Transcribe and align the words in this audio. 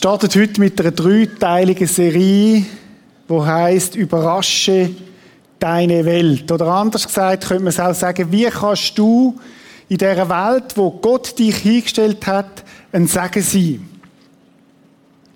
startet 0.00 0.34
heute 0.34 0.58
mit 0.62 0.80
einer 0.80 0.92
dreiteiligen 0.92 1.86
Serie, 1.86 2.64
die 3.28 3.38
heißt 3.38 3.96
Überrasche 3.96 4.92
deine 5.58 6.06
Welt. 6.06 6.50
Oder 6.50 6.68
anders 6.68 7.06
gesagt 7.06 7.46
könnte 7.46 7.64
man 7.64 7.68
es 7.68 7.78
auch 7.78 7.94
sagen, 7.94 8.32
wie 8.32 8.46
kannst 8.46 8.96
du 8.96 9.38
in 9.90 9.98
dieser 9.98 10.26
Welt, 10.26 10.74
wo 10.76 10.90
Gott 10.90 11.38
dich 11.38 11.56
hingestellt 11.56 12.26
hat, 12.26 12.64
ein 12.92 13.06
Segen 13.06 13.42
sein? 13.42 13.88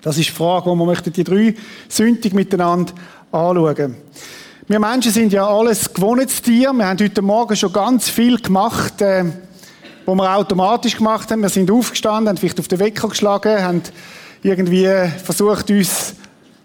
Das 0.00 0.16
ist 0.16 0.30
die 0.30 0.32
Frage, 0.32 0.70
wo 0.70 0.76
wir 0.76 0.94
die 0.94 1.24
drei 1.24 1.54
Sündig 1.86 2.32
miteinander 2.32 2.94
anschauen. 3.32 3.96
Wir 4.66 4.80
Menschen 4.80 5.12
sind 5.12 5.34
ja 5.34 5.46
alles 5.46 5.92
gewohntes 5.92 6.40
Tier. 6.40 6.72
Wir 6.72 6.86
haben 6.86 6.98
heute 7.00 7.20
Morgen 7.20 7.54
schon 7.54 7.70
ganz 7.70 8.08
viel 8.08 8.38
gemacht, 8.38 9.02
äh, 9.02 9.26
wo 10.06 10.14
wir 10.14 10.34
automatisch 10.34 10.96
gemacht 10.96 11.30
haben. 11.30 11.42
Wir 11.42 11.50
sind 11.50 11.70
aufgestanden, 11.70 12.30
haben 12.30 12.38
vielleicht 12.38 12.60
auf 12.60 12.68
den 12.68 12.78
Wecker 12.78 13.10
geschlagen, 13.10 13.62
haben 13.62 13.82
irgendwie 14.44 14.88
versucht, 15.24 15.70
uns 15.70 16.14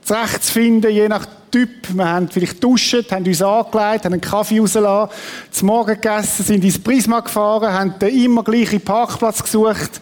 zurechtzufinden, 0.03 0.91
je 0.91 1.07
nach 1.07 1.25
Typ. 1.49 1.69
Wir 1.95 2.07
haben 2.07 2.29
vielleicht 2.29 2.63
duschen, 2.63 3.03
haben 3.09 3.25
uns 3.25 3.41
angelegt, 3.41 4.05
haben 4.05 4.13
einen 4.13 4.21
Kaffee 4.21 4.59
rausgelassen, 4.59 5.15
zum 5.49 5.67
Morgen 5.67 5.95
gegessen, 5.95 6.45
sind 6.45 6.63
ins 6.63 6.77
Prisma 6.77 7.21
gefahren, 7.21 7.73
haben 7.73 7.97
den 7.97 8.23
immer 8.23 8.43
gleichen 8.43 8.81
Parkplatz 8.81 9.41
gesucht, 9.41 10.01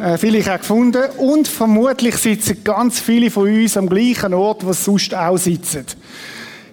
äh, 0.00 0.16
vielleicht 0.16 0.48
auch 0.48 0.58
gefunden. 0.58 1.02
Und 1.18 1.48
vermutlich 1.48 2.16
sitzen 2.16 2.64
ganz 2.64 2.98
viele 2.98 3.30
von 3.30 3.44
uns 3.46 3.76
am 3.76 3.90
gleichen 3.90 4.32
Ort, 4.32 4.64
wo 4.64 4.72
sie 4.72 4.84
sonst 4.84 5.14
auch 5.14 5.36
sitzen. 5.36 5.84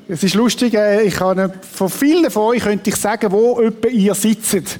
Es 0.07 0.23
ist 0.23 0.35
lustig, 0.35 0.73
äh, 0.75 1.01
ich 1.03 1.15
kann, 1.15 1.51
von 1.73 1.89
vielen 1.89 2.31
von 2.31 2.43
euch 2.43 2.63
könnte 2.63 2.91
ich 2.91 2.95
sagen, 2.95 3.31
wo 3.31 3.59
ihr 3.89 4.15
sitzt. 4.15 4.79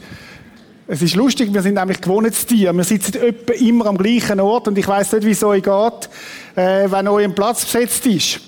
Es 0.93 1.01
ist 1.01 1.15
lustig, 1.15 1.53
wir 1.53 1.61
sind 1.61 1.75
nämlich 1.75 2.01
gewohntes 2.01 2.45
Tier. 2.45 2.73
Wir 2.73 2.83
sitzen 2.83 3.15
etwa 3.15 3.53
immer 3.53 3.85
am 3.85 3.97
gleichen 3.97 4.41
Ort 4.41 4.67
und 4.67 4.77
ich 4.77 4.85
weiß 4.85 5.13
nicht, 5.13 5.25
wie 5.25 5.31
es 5.31 5.41
euch 5.41 5.63
geht, 5.63 6.09
äh, 6.57 6.91
wenn 6.91 7.07
euer 7.07 7.29
Platz 7.29 7.63
besetzt 7.63 8.05
ist. 8.07 8.41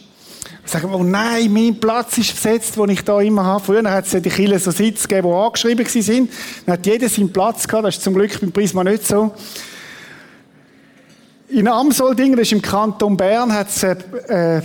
Sagen 0.66 0.92
wir, 0.92 1.00
oh 1.00 1.06
nein, 1.06 1.54
mein 1.54 1.80
Platz 1.80 2.18
ist 2.18 2.36
besetzt, 2.36 2.76
den 2.76 2.90
ich 2.90 3.02
da 3.02 3.22
immer 3.22 3.46
habe. 3.46 3.64
Früher 3.64 3.90
hat 3.90 4.08
es 4.08 4.12
ja 4.12 4.20
die 4.20 4.28
Kille 4.28 4.60
so 4.60 4.72
Sitze 4.72 5.08
gegeben, 5.08 5.30
die 5.30 5.34
angeschrieben 5.34 5.86
waren. 5.86 6.30
Dann 6.66 6.74
hat 6.74 6.86
jeder 6.86 7.08
seinen 7.08 7.32
Platz 7.32 7.66
gehabt. 7.66 7.88
Das 7.88 7.96
ist 7.96 8.04
zum 8.04 8.14
Glück 8.14 8.38
beim 8.42 8.52
Prisma 8.52 8.84
nicht 8.84 9.08
so. 9.08 9.32
In 11.48 11.70
Amsoldingen, 11.70 12.36
das 12.36 12.48
ist 12.48 12.52
im 12.52 12.62
Kanton 12.62 13.16
Bern, 13.16 13.54
hat 13.54 13.70
es 13.70 13.84
äh, 13.84 14.62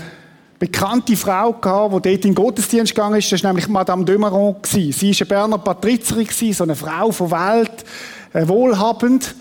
bekannte 0.59 1.17
Frau 1.17 1.53
gehabt, 1.53 1.95
die 1.95 2.11
dort 2.11 2.25
in 2.25 2.33
den 2.33 2.35
Gottesdienst 2.35 2.95
gegangen 2.95 3.19
ist. 3.19 3.31
Das 3.31 3.43
war 3.43 3.51
nämlich 3.51 3.69
Madame 3.69 4.05
de 4.05 4.19
Maron. 4.19 4.57
Sie 4.65 4.93
war 4.93 5.09
eine 5.09 5.27
Berner 5.27 5.59
Patrizerin, 5.59 6.53
so 6.53 6.65
eine 6.65 6.75
Frau 6.75 7.13
von 7.13 7.31
Welt, 7.31 7.85
äh, 8.33 8.47
wohlhabend. 8.47 9.35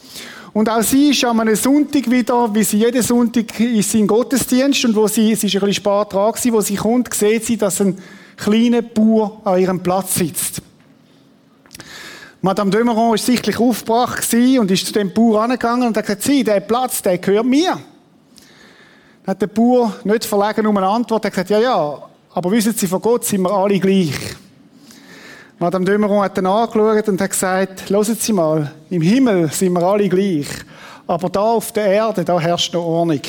Und 0.53 0.69
auch 0.69 0.81
sie 0.81 1.11
ist 1.11 1.23
an 1.23 1.39
einem 1.39 1.55
Sonntag 1.55 2.09
wieder, 2.09 2.53
wie 2.53 2.63
sie 2.63 2.79
jeden 2.79 3.01
Sonntag 3.01 3.59
ist 3.59 3.93
in 3.93 4.07
Gottesdienst 4.07 4.85
und 4.85 4.95
wo 4.95 5.07
sie, 5.07 5.35
sie 5.35 5.47
ist 5.47 5.55
ein 5.55 5.59
bisschen 5.59 5.73
spät 5.73 6.13
dran 6.13 6.31
gewesen, 6.31 6.53
wo 6.53 6.61
sie 6.61 6.75
kommt, 6.75 7.13
sieht 7.13 7.45
sie, 7.45 7.57
dass 7.57 7.81
ein 7.81 7.97
kleiner 8.37 8.81
Bauer 8.81 9.41
an 9.43 9.59
ihrem 9.59 9.81
Platz 9.81 10.15
sitzt. 10.15 10.61
Madame 12.41 12.71
de 12.71 12.83
Maron 12.83 13.11
war 13.11 13.17
sichtlich 13.17 13.59
aufgebracht 13.59 14.33
und 14.33 14.71
ist 14.71 14.85
zu 14.85 14.93
dem 14.93 15.11
Bauer 15.11 15.43
angegangen 15.43 15.87
und 15.87 15.97
hat 15.97 16.05
gesagt, 16.05 16.23
sie, 16.23 16.43
der 16.43 16.59
Platz, 16.59 17.01
der 17.01 17.17
gehört 17.17 17.45
mir 17.45 17.77
hat 19.27 19.41
der 19.41 19.47
Bauer 19.47 19.93
nicht 20.05 20.23
verlegen 20.23 20.65
um 20.67 20.77
eine 20.77 20.87
Antwort. 20.87 21.25
Er 21.25 21.27
hat 21.27 21.33
gesagt, 21.33 21.49
ja, 21.49 21.59
ja, 21.59 21.97
aber 22.33 22.49
wissen 22.49 22.73
Sie, 22.73 22.87
von 22.87 23.01
Gott 23.01 23.25
sind 23.25 23.41
wir 23.41 23.51
alle 23.51 23.77
gleich. 23.77 24.13
Madame 25.59 25.83
Dömeron 25.83 26.23
hat 26.23 26.37
dann 26.37 26.45
angeschaut 26.45 27.09
und 27.09 27.19
hat 27.19 27.29
gesagt, 27.31 27.89
hören 27.89 28.15
Sie 28.17 28.31
mal, 28.31 28.71
im 28.89 29.01
Himmel 29.01 29.51
sind 29.51 29.73
wir 29.73 29.83
alle 29.83 30.07
gleich. 30.07 30.47
Aber 31.05 31.29
da 31.29 31.41
auf 31.41 31.73
der 31.73 31.87
Erde, 31.87 32.23
da 32.23 32.39
herrscht 32.39 32.73
noch 32.73 32.85
Ordnung. 32.85 33.21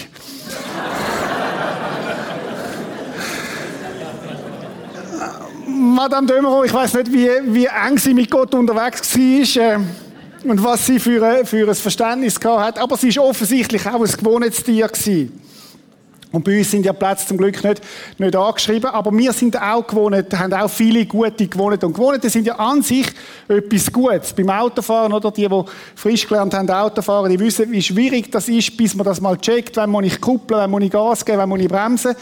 Madame 5.66 6.26
Dömeron, 6.28 6.64
ich 6.64 6.74
weiß 6.74 6.94
nicht, 6.94 7.12
wie, 7.12 7.28
wie 7.46 7.66
eng 7.66 7.98
sie 7.98 8.14
mit 8.14 8.30
Gott 8.30 8.54
unterwegs 8.54 9.16
war 9.16 9.62
äh, 9.62 9.78
und 10.44 10.62
was 10.62 10.86
sie 10.86 11.00
für, 11.00 11.44
für 11.44 11.68
ein 11.68 11.74
Verständnis 11.74 12.38
gehabt 12.38 12.60
hat, 12.60 12.78
aber 12.78 12.96
sie 12.96 13.14
war 13.16 13.24
offensichtlich 13.24 13.84
auch 13.86 14.00
ein 14.00 14.12
Gewohnheitstier 14.12 14.86
gewesen. 14.86 15.47
Und 16.30 16.44
bei 16.44 16.58
uns 16.58 16.70
sind 16.70 16.84
ja 16.84 16.92
Plätze 16.92 17.26
zum 17.26 17.38
Glück 17.38 17.64
nicht, 17.64 17.80
nicht 18.18 18.36
angeschrieben, 18.36 18.90
aber 18.90 19.16
wir 19.16 19.32
sind 19.32 19.60
auch 19.60 19.86
gewohnt, 19.86 20.38
haben 20.38 20.52
auch 20.52 20.68
viele 20.68 21.06
gute 21.06 21.46
gewohnt. 21.46 21.82
Und 21.82 21.94
gewohnt 21.94 22.22
sind 22.22 22.46
ja 22.46 22.56
an 22.56 22.82
sich 22.82 23.06
etwas 23.48 23.90
Gutes. 23.90 24.34
Beim 24.34 24.50
Autofahren, 24.50 25.12
oder? 25.12 25.30
Die, 25.30 25.48
die 25.48 25.64
frisch 25.94 26.28
gelernt 26.28 26.52
haben, 26.52 26.68
Autofahren, 26.68 27.30
die 27.30 27.40
wissen, 27.40 27.70
wie 27.72 27.80
schwierig 27.80 28.30
das 28.30 28.48
ist, 28.48 28.76
bis 28.76 28.94
man 28.94 29.06
das 29.06 29.22
mal 29.22 29.38
checkt, 29.38 29.76
wenn 29.78 29.90
man 29.90 30.04
nicht 30.04 30.20
kuppeln, 30.20 30.60
wenn 30.60 30.70
man 30.70 30.82
nicht 30.82 30.92
Gas 30.92 31.24
geben, 31.24 31.38
wenn 31.38 31.48
man 31.48 31.58
nicht 31.60 31.70
bremsen. 31.70 32.14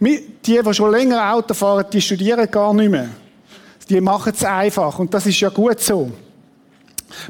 Die, 0.00 0.20
die 0.44 0.74
schon 0.74 0.90
länger 0.90 1.34
Auto 1.34 1.52
fahren, 1.52 1.84
die 1.92 2.00
studieren 2.00 2.50
gar 2.50 2.72
nicht 2.72 2.90
mehr. 2.90 3.08
Die 3.88 4.00
machen 4.00 4.32
es 4.34 4.44
einfach. 4.44 4.98
Und 4.98 5.12
das 5.12 5.26
ist 5.26 5.38
ja 5.40 5.50
gut 5.50 5.78
so. 5.78 6.10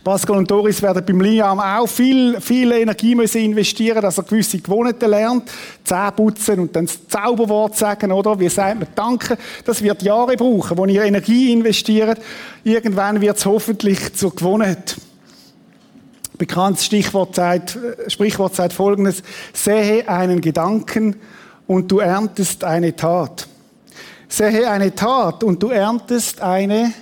Pascal 0.05 0.37
und 0.37 0.51
Doris 0.51 0.81
werden 0.83 1.05
beim 1.05 1.21
Liam 1.21 1.61
auch 1.61 1.87
viel, 1.87 2.41
viel 2.41 2.73
Energie 2.73 3.15
müssen 3.15 3.43
investieren, 3.43 4.03
dass 4.03 4.19
er 4.19 4.25
gewisse 4.25 4.59
Gewohnheiten 4.59 5.11
lernt. 5.11 5.51
Zähne 5.85 6.13
putzen 6.13 6.61
und 6.61 6.77
dann 6.77 6.87
das 6.87 7.07
Zauberwort 7.09 7.77
sagen, 7.77 8.13
oder? 8.13 8.39
Wie 8.39 8.49
sagt 8.49 8.81
man 8.81 8.89
Danke? 8.95 9.37
Das 9.65 9.83
wird 9.83 10.03
Jahre 10.03 10.37
brauchen, 10.37 10.77
wo 10.77 10.87
ihr 10.87 11.05
Energie 11.05 11.53
investiert. 11.53 12.19
Irgendwann 12.65 13.21
wird 13.21 13.37
es 13.37 13.47
hoffentlich 13.47 14.15
zur 14.15 14.35
Gewohnheit. 14.35 14.97
Bekanntes 16.39 16.87
Stichwort 16.87 17.35
sagt, 17.37 17.79
Sprichwort 18.09 18.55
sagt 18.55 18.73
folgendes. 18.73 19.23
Sehe 19.53 20.09
einen 20.09 20.41
Gedanken 20.41 21.17
und 21.67 21.91
du 21.91 22.01
erntest 22.01 22.65
eine 22.65 22.97
Tat. 22.97 23.47
Sehe 24.29 24.69
eine 24.71 24.95
Tat 24.95 25.45
und 25.45 25.63
du 25.63 25.69
erntest 25.69 26.41
eine 26.41 26.93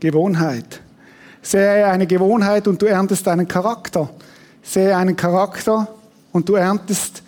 Gewohnheit. 0.00 0.80
Sehe 1.42 1.86
eine 1.86 2.06
Gewohnheit 2.06 2.68
und 2.68 2.82
du 2.82 2.86
erntest 2.86 3.26
einen 3.28 3.48
Charakter. 3.48 4.10
Sehe 4.62 4.96
einen 4.96 5.16
Charakter 5.16 5.88
und 6.32 6.48
du 6.48 6.54
erntest 6.54 7.22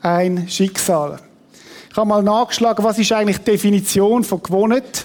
ein 0.00 0.48
Schicksal. 0.48 1.18
Ich 1.90 1.96
habe 1.96 2.08
mal 2.08 2.22
nachgeschlagen, 2.22 2.84
was 2.84 2.98
ist 2.98 3.12
eigentlich 3.12 3.38
Definition 3.38 4.24
von 4.24 4.42
Gewohnheit? 4.42 5.04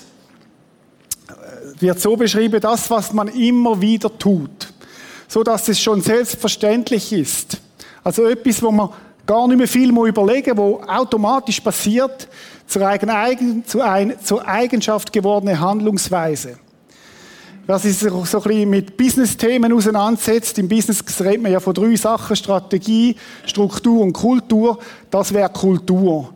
Wird 1.80 2.00
so 2.00 2.16
beschrieben, 2.16 2.62
das, 2.62 2.90
was 2.90 3.12
man 3.12 3.28
immer 3.28 3.82
wieder 3.82 4.16
tut. 4.18 4.72
So 5.28 5.44
dass 5.44 5.68
es 5.68 5.80
schon 5.80 6.02
selbstverständlich 6.02 7.12
ist. 7.12 7.58
Also 8.04 8.26
etwas, 8.26 8.62
wo 8.62 8.72
man 8.72 8.90
gar 9.26 9.48
nicht 9.48 9.58
mehr 9.58 9.68
viel 9.68 9.90
überlegen, 9.90 10.56
wo 10.56 10.80
automatisch 10.88 11.60
passiert, 11.60 12.28
zur 12.68 12.88
Eigenschaft 14.48 15.12
gewordene 15.12 15.60
Handlungsweise. 15.60 16.60
Wer 17.68 17.80
sich 17.80 17.98
so 17.98 18.08
ein 18.08 18.22
bisschen 18.22 18.70
mit 18.70 18.96
Business-Themen 18.96 19.74
auseinandersetzt, 19.74 20.60
im 20.60 20.70
Business 20.70 21.04
redet 21.20 21.42
man 21.42 21.52
ja 21.52 21.60
von 21.60 21.74
drei 21.74 21.96
Sachen, 21.96 22.36
Strategie, 22.36 23.16
Struktur 23.44 24.02
und 24.02 24.14
Kultur. 24.14 24.78
Das 25.10 25.34
wäre 25.34 25.50
Kultur. 25.50 26.32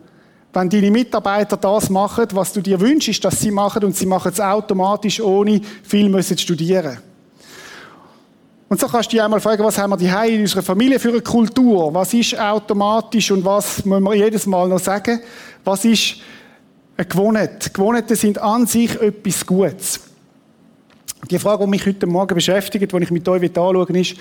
Wenn 0.51 0.69
deine 0.71 0.89
Mitarbeiter 0.89 1.55
das 1.55 1.91
machen, 1.91 2.25
was 2.31 2.51
du 2.51 2.61
dir 2.61 2.79
wünschst, 2.79 3.23
dass 3.23 3.39
sie 3.39 3.51
machen, 3.51 3.83
und 3.83 3.95
sie 3.95 4.07
machen 4.07 4.31
es 4.31 4.41
automatisch, 4.41 5.21
ohne 5.21 5.61
viel 5.83 6.09
müssen 6.09 6.35
studieren. 6.35 6.97
Und 8.67 8.79
so 8.79 8.87
kannst 8.87 9.11
du 9.11 9.15
dich 9.15 9.21
einmal 9.21 9.39
fragen, 9.39 9.63
was 9.63 9.77
haben 9.77 9.91
wir 9.91 9.97
die 9.97 10.33
in 10.33 10.41
unserer 10.41 10.63
Familie 10.63 10.99
für 10.99 11.09
eine 11.09 11.21
Kultur? 11.21 11.93
Was 11.93 12.11
ist 12.11 12.39
automatisch 12.39 13.29
und 13.29 13.45
was 13.45 13.85
müssen 13.85 14.03
wir 14.03 14.15
jedes 14.15 14.47
Mal 14.47 14.67
noch 14.67 14.79
sagen? 14.79 15.19
Was 15.63 15.85
ist 15.85 16.15
eine 16.97 17.05
Gewohnheit? 17.05 17.71
Gewohnheiten 17.71 18.15
sind 18.15 18.39
an 18.39 18.65
sich 18.65 18.99
etwas 18.99 19.45
Gutes. 19.45 20.08
Die 21.29 21.37
Frage, 21.37 21.63
die 21.63 21.69
mich 21.69 21.85
heute 21.85 22.07
Morgen 22.07 22.33
beschäftigt, 22.33 22.91
die 22.91 23.03
ich 23.03 23.11
mit 23.11 23.27
euch 23.27 23.43
anschauen 23.43 23.89
will, 23.89 24.01
ist, 24.01 24.15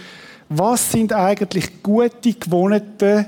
was 0.51 0.93
sind 0.93 1.13
eigentlich 1.13 1.83
gute 1.83 2.33
Gewohnheiten 2.33 3.27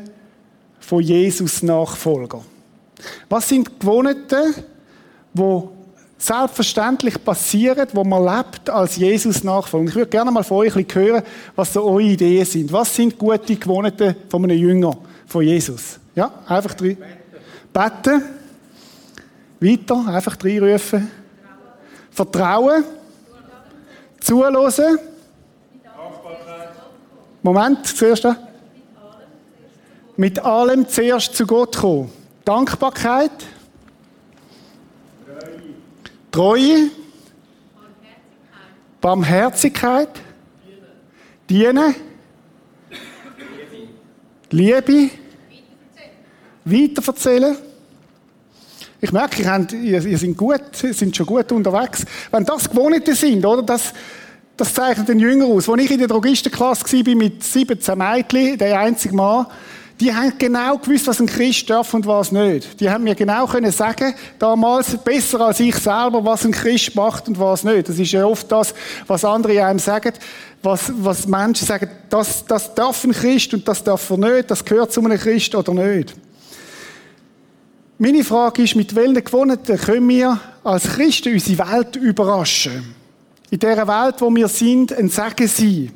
von 0.81 1.03
Jesus 1.03 1.63
Nachfolger? 1.63 2.43
Was 3.29 3.49
sind 3.49 3.81
Gewohnheiten, 3.81 4.55
die 5.33 5.63
selbstverständlich 6.19 7.23
passieren, 7.25 7.89
wo 7.95 8.05
man 8.05 8.25
lebt 8.25 8.69
als 8.69 8.97
Jesus 8.97 9.43
Nachfolger? 9.45 9.89
Ich 9.89 9.95
würde 9.95 10.11
gerne 10.11 10.31
mal 10.31 10.45
von 10.45 10.59
euch 10.59 10.75
hören, 10.75 11.23
was 11.57 11.73
so 11.73 11.85
eure 11.85 12.03
Ideen 12.03 12.45
sind. 12.45 12.71
Was 12.73 12.95
sind 12.95 13.17
gute 13.17 13.57
Gewohnheiten 13.57 14.15
von 14.29 14.45
einem 14.45 14.59
Jünger 14.59 14.97
von 15.27 15.43
Jesus? 15.43 15.99
Ja, 16.15 16.31
einfach 16.47 16.75
drei. 16.75 16.99
Beten. 17.73 18.23
Weiter, 19.61 20.07
einfach 20.07 20.37
reinrufen. 20.43 21.11
Vertrauen. 22.11 22.85
Zuhören. 24.21 24.99
Moment, 27.43 27.87
zuerst. 27.87 28.27
Mit 30.17 30.39
allem 30.39 30.87
zuerst 30.87 31.35
zu 31.35 31.47
Gott 31.47 31.77
kommen. 31.79 32.13
Dankbarkeit. 32.45 33.31
Treue. 36.31 36.91
Barmherzigkeit. 39.01 40.11
Dienen. 41.49 41.95
Liebe, 44.51 45.11
weiterverzählen. 46.65 47.57
Ich 49.01 49.13
merke, 49.13 49.43
ihr, 49.43 49.51
habt, 49.51 49.73
ihr, 49.73 50.05
ihr 50.05 50.19
seid 50.19 50.37
gut, 50.37 50.63
sind 50.73 51.17
schon 51.17 51.27
gut 51.27 51.51
unterwegs. 51.53 52.05
Wenn 52.31 52.45
das 52.45 52.69
Gewohnte 52.69 53.15
sind, 53.15 53.45
oder? 53.45 53.63
Das, 53.63 53.95
das 54.57 54.75
zeichnet 54.75 55.09
den 55.09 55.19
Jünger 55.19 55.47
aus. 55.47 55.69
Als 55.69 55.83
ich 55.83 55.91
in 55.91 55.99
der 55.99 56.09
Drogistenklasse 56.09 56.85
war 56.85 57.15
mit 57.15 57.43
17 57.43 57.97
Mädchen, 57.97 58.59
der 58.59 58.79
einzige 58.79 59.15
Mann, 59.15 59.47
die 60.01 60.15
haben 60.15 60.33
genau 60.39 60.79
gewusst, 60.79 61.07
was 61.07 61.21
ein 61.21 61.27
Christ 61.27 61.69
darf 61.69 61.93
und 61.93 62.07
was 62.07 62.33
nicht. 62.33 62.81
Die 62.81 62.89
haben 62.89 63.05
mir 63.05 63.15
genau 63.15 63.47
können 63.47 63.71
sagen, 63.71 64.15
damals, 64.39 64.97
besser 64.97 65.41
als 65.43 65.61
ich 65.61 65.77
selber, 65.77 66.25
was 66.25 66.45
ein 66.45 66.53
Christ 66.53 66.95
macht 66.95 67.29
und 67.29 67.39
was 67.39 67.65
nicht. 67.65 67.89
Das 67.89 67.99
ist 67.99 68.13
ja 68.13 68.25
oft 68.25 68.51
das, 68.51 68.75
was 69.07 69.25
andere 69.25 69.63
einem 69.63 69.79
sagen, 69.79 70.15
was, 70.63 70.91
was 70.97 71.27
Menschen 71.27 71.67
sagen, 71.67 71.91
das, 72.09 72.45
das 72.47 72.75
darf 72.75 73.05
ein 73.05 73.13
Christ 73.13 73.53
und 73.53 73.69
das 73.69 73.85
darf 73.85 74.09
er 74.11 74.17
nicht, 74.17 74.51
das 74.51 74.65
gehört 74.65 74.93
zu 74.93 75.05
einem 75.05 75.19
Christ 75.19 75.55
oder 75.55 75.75
nicht. 75.75 76.15
Meine 78.03 78.25
Frage 78.25 78.63
ist, 78.63 78.77
mit 78.77 78.95
welchen 78.95 79.23
Gewohnheiten 79.23 79.77
können 79.77 80.09
wir 80.09 80.41
als 80.65 80.85
Christen 80.85 81.35
unsere 81.35 81.71
Welt 81.71 81.97
überraschen? 81.97 82.95
In 83.51 83.59
dieser 83.59 83.87
Welt, 83.87 84.15
wo 84.21 84.35
wir 84.35 84.49
sind, 84.49 84.95
ein 84.95 85.11
Segen 85.11 85.47
sein. 85.47 85.93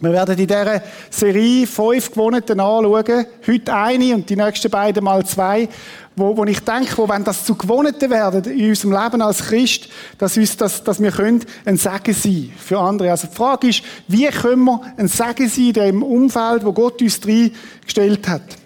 Wir 0.00 0.12
werden 0.12 0.38
in 0.38 0.46
dieser 0.46 0.82
Serie 1.10 1.66
fünf 1.66 2.10
Gewohnheiten 2.10 2.58
anschauen. 2.58 3.26
Heute 3.46 3.74
eine 3.74 4.14
und 4.14 4.30
die 4.30 4.34
nächsten 4.34 4.70
beiden 4.70 5.04
mal 5.04 5.26
zwei, 5.26 5.68
wo, 6.16 6.34
wo 6.34 6.44
ich 6.46 6.60
denke, 6.60 6.96
wo, 6.96 7.06
wenn 7.06 7.22
das 7.22 7.44
zu 7.44 7.54
Gewohnheiten 7.54 8.08
werden 8.08 8.50
in 8.50 8.70
unserem 8.70 8.92
Leben 8.92 9.20
als 9.20 9.44
Christ, 9.44 9.90
dass, 10.16 10.38
uns 10.38 10.56
das, 10.56 10.84
dass 10.84 11.02
wir 11.02 11.10
können 11.10 11.44
ein 11.66 11.76
Segen 11.76 12.14
sein 12.14 12.50
für 12.56 12.78
andere. 12.78 13.10
Also 13.10 13.26
die 13.26 13.36
Frage 13.36 13.68
ist, 13.68 13.82
wie 14.08 14.24
können 14.28 14.64
wir 14.64 14.80
ein 14.96 15.08
Segen 15.08 15.50
sein 15.50 15.66
in 15.66 15.72
dem 15.74 16.02
Umfeld, 16.02 16.64
wo 16.64 16.72
Gott 16.72 17.02
uns 17.02 17.20
reingestellt 17.26 18.26
hat? 18.26 18.63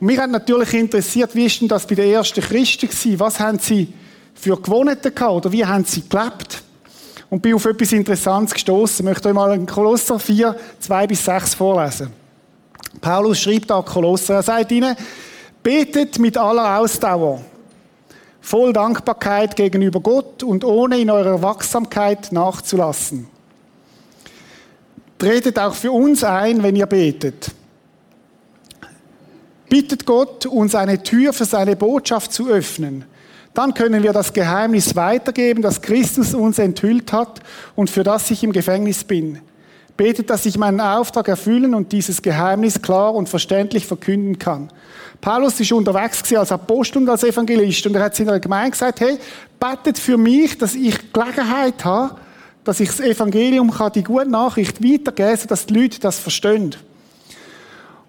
Und 0.00 0.06
mich 0.06 0.18
hat 0.18 0.30
natürlich 0.30 0.72
interessiert, 0.74 1.34
wie 1.34 1.44
ist 1.44 1.60
denn 1.60 1.68
das 1.68 1.86
bei 1.86 1.94
den 1.94 2.10
ersten 2.10 2.40
Christen 2.40 2.88
gewesen? 2.88 3.20
Was 3.20 3.38
haben 3.38 3.58
sie 3.58 3.92
für 4.34 4.56
Gewohnheiten 4.56 5.14
gehabt 5.14 5.32
oder 5.34 5.52
wie 5.52 5.64
haben 5.64 5.84
sie 5.84 6.02
gelebt? 6.08 6.62
Und 7.28 7.42
bin 7.42 7.54
auf 7.54 7.66
etwas 7.66 7.92
Interessantes 7.92 8.54
gestoßen. 8.54 9.04
Ich 9.04 9.10
möchte 9.10 9.28
euch 9.28 9.34
mal 9.34 9.54
in 9.54 9.66
Kolosser 9.66 10.18
4, 10.18 10.56
2 10.80 11.06
bis 11.06 11.24
6 11.24 11.54
vorlesen. 11.54 12.10
Paulus 13.00 13.40
schreibt 13.40 13.70
da 13.70 13.82
Kolosser, 13.82 14.36
er 14.36 14.42
sagt 14.42 14.72
ihnen, 14.72 14.96
betet 15.62 16.18
mit 16.18 16.36
aller 16.36 16.80
Ausdauer, 16.80 17.42
voll 18.40 18.72
Dankbarkeit 18.72 19.54
gegenüber 19.54 20.00
Gott 20.00 20.42
und 20.42 20.64
ohne 20.64 20.98
in 20.98 21.10
eurer 21.10 21.40
Wachsamkeit 21.40 22.32
nachzulassen. 22.32 23.28
Tretet 25.18 25.58
auch 25.58 25.74
für 25.74 25.92
uns 25.92 26.24
ein, 26.24 26.62
wenn 26.62 26.74
ihr 26.74 26.86
betet. 26.86 27.52
Bittet 29.70 30.04
Gott, 30.04 30.46
uns 30.46 30.74
eine 30.74 31.00
Tür 31.00 31.32
für 31.32 31.44
seine 31.44 31.76
Botschaft 31.76 32.32
zu 32.32 32.48
öffnen. 32.48 33.04
Dann 33.54 33.72
können 33.72 34.02
wir 34.02 34.12
das 34.12 34.32
Geheimnis 34.32 34.96
weitergeben, 34.96 35.62
das 35.62 35.80
Christus 35.80 36.34
uns 36.34 36.58
enthüllt 36.58 37.12
hat 37.12 37.40
und 37.76 37.88
für 37.88 38.02
das 38.02 38.28
ich 38.32 38.42
im 38.42 38.52
Gefängnis 38.52 39.04
bin. 39.04 39.38
Betet, 39.96 40.28
dass 40.28 40.44
ich 40.44 40.58
meinen 40.58 40.80
Auftrag 40.80 41.28
erfüllen 41.28 41.72
und 41.74 41.92
dieses 41.92 42.20
Geheimnis 42.20 42.82
klar 42.82 43.14
und 43.14 43.28
verständlich 43.28 43.86
verkünden 43.86 44.40
kann. 44.40 44.70
Paulus 45.20 45.60
ist 45.60 45.70
unterwegs 45.70 46.34
als 46.34 46.50
Apostel 46.50 46.98
und 46.98 47.08
als 47.08 47.22
Evangelist 47.22 47.86
und 47.86 47.94
er 47.94 48.02
hat 48.02 48.16
seiner 48.16 48.40
Gemeinde 48.40 48.72
gesagt, 48.72 49.00
hey, 49.00 49.18
betet 49.60 50.00
für 50.00 50.16
mich, 50.16 50.58
dass 50.58 50.74
ich 50.74 51.12
Gelegenheit 51.12 51.84
habe, 51.84 52.16
dass 52.64 52.80
ich 52.80 52.88
das 52.88 52.98
Evangelium 52.98 53.70
kann, 53.70 53.92
die 53.92 54.02
gute 54.02 54.28
Nachricht 54.28 54.82
weitergeben, 54.82 55.36
sodass 55.36 55.66
die 55.66 55.74
Leute 55.74 56.00
das 56.00 56.18
verstehen. 56.18 56.74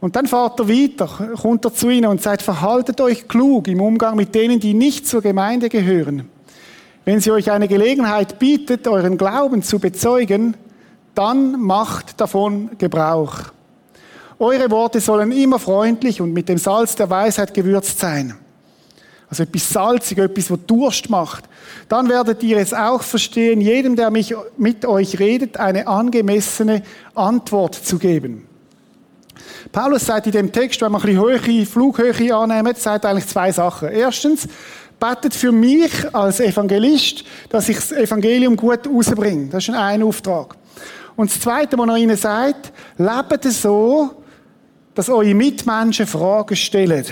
Und 0.02 0.16
dann 0.16 0.26
fährt 0.26 0.60
er 0.60 0.68
weiter, 0.68 1.08
kommt 1.40 1.64
er 1.64 1.74
zu 1.74 1.90
ihnen 1.90 2.08
und 2.08 2.22
sagt, 2.24 2.42
verhaltet 2.42 3.00
euch 3.00 3.28
klug 3.28 3.68
im 3.68 3.80
Umgang 3.80 4.16
mit 4.16 4.34
denen, 4.34 4.60
die 4.60 4.74
nicht 4.74 5.08
zur 5.08 5.22
Gemeinde 5.22 5.70
gehören. 5.70 6.28
Wenn 7.06 7.20
sie 7.20 7.32
euch 7.32 7.52
eine 7.52 7.68
Gelegenheit 7.68 8.40
bietet, 8.40 8.88
euren 8.88 9.18
Glauben 9.18 9.62
zu 9.62 9.78
bezeugen, 9.78 10.58
dann 11.14 11.62
macht 11.62 12.20
davon 12.20 12.72
Gebrauch. 12.80 13.36
Eure 14.40 14.72
Worte 14.72 15.00
sollen 15.00 15.32
immer 15.32 15.60
freundlich 15.60 16.20
und 16.20 16.34
mit 16.34 16.50
dem 16.50 16.58
Salz 16.58 16.96
der 16.96 17.10
Weisheit 17.12 17.54
gewürzt 17.54 18.00
sein. 18.00 18.34
Also 19.30 19.44
etwas 19.44 19.70
salzig, 19.70 20.18
etwas, 20.18 20.50
was 20.50 20.60
Durst 20.66 21.12
macht. 21.12 21.46
Dann 21.88 22.10
werdet 22.10 22.42
ihr 22.42 22.58
es 22.58 22.74
auch 22.74 23.04
verstehen, 23.04 23.62
jedem, 23.62 23.96
der 23.96 24.10
mich 24.10 24.34
mit 24.58 24.84
euch 24.84 25.20
redet, 25.20 25.58
eine 25.58 25.88
angemessene 25.88 26.82
Antwort 27.14 27.76
zu 27.76 28.00
geben. 28.00 28.48
Paulus 29.72 30.06
sagt 30.06 30.28
in 30.28 30.32
dem 30.34 30.52
Text, 30.52 30.82
wenn 30.82 30.92
wir 30.92 30.98
ein 30.98 31.06
bisschen 31.06 31.22
hohe 31.22 31.66
Flughöhe 31.66 32.36
annehmen, 32.36 32.76
sagt 32.76 33.06
eigentlich 33.06 33.28
zwei 33.28 33.52
Sachen. 33.52 33.90
Erstens, 33.90 34.48
betet 35.02 35.34
für 35.34 35.52
mich 35.52 35.92
als 36.14 36.40
Evangelist, 36.40 37.26
dass 37.50 37.68
ich 37.68 37.76
das 37.76 37.92
Evangelium 37.92 38.56
gut 38.56 38.88
rausbringe. 38.88 39.48
Das 39.48 39.68
ist 39.68 39.74
ein 39.74 40.04
Auftrag. 40.04 40.56
Und 41.16 41.32
das 41.32 41.40
Zweite, 41.40 41.78
was 41.78 41.90
er 41.90 41.98
ihnen 41.98 42.16
sagt, 42.16 42.72
lebt 42.98 43.44
so, 43.46 44.12
dass 44.94 45.10
eure 45.10 45.34
Mitmenschen 45.34 46.06
Fragen 46.06 46.56
stellen. 46.56 47.06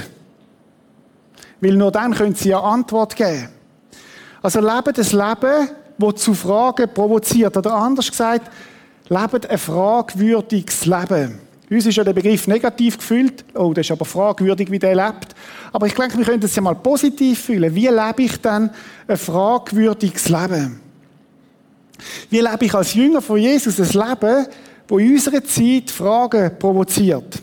Weil 1.60 1.74
nur 1.74 1.92
dann 1.92 2.14
können 2.14 2.36
sie 2.36 2.54
eine 2.54 2.64
Antwort 2.64 3.16
geben. 3.16 3.50
Also 4.42 4.62
lebt 4.62 5.00
ein 5.00 5.06
Leben, 5.06 5.70
das 5.98 6.16
zu 6.22 6.34
Fragen 6.34 6.90
provoziert. 6.94 7.58
Oder 7.58 7.74
anders 7.74 8.10
gesagt, 8.10 8.50
lebt 9.10 9.50
ein 9.50 9.58
fragwürdiges 9.58 10.86
Leben. 10.86 11.49
Uns 11.70 11.86
ist 11.86 11.98
ja 11.98 12.04
der 12.04 12.14
Begriff 12.14 12.48
negativ 12.48 12.98
gefühlt. 12.98 13.46
Oh, 13.54 13.74
das 13.74 13.86
ist 13.86 13.92
aber 13.92 14.06
fragwürdig, 14.06 14.72
wie 14.72 14.80
der 14.80 14.96
lebt. 14.96 15.36
Aber 15.72 15.86
ich 15.86 15.94
denke, 15.94 16.18
wir 16.18 16.26
können 16.26 16.42
das 16.42 16.56
ja 16.56 16.64
mal 16.64 16.76
positiv 16.76 17.40
fühlen. 17.42 17.74
Wie 17.76 17.88
lebe 17.88 18.24
ich 18.24 18.42
dann 18.42 18.72
ein 19.08 19.18
fragwürdiges 19.18 20.30
Leben? 20.30 20.80
Wie 22.30 22.40
lebe 22.40 22.66
ich 22.66 22.74
als 22.74 22.94
Jünger 22.96 23.22
von 23.22 23.38
Jesus 23.38 23.80
ein 23.80 24.10
Leben, 24.10 24.48
wo 24.88 24.98
in 24.98 25.14
unserer 25.14 25.44
Zeit 25.44 25.92
Fragen 25.92 26.58
provoziert? 26.58 27.40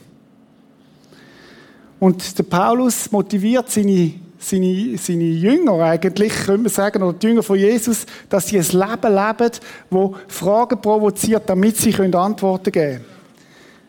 Und 2.00 2.36
der 2.36 2.42
Paulus 2.42 3.10
motiviert 3.12 3.70
seine, 3.70 4.12
seine, 4.38 4.98
seine 4.98 5.24
Jünger 5.24 5.84
eigentlich, 5.84 6.32
können 6.32 6.64
wir 6.64 6.70
sagen, 6.70 7.02
oder 7.02 7.16
die 7.16 7.28
Jünger 7.28 7.44
von 7.44 7.58
Jesus, 7.58 8.06
dass 8.28 8.48
sie 8.48 8.58
ein 8.58 8.66
Leben 8.66 9.14
leben, 9.14 9.52
wo 9.88 10.16
Fragen 10.26 10.80
provoziert, 10.80 11.44
damit 11.46 11.76
sie 11.76 11.94
Antworten 11.94 12.72
geben 12.72 13.04
können. 13.04 13.15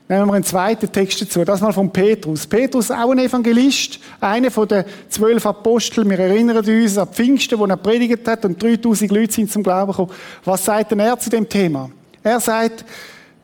Nehmen 0.10 0.28
wir 0.28 0.36
einen 0.36 0.44
zweiten 0.46 0.90
Text 0.90 1.22
dazu. 1.22 1.44
Das 1.44 1.60
mal 1.60 1.74
von 1.74 1.92
Petrus. 1.92 2.48
Petrus, 2.48 2.90
auch 2.90 3.12
ein 3.12 3.20
Evangelist, 3.20 4.00
einer 4.22 4.50
von 4.50 4.66
den 4.66 4.86
zwölf 5.10 5.46
Aposteln. 5.46 6.10
Wir 6.10 6.20
erinnern 6.20 6.58
uns 6.58 6.98
an 6.98 7.10
Pfingsten, 7.10 7.60
wo 7.60 7.66
er 7.66 7.76
predigt 7.76 8.26
hat 8.26 8.46
und 8.46 8.62
3000 8.62 9.12
Leute 9.12 9.34
sind 9.34 9.52
zum 9.52 9.64
Glauben 9.64 9.92
gekommen. 9.92 10.12
Was 10.46 10.64
sagt 10.64 10.92
denn 10.92 11.00
er 11.00 11.20
zu 11.20 11.30
dem 11.30 11.50
Thema? 11.50 11.90
Er 12.24 12.40
sagt, 12.40 12.86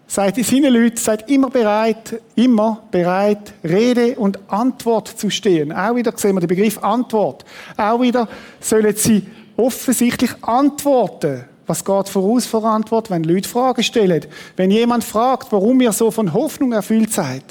seid 0.08 0.38
seine 0.38 0.70
Leute, 0.70 1.02
seid 1.02 1.30
immer 1.30 1.50
bereit, 1.50 2.22
immer 2.36 2.84
bereit, 2.92 3.54
Rede 3.64 4.16
und 4.16 4.40
Antwort 4.48 5.10
zu 5.10 5.30
stehen. 5.30 5.74
Auch 5.74 5.96
wieder 5.96 6.14
sehen 6.16 6.36
wir 6.36 6.40
den 6.40 6.48
Begriff 6.48 6.82
Antwort. 6.82 7.44
Auch 7.76 8.00
wieder 8.00 8.30
sollen 8.62 8.96
sie 8.96 9.24
offensichtlich 9.58 10.32
antworten 10.42 11.44
was 11.66 11.86
geht 11.86 12.10
voraus 12.10 12.46
vor 12.46 12.66
Antwort, 12.66 13.10
wenn 13.10 13.24
Leute 13.24 13.48
Fragen 13.48 13.84
stellen? 13.84 14.26
Wenn 14.56 14.72
jemand 14.72 15.04
fragt, 15.04 15.52
warum 15.52 15.80
ihr 15.82 15.94
so 15.94 16.12
von 16.12 16.34
Hoffnung 16.34 16.74
erfüllt 16.74 17.14
seid? 17.14 17.44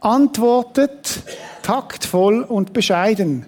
Antwortet 0.00 1.22
taktvoll 1.62 2.42
und 2.42 2.72
bescheiden 2.72 3.46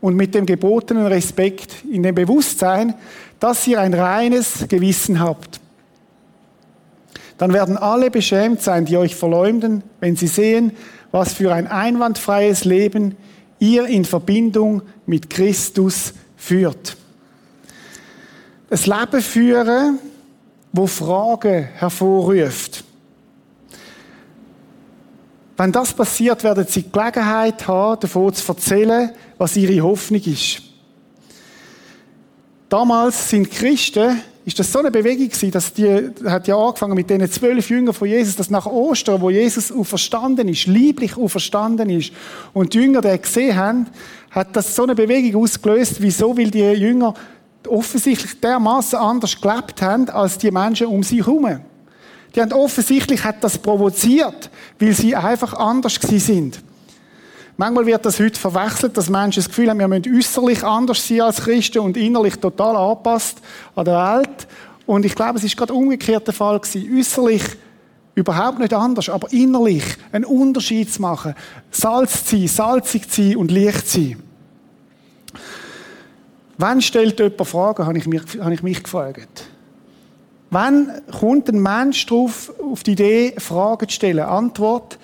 und 0.00 0.16
mit 0.16 0.34
dem 0.34 0.46
gebotenen 0.46 1.06
Respekt 1.06 1.84
in 1.90 2.02
dem 2.02 2.14
Bewusstsein, 2.14 2.94
dass 3.40 3.66
ihr 3.66 3.80
ein 3.80 3.94
reines 3.94 4.66
Gewissen 4.68 5.20
habt. 5.20 5.60
Dann 7.38 7.52
werden 7.52 7.76
alle 7.76 8.10
beschämt 8.10 8.62
sein, 8.62 8.84
die 8.84 8.96
euch 8.96 9.16
verleumden, 9.16 9.82
wenn 10.00 10.16
sie 10.16 10.28
sehen, 10.28 10.72
was 11.10 11.32
für 11.34 11.52
ein 11.52 11.66
einwandfreies 11.66 12.64
Leben 12.64 13.16
ihr 13.58 13.86
in 13.86 14.04
Verbindung 14.04 14.82
mit 15.06 15.28
Christus 15.28 16.14
führt 16.36 16.96
ein 18.72 18.78
Leben 18.78 19.22
führen, 19.22 19.98
wo 20.72 20.86
Fragen 20.86 21.68
hervorruft. 21.74 22.84
Wenn 25.58 25.70
das 25.70 25.92
passiert, 25.92 26.42
werden 26.42 26.66
sie 26.66 26.90
Gelegenheit 26.90 27.68
haben, 27.68 28.00
davon 28.00 28.32
zu 28.32 28.50
erzählen, 28.50 29.10
was 29.36 29.56
ihre 29.56 29.82
Hoffnung 29.82 30.22
ist. 30.22 30.62
Damals 32.70 33.28
sind 33.28 33.50
Christen, 33.50 34.22
ist 34.46 34.58
das 34.58 34.72
so 34.72 34.78
eine 34.78 34.90
Bewegung 34.90 35.28
gewesen, 35.28 35.50
dass 35.50 35.74
die, 35.74 36.10
hat 36.24 36.48
ja 36.48 36.56
angefangen 36.56 36.94
mit 36.94 37.10
den 37.10 37.30
zwölf 37.30 37.68
Jüngern 37.68 37.92
von 37.92 38.08
Jesus, 38.08 38.36
dass 38.36 38.48
nach 38.48 38.64
Ostern, 38.64 39.20
wo 39.20 39.28
Jesus 39.28 39.70
auferstanden 39.70 40.48
ist, 40.48 40.66
lieblich 40.66 41.18
auferstanden 41.18 41.90
ist, 41.90 42.12
und 42.54 42.72
die 42.72 42.78
Jünger 42.78 43.02
den 43.02 43.20
gesehen 43.20 43.54
haben, 43.54 43.86
hat 44.30 44.56
das 44.56 44.74
so 44.74 44.84
eine 44.84 44.94
Bewegung 44.94 45.42
ausgelöst. 45.42 45.96
Wieso? 46.00 46.36
Weil 46.36 46.50
die 46.50 46.60
Jünger 46.60 47.12
offensichtlich 47.68 48.40
dermaßen 48.40 48.98
anders 48.98 49.40
gelebt 49.40 49.82
haben 49.82 50.08
als 50.10 50.38
die 50.38 50.50
Menschen 50.50 50.88
um 50.88 51.02
sie 51.02 51.24
herum. 51.24 51.60
Die 52.34 52.40
haben 52.40 52.52
offensichtlich 52.52 53.24
hat 53.24 53.44
das 53.44 53.58
provoziert, 53.58 54.50
weil 54.78 54.92
sie 54.92 55.14
einfach 55.14 55.52
anders 55.54 56.00
gewesen 56.00 56.20
sind. 56.20 56.62
Manchmal 57.56 57.84
wird 57.84 58.04
das 58.06 58.18
heute 58.18 58.40
verwechselt, 58.40 58.96
dass 58.96 59.10
Menschen 59.10 59.40
das 59.40 59.48
Gefühl 59.48 59.68
haben, 59.68 59.78
wir 59.78 59.88
müssen 59.88 60.16
äußerlich 60.16 60.64
anders 60.64 61.06
sein 61.06 61.20
als 61.20 61.42
Christen 61.42 61.80
und 61.80 61.96
innerlich 61.96 62.36
total 62.36 62.74
angepasst 62.76 63.38
an 63.76 63.84
der 63.84 64.16
Welt. 64.16 64.48
Und 64.86 65.04
ich 65.04 65.14
glaube, 65.14 65.38
es 65.38 65.44
ist 65.44 65.56
gerade 65.56 65.74
umgekehrt 65.74 66.26
der 66.26 66.34
Fall 66.34 66.58
gewesen. 66.58 66.98
Äußerlich 66.98 67.42
überhaupt 68.14 68.58
nicht 68.58 68.72
anders, 68.72 69.08
aber 69.08 69.30
innerlich 69.32 69.84
einen 70.12 70.24
Unterschied 70.24 70.92
zu 70.92 71.02
machen. 71.02 71.34
Salz 71.70 72.24
zu 72.24 72.36
sein, 72.36 72.48
salzig 72.48 73.10
zu 73.10 73.22
sein 73.22 73.36
und 73.36 73.50
Licht 73.50 73.88
zu 73.88 74.00
sein. 74.00 74.31
Wann 76.62 76.80
stellt 76.80 77.18
jemand 77.18 77.48
Fragen, 77.48 77.86
habe 77.86 77.98
ich 77.98 78.06
mich, 78.06 78.22
habe 78.38 78.54
ich 78.54 78.62
mich 78.62 78.84
gefragt. 78.84 79.48
Wann 80.50 80.92
kommt 81.18 81.48
ein 81.48 81.60
Mensch 81.60 82.06
darauf, 82.06 82.52
auf 82.62 82.84
die 82.84 82.92
Idee, 82.92 83.34
Fragen 83.36 83.88
zu 83.88 83.96
stellen? 83.96 84.20
Antwort, 84.20 84.96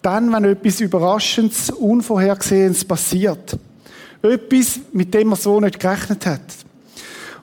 dann, 0.00 0.32
wenn 0.32 0.44
etwas 0.44 0.80
Überraschendes, 0.80 1.68
Unvorhergesehenes 1.68 2.86
passiert. 2.86 3.58
Etwas, 4.22 4.80
mit 4.94 5.12
dem 5.12 5.28
man 5.28 5.38
so 5.38 5.60
nicht 5.60 5.78
gerechnet 5.78 6.24
hat. 6.24 6.40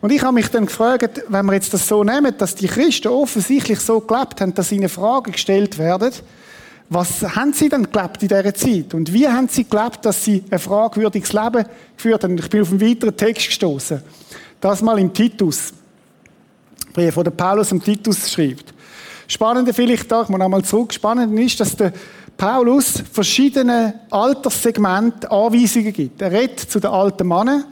Und 0.02 0.12
ich 0.12 0.24
habe 0.24 0.34
mich 0.34 0.48
dann 0.48 0.66
gefragt, 0.66 1.22
wenn 1.28 1.46
wir 1.46 1.54
jetzt 1.54 1.72
das 1.72 1.88
so 1.88 2.04
nehmen, 2.04 2.34
dass 2.36 2.56
die 2.56 2.66
Christen 2.66 3.10
offensichtlich 3.10 3.80
so 3.80 4.00
gelebt 4.00 4.42
haben, 4.42 4.56
dass 4.56 4.72
ihnen 4.72 4.90
Fragen 4.90 5.34
gestellt 5.34 5.78
werden, 5.78 6.14
was 6.89 7.22
haben 7.36 7.53
sie 7.53 7.69
denn 7.69 7.91
gelebt 7.91 8.24
in 8.24 8.27
dieser 8.29 8.53
Zeit? 8.53 8.93
Und 8.96 9.13
wie 9.13 9.27
haben 9.27 9.48
sie 9.48 9.63
gelebt, 9.63 10.03
dass 10.03 10.25
sie 10.25 10.43
ein 10.50 10.58
fragwürdiges 10.58 11.34
Leben 11.34 11.65
geführt 11.96 12.24
haben? 12.24 12.38
Ich 12.38 12.50
bin 12.50 12.62
auf 12.62 12.72
einen 12.72 12.81
weiteren 12.81 13.15
Text 13.15 13.46
gestoßen. 13.46 14.01
Das 14.60 14.81
mal 14.81 14.98
im 14.98 15.13
Titus. 15.13 15.72
Brief, 16.91 17.15
wo 17.15 17.22
der 17.22 17.31
Paulus 17.31 17.72
im 17.72 17.84
Titus 17.84 18.31
schreibt. 18.31 18.74
Spannende 19.27 19.74
vielleicht 19.74 20.12
da, 20.12 20.24
ich 20.24 20.29
muss 20.29 20.41
einmal 20.41 20.63
zurück. 20.63 20.91
Spannend 20.91 21.39
ist, 21.39 21.60
dass 21.60 21.75
der 21.75 21.93
Paulus 22.36 23.03
verschiedene 23.12 23.93
Alterssegmente 24.10 25.29
Anweisungen 25.29 25.93
gibt. 25.93 26.19
Er 26.22 26.31
redet 26.31 26.60
zu 26.60 26.79
den 26.79 26.89
alten 26.89 27.27
Männern. 27.27 27.65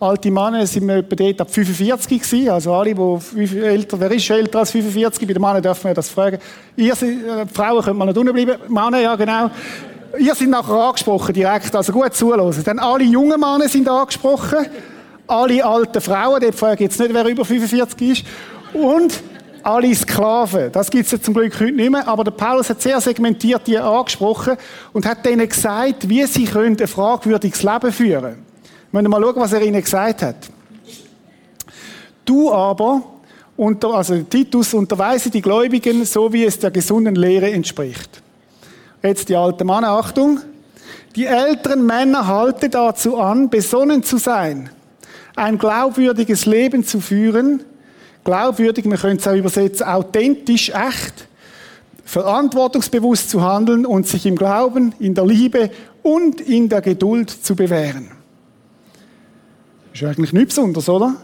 Alte 0.00 0.30
Männer 0.30 0.64
sind 0.64 0.86
wir 0.86 0.98
etwa 0.98 1.16
dort 1.16 1.40
ab 1.40 1.50
45 1.52 2.22
gewesen. 2.22 2.50
Also 2.50 2.72
alle, 2.72 2.94
die 2.94 3.58
älter, 3.58 3.98
wer 3.98 4.12
ist 4.12 4.30
älter 4.30 4.60
als 4.60 4.70
45? 4.70 5.26
Bei 5.26 5.34
den 5.34 5.42
Männern 5.42 5.60
dürfen 5.60 5.84
wir 5.84 5.94
das 5.94 6.08
fragen. 6.08 6.38
Ihr 6.76 6.94
seid, 6.94 7.08
äh, 7.10 7.46
Frauen 7.52 7.82
können 7.82 7.98
mal 7.98 8.04
nicht 8.04 8.16
unten 8.16 8.32
bleiben. 8.32 8.62
Männer, 8.68 9.00
ja, 9.00 9.16
genau. 9.16 9.50
Ihr 10.16 10.34
seid 10.36 10.48
nachher 10.48 10.74
angesprochen, 10.74 11.34
direkt. 11.34 11.74
Also 11.74 11.92
gut 11.92 12.14
zuhören. 12.14 12.54
Dann 12.64 12.78
alle 12.78 13.02
jungen 13.02 13.40
Männer 13.40 13.68
sind 13.68 13.88
angesprochen. 13.88 14.66
Alle 15.26 15.64
alten 15.64 16.00
Frauen, 16.00 16.40
dort 16.40 16.54
frage 16.54 16.74
ich 16.74 16.80
jetzt 16.80 17.00
nicht, 17.00 17.12
wer 17.12 17.26
über 17.26 17.44
45 17.44 18.08
ist. 18.08 18.24
Und 18.74 19.20
alle 19.64 19.92
Sklaven. 19.92 20.70
Das 20.70 20.90
gibt 20.90 21.06
es 21.06 21.10
ja 21.10 21.20
zum 21.20 21.34
Glück 21.34 21.54
heute 21.54 21.72
nicht 21.72 21.90
mehr. 21.90 22.06
Aber 22.06 22.22
der 22.22 22.30
Paulus 22.30 22.70
hat 22.70 22.80
sehr 22.80 23.00
segmentiert 23.00 23.66
die 23.66 23.76
angesprochen 23.76 24.56
und 24.92 25.04
hat 25.04 25.26
denen 25.26 25.48
gesagt, 25.48 26.08
wie 26.08 26.24
sie 26.26 26.44
können 26.44 26.76
ein 26.80 26.86
fragwürdiges 26.86 27.64
Leben 27.64 27.92
führen 27.92 28.22
können. 28.22 28.47
Wir 28.90 29.02
müssen 29.02 29.10
mal 29.10 29.22
schauen, 29.22 29.36
was 29.36 29.52
er 29.52 29.62
ihnen 29.62 29.82
gesagt 29.82 30.22
hat. 30.22 30.36
Du 32.24 32.50
aber, 32.50 33.02
unter, 33.56 33.92
also 33.94 34.16
Titus, 34.22 34.72
unterweise 34.72 35.30
die 35.30 35.42
Gläubigen, 35.42 36.04
so 36.06 36.32
wie 36.32 36.44
es 36.44 36.58
der 36.58 36.70
gesunden 36.70 37.14
Lehre 37.14 37.50
entspricht. 37.50 38.22
Jetzt 39.02 39.28
die 39.28 39.36
alten 39.36 39.66
Männer, 39.66 39.90
Achtung. 39.90 40.40
Die 41.16 41.26
älteren 41.26 41.84
Männer 41.84 42.26
halte 42.26 42.70
dazu 42.70 43.18
an, 43.18 43.50
besonnen 43.50 44.02
zu 44.02 44.16
sein, 44.16 44.70
ein 45.36 45.58
glaubwürdiges 45.58 46.46
Leben 46.46 46.84
zu 46.84 47.00
führen, 47.00 47.64
glaubwürdig, 48.24 48.84
man 48.86 48.98
könnte 48.98 49.20
es 49.20 49.28
auch 49.28 49.36
übersetzen, 49.36 49.86
authentisch, 49.86 50.70
echt, 50.70 51.28
verantwortungsbewusst 52.04 53.28
zu 53.30 53.42
handeln 53.42 53.84
und 53.84 54.06
sich 54.06 54.24
im 54.24 54.36
Glauben, 54.36 54.94
in 54.98 55.14
der 55.14 55.26
Liebe 55.26 55.70
und 56.02 56.40
in 56.40 56.68
der 56.68 56.80
Geduld 56.80 57.30
zu 57.30 57.54
bewähren. 57.54 58.17
Ist 59.98 60.04
eigentlich 60.04 60.32
nichts 60.32 60.54
Besonderes, 60.54 60.88
oder? 60.88 61.16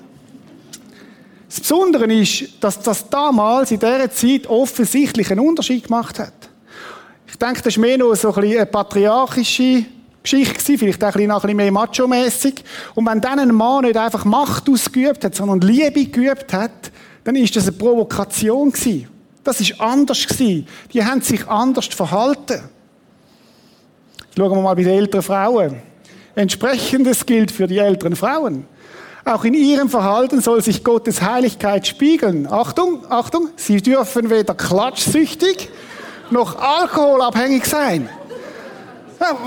Das 1.48 1.60
Besondere 1.60 2.12
ist, 2.12 2.60
dass 2.60 2.80
das 2.80 3.08
damals 3.08 3.70
in 3.70 3.78
dieser 3.78 4.10
Zeit 4.10 4.48
offensichtlich 4.48 5.30
einen 5.30 5.46
Unterschied 5.46 5.84
gemacht 5.84 6.18
hat. 6.18 6.32
Ich 7.28 7.36
denke, 7.36 7.62
das 7.62 7.76
war 7.76 7.82
mehr 7.82 7.98
noch 7.98 8.12
so 8.16 8.34
ein 8.34 8.42
eine 8.42 8.66
patriarchische 8.66 9.84
Geschichte 10.20 10.76
vielleicht 10.76 11.04
auch 11.04 11.14
ein 11.14 11.28
bisschen, 11.28 11.56
mehr 11.56 11.70
macho-mässig. 11.70 12.64
Und 12.96 13.06
wenn 13.06 13.20
dann 13.20 13.38
ein 13.38 13.54
Mann 13.54 13.84
nicht 13.84 13.96
einfach 13.96 14.24
Macht 14.24 14.68
ausgeübt 14.68 15.24
hat, 15.24 15.36
sondern 15.36 15.60
Liebe 15.60 16.06
geübt 16.06 16.52
hat, 16.52 16.90
dann 17.22 17.36
ist 17.36 17.54
das 17.54 17.68
eine 17.68 17.76
Provokation. 17.76 18.72
Das 19.44 19.60
ist 19.60 19.80
anders. 19.80 20.26
Die 20.36 20.64
haben 20.96 21.20
sich 21.20 21.46
anders 21.46 21.86
verhalten. 21.86 22.60
Schauen 24.36 24.50
wir 24.50 24.62
mal 24.62 24.74
bei 24.74 24.82
den 24.82 24.98
älteren 24.98 25.22
Frauen. 25.22 25.93
Entsprechendes 26.36 27.26
gilt 27.26 27.50
für 27.50 27.66
die 27.66 27.78
älteren 27.78 28.16
Frauen. 28.16 28.66
Auch 29.24 29.44
in 29.44 29.54
ihrem 29.54 29.88
Verhalten 29.88 30.40
soll 30.40 30.62
sich 30.62 30.84
Gottes 30.84 31.22
Heiligkeit 31.22 31.86
spiegeln. 31.86 32.46
Achtung, 32.50 33.10
Achtung, 33.10 33.48
sie 33.56 33.80
dürfen 33.80 34.28
weder 34.28 34.54
klatschsüchtig 34.54 35.70
noch 36.30 36.58
alkoholabhängig 36.58 37.64
sein. 37.64 38.08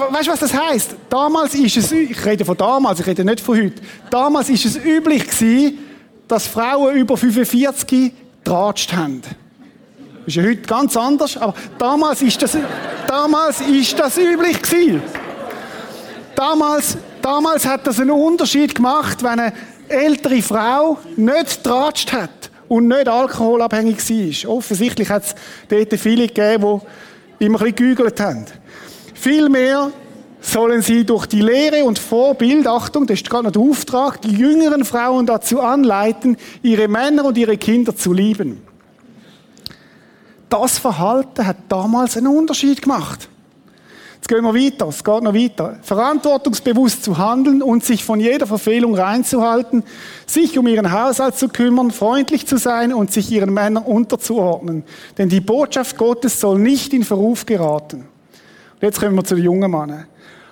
Weißt 0.10 0.27
du, 0.27 0.32
was 0.32 0.39
das 0.39 0.53
heißt? 0.53 0.96
Damals 1.10 1.53
ist 1.53 1.77
es, 1.77 1.91
ich 1.91 2.25
rede 2.25 2.46
von 2.46 2.58
damals, 2.58 3.00
ich 3.00 3.06
rede 3.06 3.24
nicht 3.24 3.41
von 3.41 3.58
heute. 3.58 3.82
Damals 4.10 4.50
ist 4.50 4.65
es 4.65 4.77
üblich 4.77 5.27
gewesen, 5.27 5.77
dass 6.27 6.48
Frauen 6.48 6.96
über 6.96 7.15
45 7.15 8.12
tratscht 8.44 8.94
haben. 8.94 9.22
Das 9.22 9.36
ist 10.27 10.36
ja 10.36 10.44
heute 10.44 10.62
ganz 10.62 10.98
anders, 10.98 11.38
aber 11.38 11.53
damals 11.77 12.22
ist 12.22 12.41
das, 12.41 12.58
damals 13.08 13.62
ist 13.62 14.00
das 14.00 14.17
üblich 14.17 14.62
gewesen. 14.62 15.01
Damals, 16.38 16.96
damals 17.24 17.65
hat 17.65 17.88
das 17.88 18.00
einen 18.00 18.12
Unterschied 18.12 18.75
gemacht, 18.75 19.24
wenn 19.24 19.39
eine 19.39 19.53
ältere 19.88 20.39
Frau 20.44 21.00
nicht 21.15 21.63
tratscht 21.63 22.13
hat 22.13 22.51
und 22.67 22.88
nicht 22.88 23.08
alkoholabhängig 23.08 23.98
war. 23.98 24.51
Offensichtlich 24.51 25.10
hat 25.10 25.24
es 25.24 25.36
dort 25.67 26.00
viele 26.00 26.27
gegeben, 26.27 26.82
die 27.39 27.46
immer 27.46 27.58
ein 27.58 27.74
bisschen 27.74 27.75
gegügelt 27.75 28.20
haben. 28.20 28.46
Vielmehr 29.15 29.89
sollen 30.39 30.84
sie 30.84 31.06
durch 31.08 31.25
die 31.25 31.41
Lehre 31.41 31.84
und 31.86 31.98
Vorbild, 31.98 32.67
Achtung, 32.67 33.08
das 33.08 33.22
ist 33.22 33.29
gerade 33.32 33.46
noch 33.46 33.51
der 33.53 33.63
Auftrag, 33.63 34.22
die 34.22 34.36
jüngeren 34.36 34.86
Frauen 34.86 35.25
dazu 35.25 35.60
anleiten, 35.60 36.38
ihre 36.62 36.88
Männer 36.88 37.25
und 37.25 37.36
ihre 37.39 37.58
Kinder 37.58 37.96
zu 37.96 38.13
lieben. 38.13 38.62
Das 40.50 40.77
Verhalten 40.77 41.48
hat 41.48 41.58
damals 41.67 42.15
einen 42.15 42.27
Unterschied 42.27 42.84
gemacht. 42.84 43.27
Jetzt 44.27 44.36
gehen 44.36 44.43
wir 44.43 44.53
weiter, 44.53 44.89
es 44.89 45.05
geht 45.05 45.24
noch 45.24 45.34
weiter. 45.34 45.79
Verantwortungsbewusst 45.84 47.01
zu 47.01 47.17
handeln 47.17 47.62
und 47.62 47.86
sich 47.86 48.03
von 48.03 48.19
jeder 48.19 48.46
Verfehlung 48.46 48.93
reinzuhalten, 48.93 49.86
sich 50.25 50.60
um 50.60 50.67
ihren 50.67 50.91
Haushalt 50.91 51.38
zu 51.38 51.48
kümmern, 51.48 51.91
freundlich 51.91 52.46
zu 52.46 52.57
sein 52.57 52.93
und 52.93 53.10
sich 53.10 53.31
ihren 53.31 53.53
Männern 53.53 53.86
unterzuordnen. 53.86 54.84
Denn 55.17 55.29
die 55.29 55.39
Botschaft 55.39 55.96
Gottes 55.96 56.41
soll 56.41 56.60
nicht 56.60 56.91
in 56.91 57.05
Verruf 57.05 57.46
geraten. 57.46 58.00
Und 58.00 58.81
jetzt 58.81 59.00
kommen 59.00 59.15
wir 59.15 59.24
zu 59.24 59.36
den 59.36 59.46
jungen 59.46 59.72
Männern. 59.72 60.07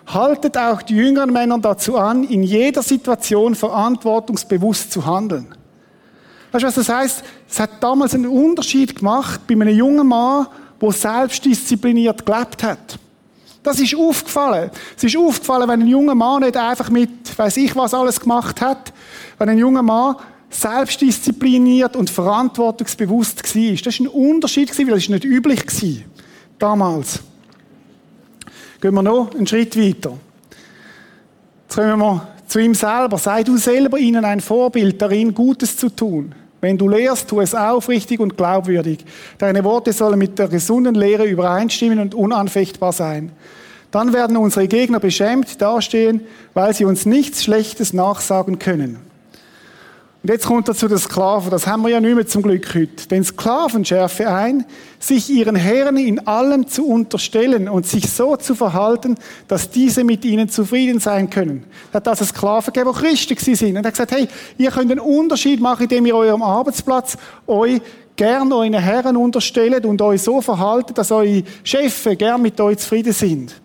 Haltet 0.07 0.57
auch 0.57 0.81
die 0.81 0.95
jüngeren 0.95 1.33
Männer 1.33 1.59
dazu 1.59 1.97
an, 1.97 2.23
in 2.23 2.43
jeder 2.43 2.81
Situation 2.81 3.55
verantwortungsbewusst 3.55 4.93
zu 4.93 5.05
handeln. 5.05 5.47
Weißt 6.53 6.63
du, 6.63 6.67
was 6.67 6.75
das 6.75 6.87
heißt? 6.87 7.23
Es 7.49 7.59
hat 7.59 7.83
damals 7.83 8.15
einen 8.15 8.27
Unterschied 8.27 8.95
gemacht 8.95 9.41
bei 9.45 9.55
einem 9.55 9.75
jungen 9.75 10.07
Mann, 10.07 10.47
der 10.81 10.91
selbstdiszipliniert 10.93 12.25
gelebt 12.25 12.63
hat. 12.63 12.99
Das 13.65 13.79
ist 13.79 13.95
aufgefallen. 13.95 14.69
Es 14.95 15.03
ist 15.03 15.17
aufgefallen, 15.17 15.67
wenn 15.67 15.81
ein 15.81 15.87
junger 15.87 16.13
Mann 16.13 16.43
nicht 16.43 16.55
einfach 16.55 16.91
mit, 16.91 17.35
weiß 17.35 17.57
ich 17.57 17.75
was 17.75 17.95
alles 17.95 18.19
gemacht 18.19 18.61
hat, 18.61 18.93
wenn 19.39 19.49
ein 19.49 19.57
junger 19.57 19.81
Mann 19.81 20.17
selbstdiszipliniert 20.51 21.95
und 21.95 22.11
verantwortungsbewusst 22.11 23.43
war. 23.43 23.75
Das 23.83 23.99
war 23.99 24.05
ein 24.05 24.07
Unterschied, 24.07 24.77
weil 24.77 24.85
das 24.85 25.09
nicht 25.09 25.25
üblich 25.25 25.65
war. 25.65 26.03
Damals. 26.59 27.19
Gehen 28.79 28.93
wir 28.93 29.01
noch 29.01 29.33
einen 29.33 29.47
Schritt 29.47 29.75
weiter. 29.75 30.15
Jetzt 31.63 31.75
kommen 31.75 31.99
wir 31.99 32.27
zu 32.45 32.59
ihm 32.59 32.75
selber. 32.75 33.17
Sei 33.17 33.41
du 33.43 33.57
selber 33.57 33.97
ihnen 33.97 34.23
ein 34.23 34.41
Vorbild 34.41 35.01
darin, 35.01 35.33
Gutes 35.33 35.75
zu 35.75 35.89
tun. 35.89 36.35
Wenn 36.61 36.77
du 36.77 36.87
lehrst, 36.87 37.29
tu 37.29 37.41
es 37.41 37.53
aufrichtig 37.53 38.19
und 38.19 38.37
glaubwürdig. 38.37 39.05
Deine 39.37 39.63
Worte 39.63 39.93
sollen 39.93 40.17
mit 40.17 40.39
der 40.39 40.47
gesunden 40.47 40.95
Lehre 40.95 41.25
übereinstimmen 41.25 41.99
und 41.99 42.15
unanfechtbar 42.15 42.93
sein. 42.93 43.31
Dann 43.91 44.13
werden 44.13 44.35
unsere 44.37 44.67
Gegner 44.67 44.99
beschämt 44.99 45.61
dastehen, 45.61 46.21
weil 46.53 46.73
sie 46.73 46.85
uns 46.85 47.05
nichts 47.05 47.43
Schlechtes 47.43 47.93
nachsagen 47.93 48.59
können. 48.59 48.99
Und 50.25 50.31
jetzt 50.31 50.47
kommt 50.47 50.67
er 50.67 50.73
zu 50.73 50.87
den 50.87 50.97
Sklaven. 50.97 51.51
Das 51.51 51.67
haben 51.67 51.83
wir 51.83 51.89
ja 51.89 52.01
nicht 52.01 52.15
mehr 52.15 52.25
zum 52.25 52.41
Glück 52.41 52.73
heute. 52.73 53.07
Den 53.11 53.23
Sklaven 53.23 53.85
schärfe 53.85 54.27
ein, 54.27 54.65
sich 54.97 55.29
ihren 55.29 55.55
Herren 55.55 55.97
in 55.97 56.25
allem 56.25 56.65
zu 56.65 56.87
unterstellen 56.87 57.69
und 57.69 57.85
sich 57.85 58.09
so 58.09 58.35
zu 58.35 58.55
verhalten, 58.55 59.17
dass 59.47 59.69
diese 59.69 60.03
mit 60.03 60.25
ihnen 60.25 60.49
zufrieden 60.49 60.99
sein 60.99 61.29
können. 61.29 61.63
Er 61.91 61.97
hat 61.97 62.07
also 62.07 62.25
Sklaven 62.25 62.73
gegeben, 62.73 62.91
die 63.29 63.35
Christen 63.35 63.53
sind. 63.53 63.77
Und 63.77 63.83
er 63.83 63.89
hat 63.89 63.93
gesagt, 63.93 64.13
hey, 64.13 64.27
ihr 64.57 64.71
könnt 64.71 64.89
einen 64.89 64.99
Unterschied 64.99 65.61
machen, 65.61 65.83
indem 65.83 66.07
ihr 66.07 66.15
eurem 66.15 66.41
Arbeitsplatz 66.41 67.17
euch 67.45 67.79
gern 68.15 68.51
euren 68.51 68.73
Herren 68.73 69.17
unterstellt 69.17 69.85
und 69.85 70.01
euch 70.01 70.23
so 70.23 70.41
verhaltet, 70.41 70.97
dass 70.97 71.11
eure 71.11 71.43
Chefs 71.63 72.09
gern 72.17 72.41
mit 72.41 72.59
euch 72.59 72.79
zufrieden 72.79 73.13
sind. 73.13 73.61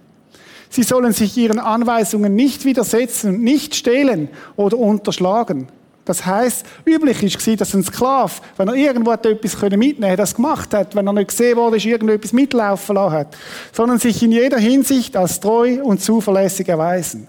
Sie 0.69 0.83
sollen 0.83 1.15
sich 1.15 1.35
ihren 1.39 1.59
Anweisungen 1.59 2.35
nicht 2.35 2.67
widersetzen 2.67 3.41
nicht 3.41 3.75
stehlen 3.75 4.29
oder 4.57 4.77
unterschlagen. 4.77 5.69
Das 6.05 6.25
heißt, 6.25 6.65
üblich 6.87 7.23
war, 7.23 7.57
dass 7.57 7.75
ein 7.75 7.85
Sklave, 7.85 8.33
wenn 8.57 8.69
er 8.69 8.75
irgendwo 8.75 9.13
etwas 9.13 9.61
mitnehmen 9.63 10.01
konnte, 10.01 10.17
das 10.17 10.35
gemacht 10.35 10.73
hat, 10.75 10.95
wenn 10.95 11.07
er 11.07 11.13
nicht 11.13 11.29
gesehen 11.29 11.57
wurde, 11.57 11.77
irgendetwas 11.77 12.33
mitlaufen 12.33 12.95
lassen 12.95 13.13
hat, 13.13 13.37
sondern 13.73 13.99
sich 13.99 14.23
in 14.23 14.33
jeder 14.33 14.59
Hinsicht 14.59 15.17
als 15.17 15.39
treu 15.41 15.83
und 15.83 16.03
zuverlässig 16.03 16.69
erweisen. 16.69 17.29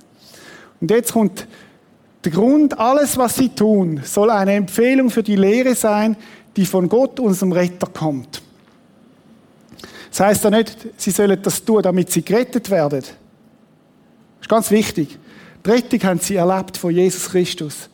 Und 0.79 0.89
jetzt 0.89 1.13
kommt 1.13 1.47
der 2.23 2.31
Grund, 2.31 2.77
alles, 2.79 3.17
was 3.17 3.35
sie 3.35 3.49
tun, 3.49 4.01
soll 4.03 4.29
eine 4.29 4.53
Empfehlung 4.53 5.09
für 5.09 5.23
die 5.23 5.35
Lehre 5.35 5.75
sein, 5.75 6.15
die 6.55 6.65
von 6.65 6.87
Gott, 6.87 7.19
unserem 7.19 7.51
Retter, 7.51 7.87
kommt. 7.87 8.41
Das 10.09 10.19
heißt 10.19 10.43
ja 10.43 10.49
nicht, 10.49 10.75
sie 10.97 11.11
sollen 11.11 11.41
das 11.41 11.63
tun, 11.63 11.81
damit 11.81 12.11
sie 12.11 12.21
gerettet 12.23 12.69
werden. 12.69 13.01
Das 13.01 13.11
ist 14.41 14.49
ganz 14.49 14.71
wichtig. 14.71 15.17
Die 15.65 15.69
Rettung 15.69 16.03
haben 16.03 16.19
sie 16.19 16.35
erlebt 16.35 16.77
von 16.77 16.91
Jesus 16.91 17.29
Christus. 17.29 17.90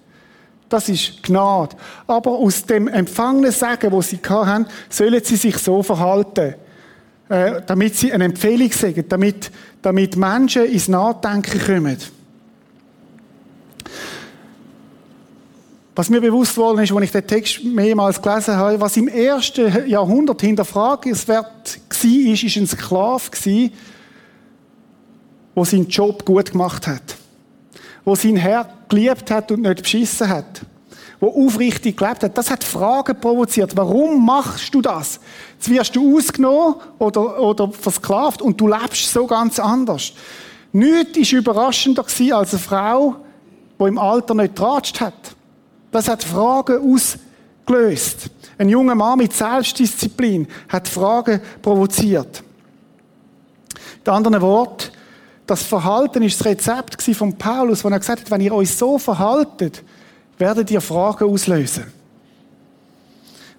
Das 0.69 0.89
ist 0.89 1.23
Gnade. 1.23 1.75
Aber 2.07 2.31
aus 2.31 2.65
dem 2.65 2.87
empfangenen 2.87 3.51
Sagen, 3.51 3.91
wo 3.91 4.01
sie 4.01 4.19
haben, 4.27 4.65
sollen 4.89 5.23
sie 5.23 5.37
sich 5.37 5.57
so 5.57 5.81
verhalten, 5.81 6.55
äh, 7.29 7.61
damit 7.65 7.95
sie 7.95 8.11
eine 8.11 8.25
Empfehlung 8.25 8.71
sagen, 8.71 9.05
damit, 9.07 9.51
damit 9.81 10.15
Menschen 10.15 10.65
ins 10.65 10.87
Nachdenken 10.87 11.59
kommen. 11.59 11.97
Was 15.95 16.09
mir 16.09 16.21
bewusst 16.21 16.55
worden 16.57 16.83
ist, 16.83 16.91
als 16.91 17.05
ich 17.05 17.11
den 17.11 17.25
Text 17.25 17.63
mehrmals 17.63 18.21
gelesen 18.21 18.55
habe, 18.55 18.79
was 18.79 18.97
im 18.97 19.07
ersten 19.07 19.89
Jahrhundert 19.89 20.41
hinterfragt 20.41 21.27
war, 21.27 21.49
ist 22.43 22.57
ein 22.57 22.67
Sklave 22.67 23.71
der 25.55 25.65
seinen 25.65 25.87
Job 25.87 26.23
gut 26.23 26.51
gemacht 26.51 26.85
hat 26.85 27.17
wo 28.07 28.15
sein 28.15 28.37
Herr 28.37 28.69
geliebt 28.87 29.29
hat 29.29 29.51
und 29.51 29.63
nicht 29.63 29.81
beschissen 29.81 30.29
hat, 30.29 30.61
wo 31.19 31.45
aufrichtig 31.45 31.97
gelebt 31.97 32.23
hat, 32.23 32.37
das 32.37 32.49
hat 32.49 32.63
Fragen 32.63 33.19
provoziert. 33.19 33.75
Warum 33.75 34.25
machst 34.25 34.73
du 34.73 34.81
das? 34.81 35.19
Jetzt 35.55 35.69
wirst 35.69 35.95
du 35.97 36.15
ausgenommen 36.15 36.75
oder, 36.99 37.37
oder 37.37 37.69
versklavt 37.69 38.41
und 38.41 38.61
du 38.61 38.69
lebst 38.69 39.11
so 39.11 39.27
ganz 39.27 39.59
anders. 39.59 40.13
Nichts 40.71 41.33
war 41.33 41.39
überraschender 41.39 42.05
als 42.31 42.53
eine 42.53 42.59
Frau, 42.59 43.17
die 43.77 43.83
im 43.83 43.97
Alter 43.97 44.35
nicht 44.35 44.55
geratscht 44.55 45.01
hat. 45.01 45.35
Das 45.91 46.07
hat 46.07 46.23
Fragen 46.23 46.79
ausgelöst. 46.89 48.29
Ein 48.57 48.69
junger 48.69 48.95
Mann 48.95 49.17
mit 49.17 49.33
Selbstdisziplin 49.33 50.47
hat 50.69 50.87
Fragen 50.87 51.41
provoziert. 51.61 52.41
In 54.05 54.13
anderen 54.13 54.41
Worten, 54.41 54.96
das 55.47 55.63
Verhalten 55.63 56.21
ist 56.23 56.39
das 56.39 56.47
Rezept 56.47 57.01
von 57.01 57.37
Paulus, 57.37 57.83
wo 57.83 57.89
er 57.89 57.99
gesagt 57.99 58.21
hat, 58.21 58.31
wenn 58.31 58.41
ihr 58.41 58.53
euch 58.53 58.75
so 58.75 58.99
verhaltet, 58.99 59.83
werdet 60.37 60.69
ihr 60.69 60.81
Fragen 60.81 61.23
auslösen. 61.29 61.85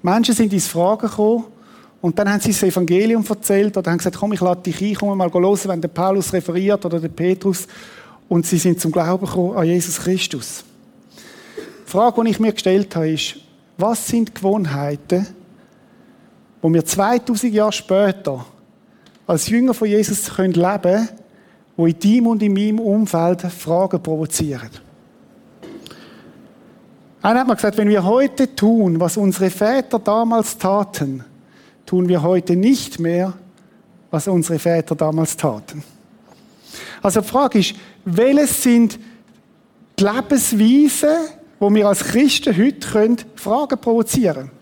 Menschen 0.02 0.34
sind 0.34 0.52
ins 0.52 0.68
Fragen 0.68 1.08
gekommen 1.08 1.44
und 2.00 2.18
dann 2.18 2.30
haben 2.30 2.40
sie 2.40 2.52
das 2.52 2.62
Evangelium 2.62 3.24
erzählt 3.28 3.76
oder 3.76 3.90
haben 3.90 3.98
gesagt, 3.98 4.16
komm, 4.16 4.32
ich 4.32 4.40
lade 4.40 4.60
dich 4.62 4.80
ein, 4.80 4.94
komm 4.94 5.18
mal 5.18 5.32
hören, 5.32 5.58
wenn 5.64 5.80
der 5.80 5.88
Paulus 5.88 6.32
referiert 6.32 6.84
oder 6.84 7.00
der 7.00 7.08
Petrus. 7.08 7.66
Und 8.28 8.46
sie 8.46 8.58
sind 8.58 8.78
zum 8.80 8.92
Glauben 8.92 9.26
gekommen 9.26 9.56
an 9.56 9.66
Jesus 9.66 9.98
Christus. 9.98 10.62
Die 11.86 11.90
Frage, 11.90 12.22
die 12.22 12.30
ich 12.30 12.38
mir 12.38 12.52
gestellt 12.52 12.94
habe, 12.94 13.10
ist, 13.10 13.36
was 13.78 14.06
sind 14.06 14.34
Gewohnheiten, 14.34 15.26
wo 16.60 16.72
wir 16.72 16.84
2000 16.84 17.52
Jahre 17.52 17.72
später 17.72 18.44
als 19.26 19.48
Jünger 19.48 19.74
von 19.74 19.88
Jesus 19.88 20.36
leben 20.38 20.56
können, 20.56 21.08
die 21.78 21.90
in 21.90 21.98
deinem 22.00 22.26
und 22.26 22.42
in 22.42 22.52
meinem 22.52 22.80
Umfeld 22.80 23.42
Fragen 23.42 24.02
provozieren. 24.02 24.70
Einer 27.22 27.40
hat 27.40 27.46
mal 27.48 27.54
gesagt, 27.54 27.76
wenn 27.78 27.88
wir 27.88 28.04
heute 28.04 28.54
tun, 28.54 29.00
was 29.00 29.16
unsere 29.16 29.50
Väter 29.50 29.98
damals 29.98 30.56
taten, 30.56 31.24
tun 31.86 32.08
wir 32.08 32.22
heute 32.22 32.56
nicht 32.56 32.98
mehr, 32.98 33.32
was 34.10 34.28
unsere 34.28 34.58
Väter 34.58 34.94
damals 34.94 35.36
taten. 35.36 35.82
Also 37.02 37.20
die 37.20 37.26
Frage 37.28 37.58
ist, 37.58 37.74
welches 38.04 38.62
sind 38.62 38.98
die 39.98 40.04
Lebensweisen, 40.04 41.16
wo 41.58 41.72
wir 41.74 41.88
als 41.88 42.04
Christen 42.04 42.56
heute 42.56 43.26
Fragen 43.34 43.78
provozieren 43.78 44.34
können? 44.34 44.57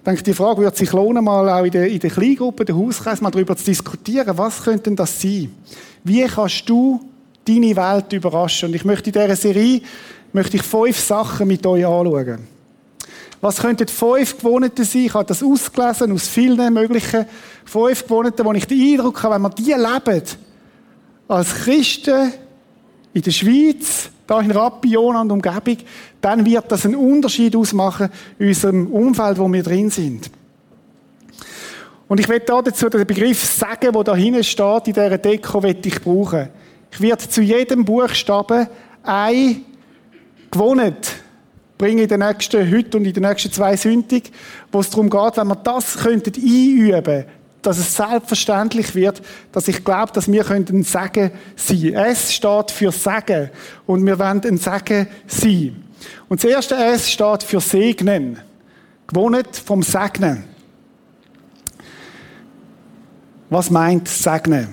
Ich 0.00 0.04
denke, 0.04 0.22
die 0.22 0.32
Frage 0.32 0.62
wird 0.62 0.74
sich 0.78 0.90
lohnen, 0.92 1.22
mal 1.22 1.46
auch 1.50 1.62
in 1.62 1.70
der, 1.72 1.86
in 1.86 1.98
der 1.98 2.08
Kleingruppe, 2.08 2.64
der 2.64 2.74
Hauskreis, 2.74 3.20
mal 3.20 3.30
darüber 3.30 3.54
zu 3.54 3.66
diskutieren. 3.66 4.38
Was 4.38 4.62
könnte 4.62 4.84
denn 4.84 4.96
das 4.96 5.20
sein? 5.20 5.54
Wie 6.02 6.24
kannst 6.24 6.66
du 6.70 7.00
deine 7.46 7.76
Welt 7.76 8.10
überraschen? 8.14 8.70
Und 8.70 8.76
ich 8.76 8.84
möchte 8.86 9.10
in 9.10 9.12
dieser 9.12 9.36
Serie, 9.36 9.82
möchte 10.32 10.56
ich 10.56 10.62
fünf 10.62 10.98
Sachen 10.98 11.46
mit 11.46 11.66
euch 11.66 11.84
anschauen. 11.84 12.38
Was 13.42 13.58
könnten 13.58 13.88
fünf 13.88 14.38
Gewohnheiten 14.38 14.86
sein? 14.86 15.04
Ich 15.04 15.12
habe 15.12 15.26
das 15.26 15.42
ausgelesen 15.42 16.12
aus 16.12 16.28
vielen 16.28 16.72
möglichen 16.72 17.26
fünf 17.66 18.04
Gewohnheiten, 18.04 18.46
wo 18.46 18.52
ich 18.54 18.66
den 18.66 18.80
Eindruck 18.80 19.22
habe, 19.22 19.34
wenn 19.34 19.42
wir 19.42 19.50
die 19.50 19.64
leben, 19.64 20.22
als 21.28 21.54
Christen 21.56 22.32
in 23.12 23.20
der 23.20 23.30
Schweiz, 23.30 24.08
da 24.30 24.40
in 24.40 24.52
Rapion 24.52 25.16
und 25.16 25.32
Umgebung, 25.32 25.78
dann 26.20 26.46
wird 26.46 26.70
das 26.70 26.86
einen 26.86 26.94
Unterschied 26.94 27.56
ausmachen 27.56 28.10
in 28.38 28.48
unserem 28.48 28.86
Umfeld, 28.86 29.38
wo 29.38 29.52
wir 29.52 29.62
drin 29.64 29.90
sind. 29.90 30.30
Und 32.06 32.20
ich 32.20 32.28
werde 32.28 32.44
dazu 32.46 32.88
den 32.88 33.06
Begriff 33.06 33.44
sagen, 33.44 33.92
der 33.92 34.04
da 34.04 34.14
hinten 34.14 34.44
steht, 34.44 34.86
in 34.86 34.94
dieser 34.94 35.18
Deko, 35.18 35.62
werde 35.62 35.88
ich 35.88 36.00
brauchen. 36.00 36.48
Ich 36.92 37.00
werde 37.00 37.28
zu 37.28 37.42
jedem 37.42 37.84
Buchstaben 37.84 38.68
ein 39.02 39.64
Gewohnheit 40.50 41.12
bringen 41.76 42.00
in 42.00 42.08
den 42.08 42.20
nächsten, 42.20 42.70
heute 42.70 42.98
und 42.98 43.06
in 43.06 43.12
den 43.12 43.24
nächsten 43.24 43.50
zwei 43.50 43.76
Sündig, 43.76 44.30
wo 44.70 44.78
es 44.80 44.90
darum 44.90 45.10
geht, 45.10 45.36
wenn 45.38 45.48
wir 45.48 45.56
das 45.56 45.98
könnten 45.98 46.34
einüben, 46.34 47.24
dass 47.62 47.78
es 47.78 47.94
selbstverständlich 47.94 48.94
wird, 48.94 49.22
dass 49.52 49.68
ich 49.68 49.84
glaube, 49.84 50.12
dass 50.12 50.30
wir 50.30 50.50
ein 50.50 50.82
Sagen 50.82 51.30
sein. 51.56 51.94
S 51.94 52.32
steht 52.32 52.70
für 52.70 52.92
Sagen 52.92 53.50
und 53.86 54.04
wir 54.06 54.18
wollen 54.18 54.42
ein 54.44 54.58
Sagen 54.58 55.08
sein. 55.26 55.84
Und 56.28 56.42
das 56.42 56.50
erste 56.50 56.74
S 56.76 57.10
steht 57.10 57.42
für 57.42 57.60
Segnen. 57.60 58.38
Gewohnt 59.06 59.56
vom 59.56 59.82
Segnen. 59.82 60.44
Was 63.50 63.70
meint 63.70 64.08
Segnen? 64.08 64.68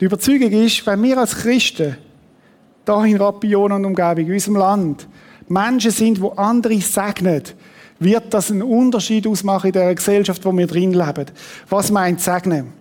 Die 0.00 0.04
Überzeugung 0.04 0.50
ist, 0.50 0.84
wenn 0.86 1.02
wir 1.02 1.16
als 1.16 1.36
Christen 1.36 1.96
da 2.84 3.04
in 3.04 3.16
Rapion 3.16 3.72
und 3.72 3.84
Umgebung, 3.84 4.26
in 4.26 4.32
unserem 4.32 4.56
Land, 4.56 5.08
Menschen 5.48 5.90
sind, 5.90 6.20
wo 6.20 6.30
andere 6.30 6.80
segnen, 6.80 7.42
wird 7.98 8.32
das 8.34 8.50
einen 8.50 8.62
Unterschied 8.62 9.26
ausmachen 9.26 9.68
in 9.68 9.72
der 9.72 9.94
Gesellschaft, 9.94 10.44
wo 10.44 10.52
wir 10.52 10.66
drin 10.66 10.92
leben. 10.92 11.26
Was 11.68 11.90
meint 11.90 12.20
Segnen? 12.20 12.72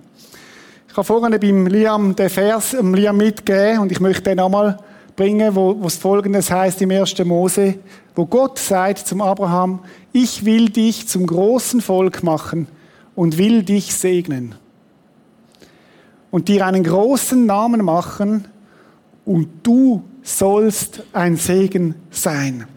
Ich 0.89 0.97
habe 0.97 1.06
vorhin 1.06 1.39
beim 1.39 1.67
Liam 1.67 2.15
den 2.15 2.30
Vers 2.30 2.71
dem 2.71 2.93
Liam 2.93 3.17
mitgegeben 3.17 3.80
und 3.82 3.91
ich 3.91 3.99
möchte 3.99 4.23
den 4.23 4.38
nochmal 4.38 4.78
bringen, 5.15 5.56
wo, 5.56 5.75
wo 5.80 5.88
es 5.88 5.97
folgendes 5.97 6.51
heißt 6.51 6.82
im 6.82 6.91
1. 6.91 7.17
Mose, 7.25 7.75
wo 8.15 8.25
Gott 8.25 8.60
sagt 8.60 8.99
zum 8.99 9.21
Abraham, 9.21 9.80
ich 10.13 10.45
will 10.45 10.69
dich 10.69 11.08
zum 11.08 11.25
großen 11.28 11.82
Volk 11.82 12.23
machen 12.23 12.67
und 13.15 13.38
will 13.38 13.63
dich 13.63 13.93
segnen. 13.93 14.56
Und 16.32 16.47
dir 16.47 16.65
einen 16.65 16.84
großen 16.84 17.45
Namen 17.45 17.84
machen 17.84 18.45
und 19.25 19.47
du 19.63 20.04
sollst 20.21 21.04
ein 21.13 21.38
Segen 21.38 21.95
sein. 22.10 22.67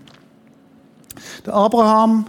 Abraham 1.50 2.26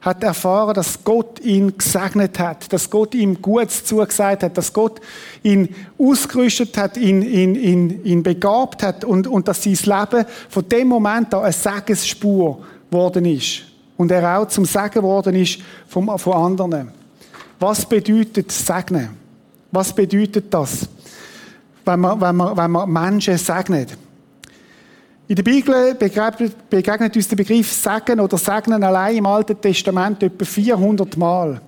hat 0.00 0.22
erfahren, 0.22 0.74
dass 0.74 1.02
Gott 1.02 1.40
ihn 1.40 1.76
gesegnet 1.76 2.38
hat, 2.38 2.72
dass 2.72 2.88
Gott 2.88 3.14
ihm 3.14 3.42
Gutes 3.42 3.84
zugesagt 3.84 4.42
hat, 4.42 4.56
dass 4.56 4.72
Gott 4.72 5.00
ihn 5.42 5.74
ausgerüstet 5.98 6.76
hat, 6.76 6.96
ihn, 6.96 7.22
ihn, 7.22 7.54
ihn, 7.56 8.04
ihn 8.04 8.22
begabt 8.22 8.82
hat 8.82 9.04
und, 9.04 9.26
und 9.26 9.48
dass 9.48 9.62
sein 9.62 9.72
Leben 9.72 10.24
von 10.48 10.68
dem 10.68 10.88
Moment 10.88 11.34
an 11.34 11.42
eine 11.42 11.52
Segensspur 11.52 12.60
geworden 12.90 13.24
ist. 13.24 13.62
Und 13.96 14.12
er 14.12 14.38
auch 14.38 14.46
zum 14.46 14.64
Segen 14.64 14.90
geworden 14.90 15.34
ist 15.34 15.58
von, 15.88 16.16
von 16.18 16.32
anderen. 16.32 16.92
Was 17.58 17.84
bedeutet 17.84 18.52
Segnen? 18.52 19.10
Was 19.72 19.92
bedeutet 19.92 20.54
das, 20.54 20.88
wenn 21.84 22.00
man, 22.00 22.20
wenn 22.20 22.36
man, 22.36 22.56
wenn 22.56 22.70
man 22.70 22.90
Menschen 22.90 23.36
segnet? 23.36 23.98
In 25.28 25.36
der 25.36 25.42
Bibel 25.42 25.94
begegnet 25.94 27.14
uns 27.14 27.28
der 27.28 27.36
Begriff 27.36 27.70
Segen 27.70 28.18
oder 28.18 28.38
Segnen 28.38 28.82
allein 28.82 29.18
im 29.18 29.26
Alten 29.26 29.60
Testament 29.60 30.22
etwa 30.22 30.42
400 30.42 31.18
Mal. 31.18 31.60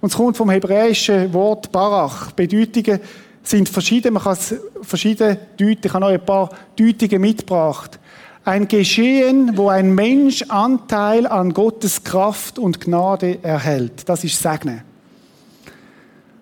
Und 0.00 0.08
es 0.10 0.16
kommt 0.16 0.36
vom 0.36 0.50
hebräischen 0.50 1.32
Wort 1.32 1.70
Barach. 1.70 2.32
Bedeutungen 2.32 2.98
sind 3.44 3.68
verschieden, 3.68 4.14
man 4.14 4.24
kann 4.24 4.32
es 4.32 4.56
verschieden 4.82 5.36
deuten. 5.56 5.82
Ich 5.84 5.92
habe 5.92 6.00
noch 6.00 6.10
ein 6.10 6.26
paar 6.26 6.50
Deutungen 6.74 7.20
mitgebracht. 7.20 8.00
Ein 8.44 8.66
Geschehen, 8.66 9.56
wo 9.56 9.68
ein 9.68 9.94
Mensch 9.94 10.42
Anteil 10.48 11.28
an 11.28 11.54
Gottes 11.54 12.02
Kraft 12.02 12.58
und 12.58 12.80
Gnade 12.80 13.38
erhält. 13.40 14.08
Das 14.08 14.24
ist 14.24 14.42
Segnen. 14.42 14.82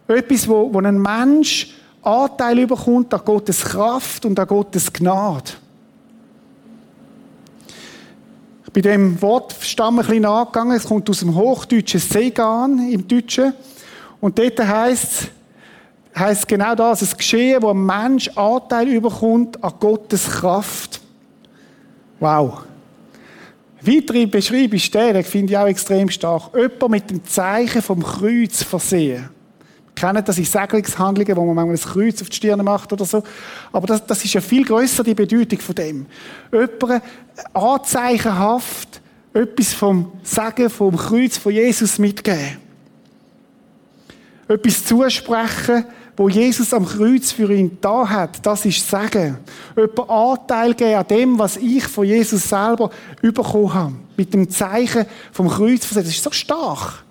Etwas, 0.09 0.49
wo, 0.49 0.73
wo 0.73 0.79
ein 0.79 0.99
Mensch 0.99 1.75
Anteil 2.01 2.61
überkommt 2.61 3.13
an 3.13 3.21
Gottes 3.23 3.63
Kraft 3.63 4.25
und 4.25 4.41
an 4.41 4.47
Gottes 4.47 4.91
Gnade. 4.91 5.53
Bin 8.75 8.83
dem 8.83 9.23
Wortstamm 9.23 10.01
ein 10.01 10.05
bisschen 10.05 10.23
nachgegangen. 10.23 10.77
Es 10.77 10.85
kommt 10.85 11.09
aus 11.09 11.21
dem 11.21 11.35
Hochdeutschen 11.35 12.01
Segan 12.01 12.91
im 12.91 13.09
Deutschen. 13.09 13.55
Und 14.21 14.39
dort 14.39 14.61
heißt 14.61 15.31
heißt 16.17 16.47
genau 16.47 16.75
das, 16.75 17.03
ein 17.03 17.17
Geschehen, 17.17 17.63
wo 17.63 17.71
ein 17.71 17.85
Mensch 17.85 18.29
Anteil 18.37 18.89
überkommt 18.89 19.63
an 19.63 19.73
Gottes 19.81 20.29
Kraft. 20.29 21.01
Wow. 22.21 22.65
Weitere 23.81 24.27
Beschreibung 24.27 24.75
ist 24.75 24.95
der, 24.95 25.23
finde 25.25 25.53
ich 25.53 25.59
auch 25.59 25.67
extrem 25.67 26.09
stark. 26.09 26.51
Jemand 26.55 26.89
mit 26.91 27.11
dem 27.11 27.25
Zeichen 27.25 27.83
vom 27.83 28.03
Kreuz 28.03 28.63
versehen. 28.63 29.29
Kennen 29.95 30.25
das 30.25 30.39
in 30.39 30.45
Segelungshandlungen, 30.45 31.37
wo 31.37 31.45
man 31.45 31.55
manchmal 31.55 31.77
ein 31.77 31.93
Kreuz 31.93 32.21
auf 32.21 32.29
die 32.29 32.37
Stirn 32.37 32.65
macht 32.65 32.93
oder 32.93 33.05
so. 33.05 33.23
Aber 33.73 33.87
das, 33.87 34.05
das 34.07 34.25
ist 34.25 34.35
ja 34.35 34.41
viel 34.41 34.65
grösser, 34.65 35.05
die 35.05 35.15
Bedeutung 35.15 35.61
von 35.61 35.75
dem. 35.75 36.07
Jemand 36.53 37.03
anzeichenhaft 37.53 39.01
etwas 39.33 39.73
vom 39.73 40.13
Sagen, 40.23 40.71
vom 40.71 40.97
Kreuz 40.97 41.37
von 41.37 41.53
Jesus 41.53 41.99
mitgeben. 41.99 42.59
Etwas 44.49 44.85
zusprechen, 44.85 45.85
wo 46.17 46.29
Jesus 46.29 46.73
am 46.73 46.87
Kreuz 46.87 47.33
für 47.33 47.53
ihn 47.53 47.79
da 47.81 48.09
hat, 48.09 48.45
das 48.47 48.65
ist 48.65 48.89
Sagen. 48.89 49.39
Jemand 49.77 50.11
Anteil 50.11 50.75
geben 50.75 50.95
an 50.95 51.07
dem, 51.09 51.39
was 51.39 51.57
ich 51.57 51.85
von 51.85 52.05
Jesus 52.05 52.49
selber 52.49 52.91
bekommen 53.21 53.75
habe. 53.75 53.95
Mit 54.17 54.33
dem 54.33 54.49
Zeichen 54.49 55.07
vom 55.33 55.49
Kreuz. 55.49 55.89
Das 55.89 56.07
ist 56.07 56.23
so 56.23 56.31
stark. 56.31 57.05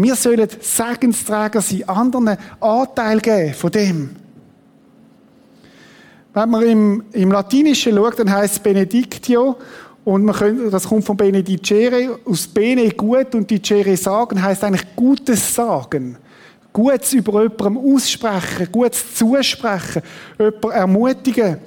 Wir 0.00 0.14
sollen 0.14 0.48
Segensträger 0.60 1.60
sein, 1.60 1.88
anderen 1.88 2.36
Anteil 2.60 3.18
geben 3.18 3.52
von 3.52 3.70
dem. 3.72 4.10
Wenn 6.32 6.50
man 6.50 6.62
im, 6.62 7.04
im 7.10 7.32
Latinischen 7.32 7.96
schaut, 7.96 8.20
dann 8.20 8.30
heißt 8.30 8.54
es 8.54 8.58
Benedictio. 8.60 9.56
Und 10.04 10.24
man 10.24 10.36
könnte, 10.36 10.70
das 10.70 10.86
kommt 10.86 11.04
von 11.04 11.16
Benedicere, 11.16 12.16
aus 12.24 12.46
Bene 12.46 12.88
gut 12.90 13.34
und 13.34 13.50
Dicere 13.50 13.96
sagen, 13.96 14.40
heißt 14.40 14.62
eigentlich 14.62 14.86
Gutes 14.94 15.52
sagen. 15.52 16.16
Gutes 16.72 17.14
über 17.14 17.42
jemandem 17.42 17.78
aussprechen, 17.78 18.68
Gutes 18.70 19.16
zusprechen, 19.16 20.02
jemanden 20.38 20.70
ermutigen, 20.70 21.58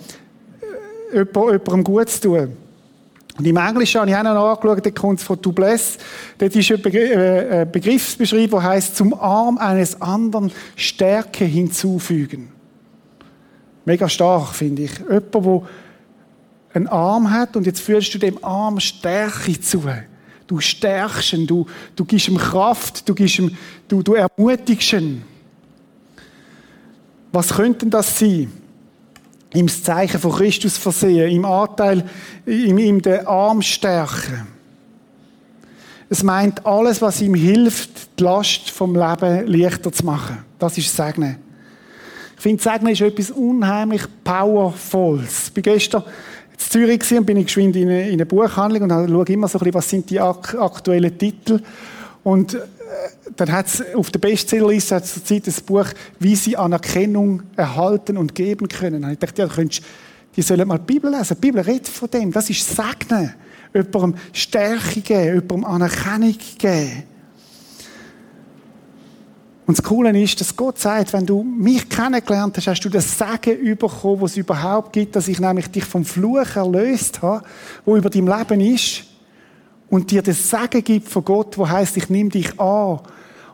äh, 1.11 1.17
jemandem 1.17 1.83
Gutes 1.83 2.21
tun. 2.21 2.60
Und 3.37 3.47
im 3.47 3.57
Englischen 3.57 4.01
habe 4.01 4.09
ich 4.09 4.15
auch 4.15 4.23
noch 4.23 4.55
angeschaut, 4.55 4.85
da 4.85 4.91
kommt 4.91 5.19
es 5.19 5.25
von 5.25 5.41
to 5.41 5.51
bless. 5.51 5.97
Dort 6.37 6.55
ist 6.55 6.71
ein 6.71 6.83
äh, 6.93 7.65
Begriffsbeschreibung, 7.71 8.59
der 8.59 8.69
heißt, 8.69 8.95
zum 8.95 9.13
Arm 9.13 9.57
eines 9.57 10.01
anderen 10.01 10.51
Stärke 10.75 11.45
hinzufügen. 11.45 12.49
Mega 13.85 14.07
stark, 14.09 14.53
finde 14.53 14.83
ich. 14.83 14.91
Jemand, 14.99 15.33
der 15.33 15.61
einen 16.73 16.87
Arm 16.87 17.31
hat 17.31 17.55
und 17.55 17.65
jetzt 17.65 17.81
fühlst 17.81 18.13
du 18.13 18.19
dem 18.19 18.43
Arm 18.43 18.79
Stärke 18.79 19.59
zu. 19.59 19.83
Du 20.47 20.59
stärkst 20.59 21.33
ihn, 21.33 21.47
du, 21.47 21.65
du 21.95 22.05
gibst 22.05 22.27
ihm 22.27 22.37
Kraft, 22.37 23.07
du, 23.07 23.15
gibst 23.15 23.39
ihm, 23.39 23.55
du, 23.87 24.03
du 24.03 24.15
ermutigst 24.15 24.93
ihn. 24.93 25.23
Was 27.31 27.53
könnte 27.53 27.85
das 27.87 28.19
sein? 28.19 28.51
Ihm 29.53 29.67
das 29.67 29.83
Zeichen 29.83 30.19
von 30.19 30.31
Christus 30.31 30.77
versehen, 30.77 31.29
im 31.31 31.45
Anteil, 31.45 32.05
ihm, 32.45 32.77
ihm 32.77 33.01
den 33.01 33.27
Arm 33.27 33.61
stärken. 33.61 34.47
Es 36.09 36.23
meint 36.23 36.65
alles, 36.65 37.01
was 37.01 37.21
ihm 37.21 37.35
hilft, 37.35 38.19
die 38.19 38.23
Last 38.23 38.69
vom 38.69 38.95
Leben 38.95 39.47
leichter 39.47 39.91
zu 39.91 40.05
machen. 40.05 40.39
Das 40.59 40.77
ist 40.77 40.95
Segnen. 40.95 41.37
Ich 42.35 42.41
finde, 42.41 42.61
Segnen 42.61 42.93
ist 42.93 43.01
etwas 43.01 43.31
unheimlich 43.31 44.03
Powervolles. 44.23 45.47
Ich 45.47 45.53
bin 45.53 45.63
gestern 45.63 46.03
in 46.51 46.59
Zürich 46.59 47.11
und 47.11 47.25
bin 47.25 47.37
ich 47.37 47.45
geschwind 47.45 47.75
in 47.75 47.87
eine, 47.87 48.07
in 48.07 48.13
eine 48.13 48.25
Buchhandlung 48.25 48.83
und 48.83 49.09
schaue 49.09 49.25
immer 49.27 49.47
so 49.47 49.57
ein 49.57 49.59
bisschen, 49.59 49.73
was 49.73 49.89
sind 49.89 50.09
die 50.09 50.19
ak 50.19 50.55
aktuellen 50.55 51.17
Titel. 51.17 51.61
Und 52.23 52.57
dann 53.35 53.51
hat 53.51 53.67
es 53.67 53.95
auf 53.95 54.09
der 54.11 54.19
Bestsellerliste 54.19 55.01
zur 55.03 55.23
Zeit 55.23 55.47
das 55.47 55.61
Buch, 55.61 55.87
wie 56.19 56.35
sie 56.35 56.57
Anerkennung 56.57 57.43
erhalten 57.55 58.17
und 58.17 58.35
geben 58.35 58.67
können. 58.67 59.03
Und 59.03 59.11
ich 59.11 59.19
dachte, 59.19 59.41
ja, 59.41 59.49
die 60.35 60.41
sollen 60.41 60.67
mal 60.67 60.77
die 60.77 60.93
Bibel 60.93 61.11
lesen. 61.11 61.35
Die 61.35 61.41
Bibel 61.41 61.61
redet 61.61 61.87
von 61.87 62.09
dem. 62.09 62.31
Das 62.31 62.49
ist 62.49 62.75
Segnen. 62.75 63.33
Jemandem 63.73 64.15
Stärke 64.33 65.01
geben, 65.01 65.25
jemandem 65.25 65.65
Anerkennung 65.65 66.35
geben. 66.57 67.03
Und 69.65 69.77
das 69.77 69.85
Coole 69.85 70.21
ist, 70.21 70.41
dass 70.41 70.55
Gott 70.55 70.79
sagt, 70.79 71.13
wenn 71.13 71.25
du 71.25 71.43
mich 71.43 71.87
kennengelernt 71.87 72.57
hast, 72.57 72.67
hast 72.67 72.81
du 72.81 72.89
das 72.89 73.17
Segen 73.17 73.77
bekommen, 73.77 74.21
was 74.21 74.31
es 74.31 74.37
überhaupt 74.37 74.91
gibt, 74.91 75.15
dass 75.15 75.29
ich 75.29 75.39
nämlich 75.39 75.67
dich 75.67 75.85
vom 75.85 76.03
Fluch 76.03 76.55
erlöst 76.55 77.21
habe, 77.21 77.45
wo 77.85 77.95
über 77.95 78.09
deinem 78.09 78.27
Leben 78.27 78.59
ist. 78.59 79.05
Und 79.91 80.09
dir 80.09 80.21
das 80.21 80.49
Segen 80.49 80.85
gibt 80.85 81.09
von 81.09 81.25
Gott, 81.25 81.57
wo 81.57 81.67
heißt, 81.67 81.97
ich 81.97 82.09
nehme 82.09 82.29
dich 82.29 82.57
an. 82.57 83.01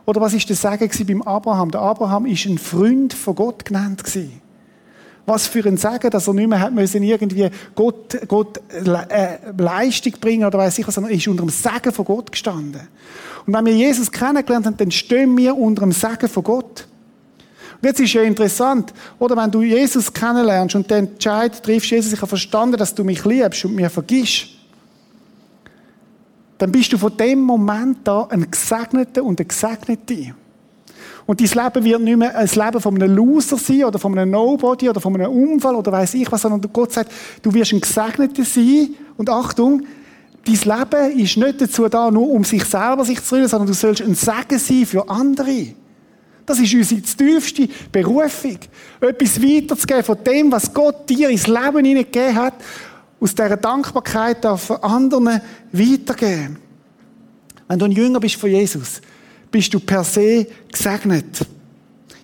Oder 0.06 0.20
was 0.20 0.32
ist 0.34 0.48
das 0.48 0.62
Segen 0.62 1.06
beim 1.06 1.22
Abraham? 1.22 1.72
Der 1.72 1.80
Abraham 1.80 2.26
ist 2.26 2.46
ein 2.46 2.58
Freund 2.58 3.12
von 3.12 3.34
Gott 3.34 3.64
genannt 3.64 4.04
gewesen. 4.04 4.40
Was 5.26 5.48
für 5.48 5.66
ein 5.66 5.76
Segen, 5.76 6.10
dass 6.10 6.28
er 6.28 6.34
nicht 6.34 6.48
mehr 6.48 6.60
hat 6.60 6.72
müssen 6.72 7.02
irgendwie 7.02 7.50
Gott, 7.74 8.16
Gott 8.28 8.60
äh, 8.70 9.38
Leistung 9.58 10.12
bringen 10.20 10.44
oder 10.44 10.58
weiß 10.58 10.78
ich 10.78 10.86
was, 10.86 10.94
sondern 10.94 11.10
er 11.10 11.18
ist 11.18 11.26
unter 11.26 11.42
dem 11.42 11.50
Segen 11.50 11.92
von 11.92 12.04
Gott 12.04 12.30
gestanden. 12.30 12.86
Und 13.44 13.52
wenn 13.52 13.66
wir 13.66 13.74
Jesus 13.74 14.10
kennengelernt 14.12 14.66
haben, 14.66 14.76
dann 14.76 14.92
stehen 14.92 15.36
wir 15.36 15.56
unter 15.56 15.82
dem 15.82 15.92
Segen 15.92 16.28
von 16.28 16.44
Gott. 16.44 16.86
Und 17.82 17.84
jetzt 17.84 17.98
ist 17.98 18.12
ja 18.12 18.22
interessant, 18.22 18.94
oder 19.18 19.36
wenn 19.36 19.50
du 19.50 19.62
Jesus 19.62 20.12
kennenlernst 20.12 20.76
und 20.76 20.88
den 20.88 21.08
Entscheid 21.08 21.60
triffst, 21.64 21.90
Jesus, 21.90 22.12
ich 22.12 22.20
habe 22.20 22.28
verstanden, 22.28 22.76
dass 22.76 22.94
du 22.94 23.02
mich 23.02 23.24
liebst 23.24 23.64
und 23.64 23.74
mir 23.74 23.90
vergisst, 23.90 24.57
dann 26.58 26.72
bist 26.72 26.92
du 26.92 26.98
von 26.98 27.16
dem 27.16 27.40
Moment 27.40 27.98
da 28.04 28.26
ein 28.30 28.50
Gesegneter 28.50 29.22
und 29.22 29.40
ein 29.40 29.48
Gesegnete. 29.48 30.34
Und 31.26 31.40
dein 31.40 31.64
Leben 31.64 31.84
wird 31.84 32.00
nicht 32.00 32.16
mehr 32.16 32.36
ein 32.36 32.48
Leben 32.48 32.80
von 32.80 32.94
einem 32.94 33.14
Loser 33.14 33.58
sein 33.58 33.84
oder 33.84 33.98
von 33.98 34.18
einem 34.18 34.30
Nobody 34.30 34.88
oder 34.88 35.00
von 35.00 35.14
einem 35.14 35.30
Unfall 35.30 35.74
oder 35.74 35.92
weiß 35.92 36.14
ich 36.14 36.32
was, 36.32 36.42
sondern 36.42 36.72
Gott 36.72 36.92
sagt, 36.92 37.12
du 37.42 37.52
wirst 37.52 37.72
ein 37.72 37.80
Gesegneter 37.80 38.44
sein. 38.44 38.94
Und 39.16 39.28
Achtung, 39.28 39.82
dein 40.46 40.54
Leben 40.54 41.18
ist 41.18 41.36
nicht 41.36 41.60
dazu 41.60 41.86
da, 41.88 42.10
nur 42.10 42.30
um 42.30 42.44
sich 42.44 42.64
selber 42.64 43.04
sich 43.04 43.22
zu 43.22 43.34
rühren, 43.34 43.48
sondern 43.48 43.66
du 43.66 43.74
sollst 43.74 44.00
ein 44.00 44.14
Segen 44.14 44.58
sein 44.58 44.86
für 44.86 45.08
andere. 45.08 45.74
Das 46.46 46.58
ist 46.58 46.72
unsere 46.72 47.02
tiefste 47.02 47.68
Berufung. 47.92 48.58
Etwas 49.02 49.42
weiterzugeben 49.42 50.02
von 50.02 50.24
dem, 50.24 50.50
was 50.50 50.72
Gott 50.72 51.08
dir 51.10 51.28
ins 51.28 51.46
Leben 51.46 51.84
hineingegeben 51.84 52.36
hat. 52.36 52.54
Aus 53.20 53.34
dieser 53.34 53.56
Dankbarkeit 53.56 54.44
darf 54.44 54.70
anderen 54.70 55.40
weitergeben. 55.72 56.58
Wenn 57.66 57.78
du 57.78 57.84
ein 57.84 57.92
Jünger 57.92 58.20
bist 58.20 58.36
von 58.36 58.50
Jesus, 58.50 59.00
bist 59.50 59.72
du 59.74 59.80
per 59.80 60.04
se 60.04 60.46
gesegnet. 60.70 61.46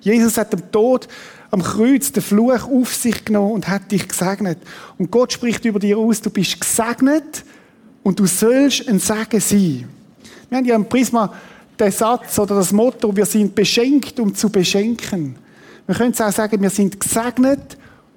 Jesus 0.00 0.38
hat 0.38 0.52
dem 0.52 0.70
Tod 0.70 1.08
am 1.50 1.62
Kreuz 1.62 2.12
den 2.12 2.22
Fluch 2.22 2.64
auf 2.64 2.94
sich 2.94 3.24
genommen 3.24 3.52
und 3.52 3.68
hat 3.68 3.90
dich 3.90 4.08
gesegnet. 4.08 4.58
Und 4.98 5.10
Gott 5.10 5.32
spricht 5.32 5.64
über 5.64 5.78
dir 5.78 5.98
aus, 5.98 6.20
du 6.20 6.30
bist 6.30 6.60
gesegnet 6.60 7.44
und 8.02 8.18
du 8.18 8.26
sollst 8.26 8.88
ein 8.88 8.98
Segen 8.98 9.40
sein. 9.40 9.88
Wir 10.48 10.58
haben 10.58 10.64
ja 10.64 10.74
im 10.76 10.88
Prisma 10.88 11.32
den 11.78 11.90
Satz 11.90 12.38
oder 12.38 12.56
das 12.56 12.72
Motto, 12.72 13.14
wir 13.16 13.26
sind 13.26 13.54
beschenkt, 13.54 14.20
um 14.20 14.34
zu 14.34 14.48
beschenken. 14.50 15.36
Wir 15.86 15.94
können 15.94 16.14
auch 16.14 16.32
sagen, 16.32 16.62
wir 16.62 16.70
sind 16.70 16.98
gesegnet, 16.98 17.76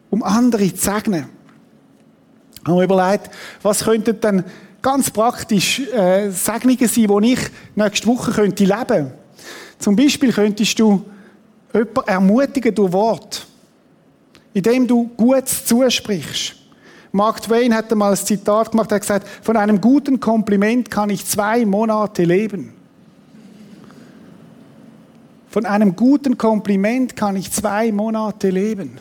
um 0.10 0.24
andere 0.24 0.74
zu 0.74 0.92
segnen. 0.92 1.37
Haben 2.68 2.78
wir 2.78 2.84
überlegt, 2.84 3.30
was 3.62 3.86
könnten 3.86 4.20
dann 4.20 4.44
ganz 4.82 5.10
praktisch 5.10 5.80
äh, 5.80 6.30
Segnungen 6.30 6.88
sein, 6.88 7.08
die 7.22 7.34
ich 7.34 7.40
nächste 7.76 8.08
Woche 8.08 8.32
könnte 8.32 8.66
leben 8.66 9.12
Zum 9.80 9.96
Beispiel 9.96 10.34
könntest 10.34 10.78
du 10.78 11.06
jemanden 11.74 12.08
ermutigen 12.08 12.76
durch 12.76 12.92
Wort, 12.92 13.48
indem 14.54 14.86
du 14.86 15.10
Gutes 15.16 15.66
zusprichst. 15.66 16.56
Mark 17.14 17.42
Twain 17.42 17.74
hat 17.74 17.90
einmal 17.92 18.12
ein 18.12 18.18
Zitat 18.18 18.72
gemacht, 18.72 18.92
er 18.92 18.96
hat 18.96 19.02
gesagt, 19.02 19.28
von 19.42 19.56
einem 19.56 19.80
guten 19.80 20.20
Kompliment 20.20 20.92
kann 20.92 21.10
ich 21.10 21.26
zwei 21.26 21.66
Monate 21.66 22.26
leben. 22.26 22.74
Von 25.50 25.66
einem 25.66 25.96
guten 25.96 26.38
Kompliment 26.38 27.16
kann 27.16 27.38
ich 27.38 27.50
zwei 27.52 27.94
Monate 27.94 28.50
leben. 28.50 29.00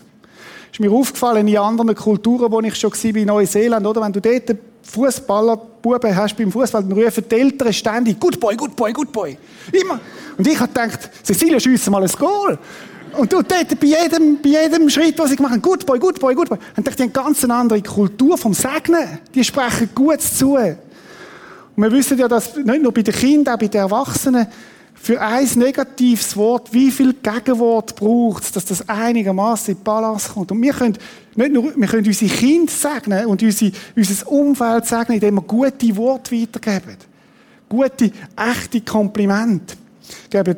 Ist 0.76 0.80
mir 0.80 0.92
aufgefallen 0.92 1.48
in 1.48 1.56
anderen 1.56 1.94
Kulturen, 1.94 2.52
wo 2.52 2.60
ich 2.60 2.74
schon 2.74 2.92
war, 2.92 3.16
in 3.16 3.26
Neuseeland, 3.28 3.86
oder? 3.86 4.02
Wenn 4.02 4.12
du 4.12 4.20
dort 4.20 4.58
Fußballer, 4.82 5.56
Buben 5.56 6.14
hast 6.14 6.36
beim 6.36 6.52
Fußball, 6.52 6.82
dann 6.82 6.92
rufen 6.92 7.24
die 7.30 7.34
Eltern 7.34 7.72
ständig, 7.72 8.20
good 8.20 8.38
boy, 8.38 8.54
good 8.54 8.76
boy, 8.76 8.92
good 8.92 9.10
boy. 9.10 9.38
Immer. 9.72 9.98
Und 10.36 10.46
ich 10.46 10.60
habe 10.60 10.68
gedacht, 10.68 11.08
Cecilia, 11.22 11.58
schiessen 11.58 11.90
mal 11.90 12.02
ein 12.02 12.10
Goal. 12.10 12.58
Und 13.16 13.32
du 13.32 13.40
dort 13.40 13.80
bei 13.80 13.86
jedem, 13.86 14.42
bei 14.42 14.50
jedem 14.50 14.90
Schritt, 14.90 15.18
was 15.18 15.32
ich 15.32 15.40
mache, 15.40 15.58
good 15.60 15.86
boy, 15.86 15.98
good 15.98 16.20
boy, 16.20 16.34
good 16.34 16.50
boy. 16.50 16.58
Und 16.76 16.86
ich 16.86 16.94
die 16.94 17.04
haben 17.04 17.12
ganz 17.14 17.42
andere 17.46 17.80
Kultur 17.80 18.36
vom 18.36 18.52
Segnen. 18.52 19.18
Die 19.34 19.44
sprechen 19.44 19.88
gut 19.94 20.20
zu. 20.20 20.56
Und 20.56 20.76
wir 21.74 21.90
wissen 21.90 22.18
ja, 22.18 22.28
dass 22.28 22.54
nicht 22.54 22.82
nur 22.82 22.92
bei 22.92 23.00
den 23.00 23.14
Kindern, 23.14 23.54
auch 23.54 23.58
bei 23.58 23.68
den 23.68 23.80
Erwachsenen, 23.80 24.46
für 24.96 25.20
ein 25.20 25.48
negatives 25.56 26.36
Wort, 26.36 26.72
wie 26.72 26.90
viel 26.90 27.14
Gegenwort 27.14 27.94
braucht 27.94 28.44
es, 28.44 28.52
dass 28.52 28.64
das 28.64 28.88
einigermaßen 28.88 29.74
in 29.74 29.82
Balance 29.82 30.32
kommt. 30.32 30.50
Und 30.50 30.60
wir 30.60 30.72
können 30.72 30.98
nicht 31.36 31.52
nur, 31.52 31.76
wir 31.76 31.86
können 31.86 32.06
unsere 32.06 32.34
Kinder 32.34 32.72
segnen 32.72 33.26
und 33.26 33.42
unsere, 33.42 33.72
unser 33.94 34.28
Umfeld 34.28 34.86
segnen, 34.86 35.16
indem 35.16 35.34
wir 35.36 35.42
gute 35.42 35.96
Worte 35.96 36.34
weitergeben. 36.34 36.96
Gute, 37.68 38.10
echte 38.36 38.80
Komplimente 38.80 39.76
geben. 40.30 40.56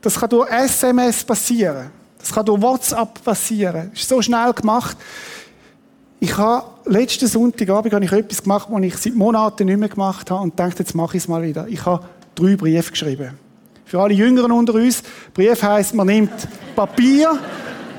Das 0.00 0.18
kann 0.18 0.30
durch 0.30 0.50
SMS 0.50 1.24
passieren. 1.24 1.90
Das 2.18 2.32
kann 2.32 2.46
durch 2.46 2.60
WhatsApp 2.60 3.22
passieren. 3.22 3.90
Das 3.90 4.00
ist 4.00 4.08
so 4.08 4.22
schnell 4.22 4.52
gemacht. 4.52 4.96
Ich 6.20 6.36
habe 6.36 6.66
letzten 6.84 7.26
Sonntagabend 7.26 7.94
habe 7.94 8.04
ich 8.04 8.12
etwas 8.12 8.42
gemacht, 8.42 8.68
was 8.70 8.82
ich 8.82 8.96
seit 8.96 9.14
Monaten 9.14 9.66
nicht 9.66 9.78
mehr 9.78 9.88
gemacht 9.88 10.30
habe 10.30 10.42
und 10.42 10.58
dachte, 10.58 10.80
jetzt 10.80 10.94
mache 10.94 11.16
ich 11.16 11.22
es 11.22 11.28
mal 11.28 11.42
wieder. 11.42 11.66
Ich 11.68 11.84
habe 11.84 12.04
drei 12.34 12.56
Briefe 12.56 12.90
geschrieben. 12.90 13.38
Für 13.90 14.02
alle 14.02 14.14
Jüngeren 14.14 14.52
unter 14.52 14.74
uns. 14.74 15.02
Brief 15.34 15.60
heißt, 15.60 15.96
man 15.96 16.06
nimmt 16.06 16.30
Papier, 16.76 17.36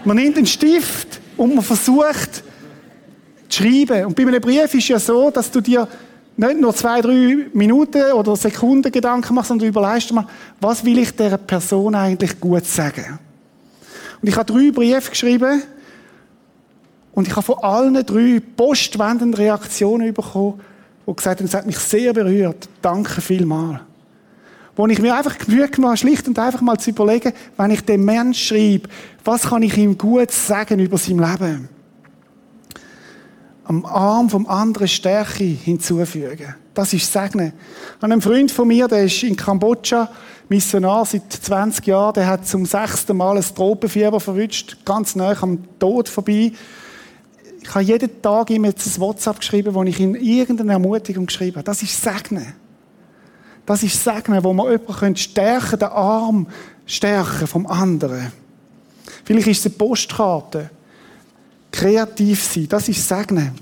man 0.05 0.15
nimmt 0.15 0.37
einen 0.37 0.45
Stift 0.45 1.19
und 1.35 1.53
man 1.53 1.65
versucht 1.65 2.43
zu 3.49 3.61
schreiben. 3.61 4.05
Und 4.05 4.15
bei 4.15 4.23
einem 4.23 4.39
Brief 4.39 4.73
ist 4.73 4.87
ja 4.87 4.97
so, 4.97 5.29
dass 5.31 5.51
du 5.51 5.59
dir 5.59 5.85
nicht 6.37 6.61
nur 6.61 6.73
zwei, 6.73 7.01
drei 7.01 7.45
Minuten 7.51 8.13
oder 8.13 8.37
Sekunden 8.37 8.89
Gedanken 8.89 9.35
machst, 9.35 9.49
sondern 9.49 9.67
überlegst 9.67 10.13
mal, 10.13 10.27
was 10.61 10.85
will 10.85 10.97
ich 10.97 11.13
der 11.13 11.35
Person 11.35 11.93
eigentlich 11.93 12.39
gut 12.39 12.65
sagen? 12.65 13.19
Und 14.21 14.29
ich 14.29 14.37
habe 14.37 14.49
drei 14.49 14.71
Briefe 14.71 15.09
geschrieben 15.09 15.61
und 17.11 17.27
ich 17.27 17.35
habe 17.35 17.45
von 17.45 17.57
allen 17.61 17.95
drei 18.05 18.41
postwendenden 18.55 19.33
Reaktionen 19.33 20.13
bekommen, 20.13 20.61
die 21.05 21.13
gesagt 21.13 21.41
haben, 21.41 21.47
es 21.47 21.53
hat 21.53 21.65
mich 21.65 21.79
sehr 21.79 22.13
berührt. 22.13 22.69
Danke 22.81 23.19
vielmals 23.19 23.81
wo 24.81 24.87
ich 24.87 24.99
mir 24.99 25.15
einfach 25.15 25.35
Mühe 25.47 25.69
gemacht 25.69 25.89
habe, 25.89 25.97
schlicht 25.97 26.27
und 26.27 26.39
einfach 26.39 26.61
mal 26.61 26.79
zu 26.79 26.89
überlegen, 26.89 27.33
wenn 27.55 27.69
ich 27.69 27.81
dem 27.81 28.03
Menschen 28.03 28.33
schreibe, 28.33 28.89
was 29.23 29.43
kann 29.43 29.61
ich 29.61 29.77
ihm 29.77 29.95
gut 29.95 30.31
sagen 30.31 30.79
über 30.79 30.97
sein 30.97 31.19
Leben? 31.19 31.69
Am 33.65 33.85
Arm 33.85 34.27
vom 34.27 34.47
anderen 34.47 34.87
Stärke 34.87 35.43
hinzufügen. 35.43 36.55
Das 36.73 36.93
ist 36.93 37.13
Segnen. 37.13 37.53
An 37.99 38.11
einem 38.11 38.23
Freund 38.23 38.51
von 38.51 38.69
mir, 38.69 38.87
der 38.87 39.03
ist 39.03 39.21
in 39.21 39.35
Kambodscha 39.35 40.09
Missionar 40.49 41.05
seit 41.05 41.31
20 41.31 41.85
Jahren, 41.85 42.15
der 42.15 42.25
hat 42.25 42.47
zum 42.47 42.65
sechsten 42.65 43.15
Mal 43.15 43.37
ein 43.37 43.45
Tropenfieber 43.55 44.19
verwünscht, 44.19 44.77
ganz 44.83 45.15
nah 45.15 45.39
am 45.41 45.59
Tod 45.77 46.09
vorbei. 46.09 46.53
Ich 47.61 47.75
habe 47.75 47.83
jeden 47.83 48.19
Tag 48.23 48.49
ihm 48.49 48.65
jetzt 48.65 48.87
ein 48.87 48.99
WhatsApp 48.99 49.41
geschrieben, 49.41 49.75
wo 49.75 49.83
ich 49.83 49.99
ihm 49.99 50.15
irgendeine 50.15 50.71
Ermutigung 50.71 51.27
geschrieben 51.27 51.57
habe. 51.57 51.65
Das 51.65 51.83
ist 51.83 52.01
Segnen. 52.01 52.70
Das 53.71 53.83
ist 53.83 54.03
Segnen, 54.03 54.43
wo 54.43 54.51
man 54.51 54.69
jemanden 54.69 55.15
stärken 55.15 55.79
den 55.79 55.87
Arm 55.87 56.45
stärken 56.85 57.47
vom 57.47 57.65
anderen. 57.65 58.29
Vielleicht 59.23 59.47
ist 59.47 59.59
es 59.59 59.65
eine 59.67 59.75
Postkarte. 59.75 60.69
Kreativ 61.71 62.43
sein, 62.43 62.67
das 62.67 62.89
ist 62.89 63.07
Segnen. 63.07 63.53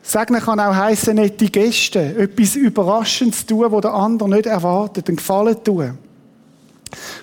Segnen 0.00 0.40
kann 0.40 0.60
auch 0.60 0.76
heißen, 0.76 1.12
nette 1.12 1.46
Gäste, 1.46 2.16
etwas 2.16 2.54
Überraschendes 2.54 3.44
tun, 3.44 3.66
wo 3.68 3.80
der 3.80 3.94
andere 3.94 4.28
nicht 4.28 4.46
erwartet, 4.46 5.08
einen 5.08 5.16
Gefallen 5.16 5.56
tun. 5.64 5.98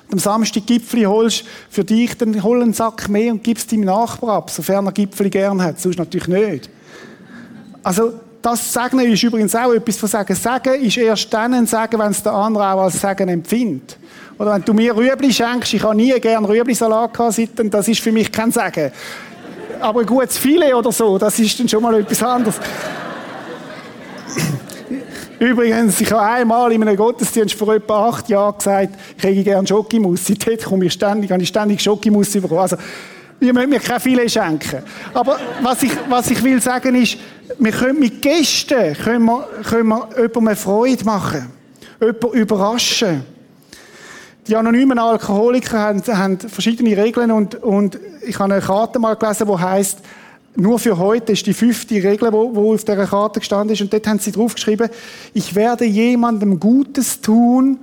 Und 0.07 0.11
am 0.11 0.19
Samstag 0.19 0.65
Gipfel 0.65 1.05
holst 1.07 1.45
für 1.69 1.85
dich, 1.85 2.17
dann 2.17 2.43
hol 2.43 2.61
einen 2.61 2.73
Sack 2.73 3.07
mehr 3.07 3.31
und 3.31 3.45
gibst 3.45 3.71
deinem 3.71 3.85
Nachbar 3.85 4.35
ab, 4.35 4.49
sofern 4.49 4.87
er 4.87 4.91
Gipfel 4.91 5.29
gern 5.29 5.61
hat, 5.63 5.79
sonst 5.79 5.99
natürlich 5.99 6.27
nicht. 6.27 6.69
Also, 7.81 8.11
das 8.41 8.73
Segnen 8.73 9.11
ist 9.11 9.23
übrigens 9.23 9.55
auch 9.55 9.73
etwas 9.73 9.97
von 9.97 10.09
Sagen. 10.09 10.35
Sagen 10.35 10.81
ist 10.81 10.97
erst 10.97 11.33
dann 11.33 11.53
ein 11.53 11.67
Sagen, 11.67 11.99
wenn 11.99 12.11
es 12.11 12.23
der 12.23 12.33
andere 12.33 12.73
auch 12.73 12.83
als 12.83 12.99
Sagen 12.99 13.29
empfindet. 13.29 13.97
Oder 14.37 14.53
wenn 14.53 14.63
du 14.63 14.73
mir 14.73 14.95
Rüebli 14.95 15.31
schenkst, 15.31 15.73
ich 15.73 15.83
habe 15.83 15.95
nie 15.95 16.11
gern 16.19 16.45
Rüebli-Salat 16.45 17.13
gehabt, 17.13 17.39
das 17.73 17.87
ist 17.87 17.99
für 17.99 18.11
mich 18.11 18.31
kein 18.31 18.51
Sagen. 18.51 18.91
Aber 19.79 20.01
ein 20.01 20.05
gutes 20.05 20.37
Filet 20.37 20.73
oder 20.73 20.91
so, 20.91 21.17
das 21.17 21.39
ist 21.39 21.59
dann 21.59 21.69
schon 21.69 21.83
mal 21.83 21.93
etwas 21.99 22.23
anderes. 22.23 22.59
Übrigens, 25.39 25.99
ich 25.99 26.11
habe 26.11 26.21
einmal 26.21 26.71
in 26.71 26.83
einem 26.83 26.95
Gottesdienst 26.95 27.55
vor 27.55 27.73
etwa 27.73 28.09
acht 28.09 28.29
Jahren 28.29 28.55
gesagt, 28.55 28.95
ich 29.17 29.23
hätte 29.23 29.43
gerne 29.43 29.67
Schokimus. 29.67 30.25
Seitdem 30.25 30.59
komme 30.59 30.85
ich 30.85 30.93
ständig, 30.93 31.31
habe 31.31 31.41
ich 31.41 31.49
ständig 31.49 31.81
Schokimus 31.81 32.31
bekommen. 32.31 32.59
Also, 32.59 32.77
ihr 33.41 33.53
müsst 33.53 33.69
mir 33.69 33.79
kein 33.79 33.99
Filet 33.99 34.29
schenken. 34.29 34.83
Aber 35.13 35.37
was 35.61 35.83
ich, 35.83 35.91
was 36.07 36.29
ich 36.29 36.41
will 36.43 36.61
sagen 36.61 36.95
ist, 36.95 37.17
wir 37.57 37.71
können 37.71 37.99
mit 37.99 38.21
Gästen 38.21 38.93
können 38.93 39.25
wir, 39.25 39.47
können 39.67 39.89
wir 39.89 40.07
jemandem 40.17 40.55
Freude 40.55 41.03
machen. 41.03 41.47
Jemanden 41.99 42.37
überraschen. 42.37 43.23
Die 44.47 44.55
anonymen 44.55 44.97
Alkoholiker 44.97 45.79
haben, 45.79 46.01
haben 46.07 46.39
verschiedene 46.39 46.95
Regeln 46.97 47.31
und, 47.31 47.55
und 47.55 47.99
ich 48.25 48.39
habe 48.39 48.53
eine 48.53 48.61
Karte 48.61 48.99
mal 48.99 49.15
gelesen, 49.15 49.47
die 49.47 49.57
heißt 49.57 49.99
nur 50.55 50.79
für 50.79 50.97
heute 50.97 51.31
ist 51.31 51.45
die 51.45 51.53
fünfte 51.53 51.95
Regel, 51.95 52.33
wo, 52.33 52.53
wo 52.53 52.73
auf 52.73 52.83
der 52.83 53.05
Karte 53.05 53.39
gestanden 53.39 53.73
ist 53.73 53.81
und 53.81 53.93
dort 53.93 54.05
haben 54.05 54.19
sie 54.19 54.33
draufgeschrieben, 54.33 54.89
ich 55.33 55.55
werde 55.55 55.85
jemandem 55.85 56.59
Gutes 56.59 57.21
tun, 57.21 57.79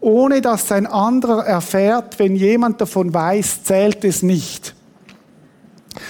ohne 0.00 0.42
dass 0.42 0.70
ein 0.70 0.86
anderer 0.86 1.46
erfährt, 1.46 2.18
wenn 2.18 2.36
jemand 2.36 2.80
davon 2.80 3.14
weiß, 3.14 3.64
zählt 3.64 4.04
es 4.04 4.22
nicht. 4.22 4.74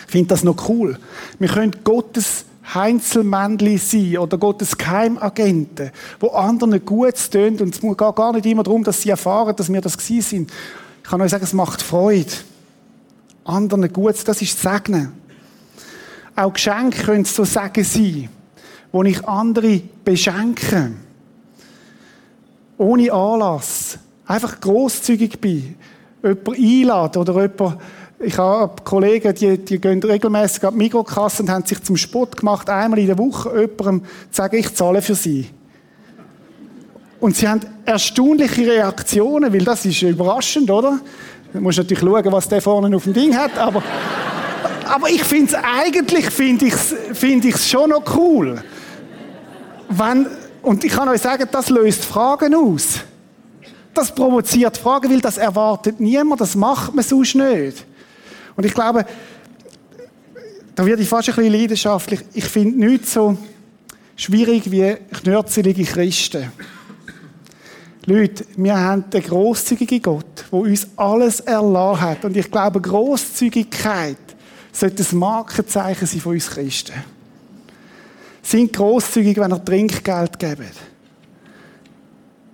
Ich 0.06 0.12
finde 0.12 0.28
das 0.28 0.44
noch 0.44 0.68
cool. 0.68 0.98
Wir 1.38 1.48
können 1.48 1.76
Gottes 1.84 2.44
Heinzelmännli 2.74 3.78
sein 3.78 4.18
oder 4.18 4.38
Gottes 4.38 4.76
Geheimagenten, 4.76 5.90
wo 6.20 6.28
anderen 6.28 6.84
gut 6.84 7.30
tönt 7.30 7.60
und 7.60 7.74
es 7.74 7.80
geht 7.80 7.98
gar 7.98 8.32
nicht 8.32 8.46
immer 8.46 8.62
darum, 8.62 8.84
dass 8.84 9.02
sie 9.02 9.10
erfahren, 9.10 9.56
dass 9.56 9.72
wir 9.72 9.80
das 9.80 9.98
gewesen 9.98 10.22
sind. 10.22 10.52
Ich 11.02 11.10
kann 11.10 11.20
euch 11.20 11.30
sagen, 11.30 11.44
es 11.44 11.52
macht 11.52 11.82
Freude. 11.82 12.30
Anderen 13.44 13.92
gut, 13.92 14.16
das 14.28 14.42
ist 14.42 14.60
Segnen. 14.60 15.12
Auch 16.36 16.52
Geschenke 16.52 17.02
können 17.02 17.24
so 17.24 17.44
Sagen 17.44 17.84
sein, 17.84 18.28
wo 18.92 19.02
ich 19.02 19.26
andere 19.26 19.82
beschenke. 20.04 20.92
Ohne 22.78 23.12
Anlass. 23.12 23.98
Einfach 24.26 24.60
großzügig 24.60 25.40
bin. 25.40 25.74
Jemand 26.22 26.48
einladen 26.48 27.18
oder 27.20 27.42
jemand 27.42 27.78
ich 28.22 28.36
habe 28.36 28.82
Kollegen, 28.84 29.34
die, 29.34 29.56
die 29.56 29.80
gehen 29.80 30.02
regelmäßig 30.02 30.64
an 30.64 30.74
die 30.74 30.78
Mikrokasse 30.78 31.42
und 31.42 31.50
haben 31.50 31.64
sich 31.64 31.82
zum 31.82 31.96
Sport 31.96 32.36
gemacht, 32.36 32.68
einmal 32.68 32.98
in 32.98 33.06
der 33.06 33.18
Woche 33.18 33.48
jemandem 33.60 34.02
zu 34.30 34.36
sagen, 34.36 34.56
ich 34.56 34.74
zahle 34.74 35.00
für 35.00 35.14
sie. 35.14 35.48
Und 37.18 37.36
sie 37.36 37.48
haben 37.48 37.60
erstaunliche 37.84 38.66
Reaktionen, 38.66 39.52
weil 39.52 39.64
das 39.64 39.86
ist 39.86 40.02
überraschend, 40.02 40.70
oder? 40.70 41.00
Du 41.52 41.60
musst 41.60 41.78
natürlich 41.78 42.00
schauen, 42.00 42.32
was 42.32 42.48
der 42.48 42.60
vorne 42.60 42.94
auf 42.94 43.04
dem 43.04 43.14
Ding 43.14 43.34
hat, 43.34 43.56
aber, 43.58 43.82
aber 44.86 45.08
ich 45.08 45.24
finde 45.24 45.54
es 45.54 45.54
eigentlich, 45.54 46.26
finde 46.30 46.66
ich 46.66 46.74
es 46.74 46.94
find 47.14 47.58
schon 47.58 47.88
noch 47.88 48.04
cool. 48.16 48.62
Wenn, 49.88 50.26
und 50.62 50.84
ich 50.84 50.92
kann 50.92 51.08
euch 51.08 51.22
sagen, 51.22 51.48
das 51.50 51.70
löst 51.70 52.04
Fragen 52.04 52.54
aus. 52.54 53.00
Das 53.94 54.14
provoziert 54.14 54.76
Fragen, 54.76 55.10
weil 55.10 55.20
das 55.20 55.38
erwartet 55.38 56.00
niemand, 56.00 56.40
das 56.40 56.54
macht 56.54 56.94
man 56.94 57.04
sonst 57.04 57.34
nicht. 57.34 57.86
Und 58.60 58.66
ich 58.66 58.74
glaube, 58.74 59.06
da 60.74 60.84
werde 60.84 61.00
ich 61.00 61.08
fast 61.08 61.30
ein 61.30 61.34
bisschen 61.34 61.52
leidenschaftlich. 61.54 62.20
Ich 62.34 62.44
finde 62.44 62.78
nichts 62.78 63.14
so 63.14 63.38
schwierig 64.16 64.70
wie 64.70 64.96
knörzelige 65.14 65.82
Christen. 65.84 66.52
Leute, 68.04 68.44
wir 68.58 68.76
haben 68.78 69.08
den 69.08 69.22
grosszügigen 69.22 70.02
Gott, 70.02 70.44
der 70.52 70.58
uns 70.58 70.88
alles 70.94 71.40
erlassen 71.40 72.00
hat. 72.02 72.24
Und 72.26 72.36
ich 72.36 72.50
glaube, 72.50 72.82
Großzügigkeit 72.82 74.18
sollte 74.72 75.06
ein 75.10 75.18
Markenzeichen 75.18 76.06
sein 76.06 76.20
von 76.20 76.32
uns 76.34 76.50
Christen. 76.50 77.02
Sind 78.42 78.74
großzügig, 78.74 79.38
wenn 79.38 79.52
ihr 79.52 79.64
Trinkgeld 79.64 80.38
gebt. 80.38 80.74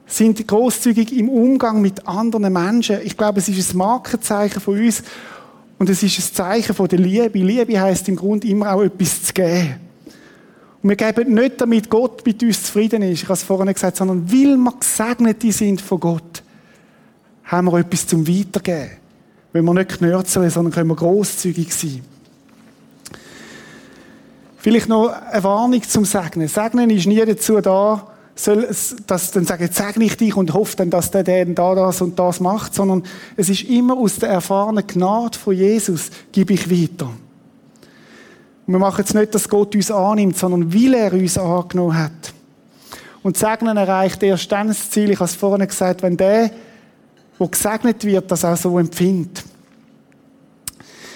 Sind 0.07 0.47
großzügig 0.47 1.19
im 1.19 1.29
Umgang 1.29 1.81
mit 1.81 2.07
anderen 2.07 2.53
Menschen. 2.53 3.01
Ich 3.03 3.16
glaube, 3.16 3.40
es 3.40 3.49
ist 3.49 3.75
ein 3.75 3.79
Markenzeichen 3.79 4.61
von 4.61 4.79
uns. 4.79 5.03
Und 5.78 5.90
es 5.90 6.02
ist 6.02 6.18
ein 6.18 6.34
Zeichen 6.34 6.74
von 6.74 6.88
der 6.88 6.98
Liebe. 6.98 7.38
Liebe 7.38 7.80
heißt 7.80 8.08
im 8.08 8.16
Grunde 8.16 8.48
immer 8.48 8.72
auch 8.72 8.82
etwas 8.82 9.24
zu 9.24 9.32
geben. 9.32 9.76
Und 10.82 10.90
wir 10.90 10.96
geben 10.96 11.34
nicht, 11.34 11.60
damit 11.60 11.90
Gott 11.90 12.24
mit 12.24 12.42
uns 12.42 12.62
zufrieden 12.62 13.02
ist, 13.02 13.22
ich 13.22 13.24
habe 13.24 13.34
es 13.34 13.42
vorhin 13.42 13.72
gesagt, 13.72 13.96
sondern 13.96 14.30
weil 14.30 14.56
wir 14.56 14.72
gesegnet 14.78 15.42
sind 15.52 15.80
von 15.80 16.00
Gott, 16.00 16.42
haben 17.44 17.66
wir 17.66 17.78
etwas 17.78 18.06
zum 18.06 18.26
Weitergeben. 18.26 18.90
Wenn 19.52 19.64
wir 19.64 19.74
nicht 19.74 19.98
knörzeln, 19.98 20.50
sondern 20.50 20.72
können 20.72 20.90
wir 20.90 20.96
grosszügig 20.96 21.74
sein. 21.74 22.02
Vielleicht 24.58 24.88
noch 24.88 25.08
eine 25.08 25.44
Warnung 25.44 25.82
zum 25.82 26.04
Segnen. 26.04 26.48
Segnen 26.48 26.90
ist 26.90 27.06
nie 27.06 27.24
dazu 27.24 27.60
da, 27.60 28.06
soll, 28.37 28.68
dass 29.07 29.31
dann 29.31 29.46
sagen, 29.46 29.68
segne 29.72 30.05
ich 30.05 30.16
dich 30.16 30.37
und 30.37 30.53
hoffe 30.53 30.77
dann, 30.77 30.90
dass 30.90 31.11
der, 31.11 31.25
der 31.25 31.46
da 31.46 31.75
das 31.75 32.03
und 32.03 32.18
das 32.18 32.38
macht, 32.38 32.75
sondern 32.75 33.03
es 33.37 33.49
ist 33.49 33.64
immer 33.64 33.96
aus 33.96 34.16
der 34.16 34.29
erfahrenen 34.29 34.87
Gnade 34.87 35.38
von 35.38 35.55
Jesus, 35.55 36.11
gebe 36.33 36.53
ich 36.53 36.70
weiter. 36.70 37.07
Und 38.66 38.72
wir 38.72 38.79
machen 38.79 38.99
jetzt 38.99 39.14
nicht, 39.14 39.35
dass 39.35 39.49
Gott 39.49 39.75
uns 39.75 39.90
annimmt, 39.90 40.37
sondern 40.37 40.72
weil 40.72 40.94
er 40.94 41.12
uns 41.12 41.38
angenommen 41.38 41.96
hat. 41.96 42.35
Und 43.22 43.37
Segnen 43.37 43.77
erreicht 43.77 44.22
erst 44.22 44.53
dann 44.53 44.68
das 44.68 44.90
Ziel, 44.90 45.11
ich 45.11 45.16
habe 45.16 45.25
es 45.25 45.35
vorhin 45.35 45.66
gesagt, 45.66 46.03
wenn 46.03 46.16
der, 46.16 46.51
der 47.40 47.49
gesegnet 47.49 48.05
wird, 48.05 48.31
das 48.31 48.44
auch 48.44 48.57
so 48.57 48.79
empfindet. 48.79 49.42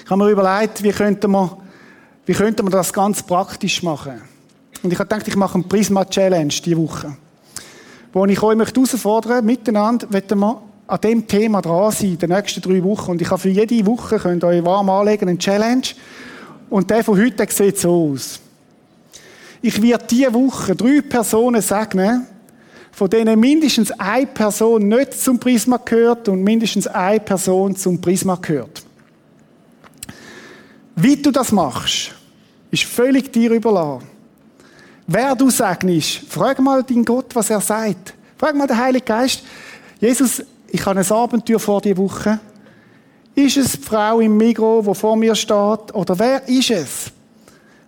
Ich 0.05 0.11
habe 0.11 0.25
mir 0.25 0.31
überlegt, 0.31 0.83
wie 0.83 0.91
könnte 0.91 1.29
man, 1.29 1.51
wie 2.25 2.33
könnte 2.33 2.63
man 2.63 2.73
das 2.73 2.93
ganz 2.93 3.23
praktisch 3.23 3.83
machen. 3.83 4.23
Und 4.83 4.93
ich 4.93 4.99
habe 4.99 5.09
gedacht, 5.09 5.29
ich 5.29 5.37
mache 5.37 5.55
eine 5.55 5.65
Prisma 5.65 6.05
Challenge 6.05 6.55
diese 6.65 6.77
Woche. 6.77 7.17
Wo 8.13 8.25
ich 8.25 8.43
euch 8.43 8.57
möchte 8.57 8.81
herausfordern, 8.81 9.45
miteinander 9.45 10.07
wollen 10.11 10.41
wir 10.41 10.63
an 10.87 11.01
dem 11.01 11.27
Thema 11.27 11.61
dran 11.61 11.93
sein, 11.93 12.19
die 12.19 12.27
nächsten 12.27 12.61
drei 12.61 12.83
Wochen. 12.83 13.13
Und 13.13 13.23
ich 13.23 13.31
habe 13.31 13.41
für 13.41 13.49
jede 13.49 13.87
Woche, 13.87 14.19
könnt 14.19 14.43
ihr 14.43 14.49
euch 14.49 14.65
warm 14.65 14.91
anlegen, 14.91 15.29
eine 15.29 15.39
Challenge. 15.39 15.83
Und 16.69 16.91
der 16.91 17.05
von 17.05 17.19
heute 17.19 17.47
sieht 17.49 17.79
so 17.79 18.13
aus. 18.13 18.41
Ich 19.63 19.81
werde 19.81 20.07
diese 20.09 20.33
Woche 20.33 20.75
drei 20.75 21.01
Personen 21.03 21.61
segnen, 21.61 22.27
von 22.91 23.09
denen 23.09 23.39
mindestens 23.39 23.93
eine 23.93 24.27
Person 24.27 24.89
nicht 24.89 25.15
zum 25.15 25.39
Prisma 25.39 25.77
gehört 25.77 26.29
und 26.29 26.43
mindestens 26.43 26.87
eine 26.87 27.21
Person 27.21 27.77
zum 27.77 28.01
Prisma 28.01 28.37
gehört. 28.37 28.83
Wie 30.97 31.17
du 31.17 31.31
das 31.31 31.53
machst, 31.53 32.15
ist 32.71 32.85
völlig 32.85 33.33
dir 33.33 33.53
überlassen. 33.53 34.10
Wer 35.13 35.35
du 35.35 35.51
segnest, 35.51 36.21
frag 36.29 36.61
mal 36.61 36.85
deinen 36.85 37.05
Gott, 37.05 37.35
was 37.35 37.51
er 37.51 37.61
sagt. 37.61 38.15
Frag 38.39 38.55
mal 38.55 38.69
den 38.69 38.77
Heiligen 38.77 39.05
Geist. 39.05 39.43
Jesus, 39.99 40.41
ich 40.69 40.87
habe 40.87 41.01
ein 41.01 41.11
Abenteuer 41.11 41.59
vor 41.59 41.81
dieser 41.81 41.97
Woche. 41.97 42.39
Ist 43.35 43.57
es 43.57 43.73
die 43.73 43.83
Frau 43.83 44.21
im 44.21 44.37
Migro, 44.37 44.85
die 44.87 44.95
vor 44.95 45.17
mir 45.17 45.35
steht? 45.35 45.93
Oder 45.93 46.17
wer 46.17 46.49
ist 46.49 46.71
es, 46.71 47.11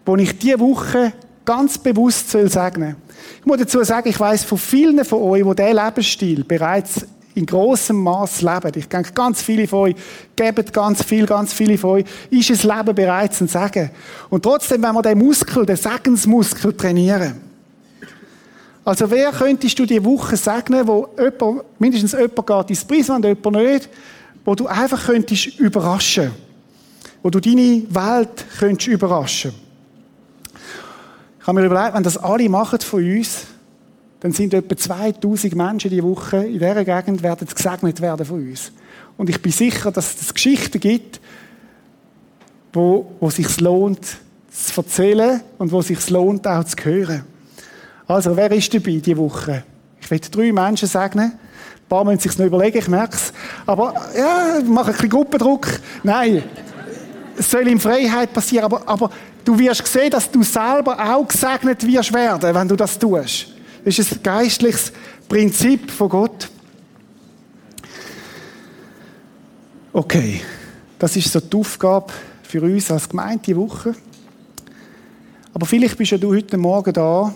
wo 0.05 0.17
ich 0.17 0.37
diese 0.37 0.59
Woche 0.59 1.13
ganz 1.45 1.79
bewusst 1.79 2.29
soll 2.29 2.51
segnen 2.51 2.97
Ich 3.39 3.47
muss 3.47 3.59
dazu 3.59 3.85
sagen, 3.85 4.09
ich 4.09 4.19
weiß 4.19 4.43
von 4.43 4.59
vielen 4.59 5.05
von 5.05 5.23
euch, 5.23 5.45
die 5.45 5.55
diesen 5.55 5.77
Lebensstil 5.77 6.43
bereits 6.43 7.07
in 7.35 7.47
großem 7.47 7.97
Maß 7.97 8.43
leben. 8.43 8.73
Ich 8.77 8.89
denke, 8.89 9.13
ganz 9.13 9.43
viele 9.43 9.67
von 9.67 9.81
euch 9.81 9.97
geben 10.37 10.65
ganz 10.73 11.03
viel, 11.03 11.27
ganz 11.27 11.53
viele 11.53 11.79
von 11.79 11.91
euch, 11.91 12.05
ist 12.31 12.51
das 12.51 12.65
Leben 12.65 12.95
bereits 12.95 13.41
ein 13.41 13.49
Segen. 13.49 13.91
Und 14.31 14.43
trotzdem, 14.43 14.83
wenn 14.83 14.95
wir 14.95 15.03
den 15.03 15.19
Muskel, 15.19 15.65
den 15.65 15.77
Segensmuskel 15.77 16.77
trainieren. 16.77 17.41
Also, 18.85 19.09
wer 19.11 19.31
könntest 19.31 19.79
du 19.79 19.87
die 19.87 20.05
Woche 20.05 20.37
segnen, 20.37 20.87
wo 20.87 21.09
jemand, 21.17 21.63
mindestens 21.79 22.13
jemand 22.13 22.47
geht 22.47 22.71
ins 22.71 22.85
Preis 22.85 23.11
und 23.11 23.25
jemand 23.25 23.57
nicht, 23.57 23.89
wo 24.45 24.55
du 24.55 24.67
einfach 24.67 25.07
könntest 25.07 25.59
überraschen. 25.59 26.33
Wo 27.23 27.31
du 27.31 27.39
deine 27.39 27.85
Welt 27.89 28.45
könntest 28.59 28.89
überraschen. 28.89 29.53
Ich 31.41 31.47
habe 31.47 31.61
mir 31.61 31.67
überlegt, 31.67 31.95
wenn 31.95 32.03
das 32.03 32.19
alle 32.19 32.49
machen 32.49 32.81
von 32.81 33.05
uns, 33.05 33.47
dann 34.23 34.31
sind 34.31 34.55
etwa 34.55 34.77
2000 34.77 35.57
Menschen 35.57 35.91
die 35.91 36.01
Woche 36.01 36.45
in 36.45 36.61
dieser 36.61 36.85
Gegend 36.85 37.25
werden 37.25 37.49
gesegnet 37.53 38.01
werden 38.01 38.25
von 38.25 38.49
uns. 38.49 38.71
Und 39.17 39.29
ich 39.29 39.43
bin 39.43 39.51
sicher, 39.51 39.91
dass 39.91 40.15
es 40.21 40.33
Geschichten 40.33 40.79
gibt, 40.79 41.21
wo, 42.73 43.11
wo 43.19 43.31
sich 43.31 43.61
lohnt 43.61 44.19
zu 44.49 44.81
erzählen 44.81 45.41
und 45.59 45.73
wo 45.73 45.81
es 45.81 45.89
sich 45.89 46.09
lohnt 46.09 46.47
auch 46.47 46.63
zu 46.63 46.77
hören. 46.85 47.25
Also, 48.07 48.37
wer 48.37 48.53
ist 48.53 48.73
dabei 48.73 49.01
diese 49.05 49.17
Woche? 49.17 49.65
Ich 50.01 50.09
will 50.09 50.21
drei 50.21 50.53
Menschen 50.53 50.87
segnen. 50.87 51.33
Ein 51.33 51.89
paar 51.89 52.05
müssen 52.05 52.21
sich 52.21 52.39
noch 52.39 52.47
überlegen, 52.47 52.79
ich 52.79 52.89
merke 52.89 53.17
es. 53.17 53.33
Aber, 53.67 53.93
ja, 54.17 54.61
ich 54.61 54.69
mache 54.69 54.91
ein 54.91 54.93
bisschen 54.93 55.11
Gruppendruck. 55.11 55.67
Nein. 56.05 56.45
Es 57.37 57.51
soll 57.51 57.67
in 57.67 57.81
Freiheit 57.81 58.33
passieren, 58.33 58.67
aber, 58.67 58.87
aber 58.87 59.11
du 59.45 59.59
wirst 59.59 59.85
sehen, 59.85 60.11
dass 60.11 60.31
du 60.31 60.45
selber 60.45 60.97
auch 60.97 61.27
gesegnet 61.27 61.85
wirst 61.85 62.13
werden, 62.13 62.55
wenn 62.55 62.69
du 62.69 62.77
das 62.77 62.97
tust. 62.97 63.49
Das 63.85 63.99
ist 63.99 64.13
ein 64.13 64.23
geistliches 64.23 64.93
Prinzip 65.29 65.91
von 65.91 66.09
Gott. 66.09 66.49
Okay, 69.93 70.41
das 70.99 71.17
ist 71.17 71.33
so 71.33 71.41
die 71.41 71.57
Aufgabe 71.57 72.13
für 72.43 72.63
uns 72.63 72.91
als 72.91 73.09
Gemeinde 73.09 73.43
die 73.47 73.57
Woche. 73.57 73.95
Aber 75.53 75.67
vielleicht 75.67 75.99
bist 75.99 76.13
ja 76.13 76.19
du 76.19 76.33
heute 76.33 76.57
Morgen 76.57 76.93
da 76.93 77.35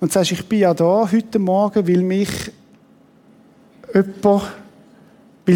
und 0.00 0.12
sagst, 0.12 0.32
ich 0.32 0.46
bin 0.48 0.60
ja 0.60 0.72
da 0.72 1.10
heute 1.10 1.38
Morgen, 1.38 1.86
weil 1.86 2.02
mich 2.02 2.30
jemand, 3.92 4.24
weil 4.24 4.44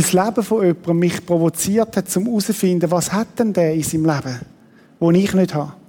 das 0.01 0.12
Leben 0.12 0.43
von 0.43 0.64
jemandem 0.64 0.99
mich 0.99 1.25
provoziert 1.25 1.97
hat, 1.97 2.16
um 2.16 2.27
herauszufinden, 2.27 2.90
was 2.90 3.12
hat 3.12 3.38
denn 3.38 3.53
der 3.53 3.75
in 3.75 3.83
seinem 3.83 4.07
Leben, 4.07 4.40
wo 4.99 5.11
ich 5.11 5.33
nicht 5.33 5.55
habe. 5.55 5.80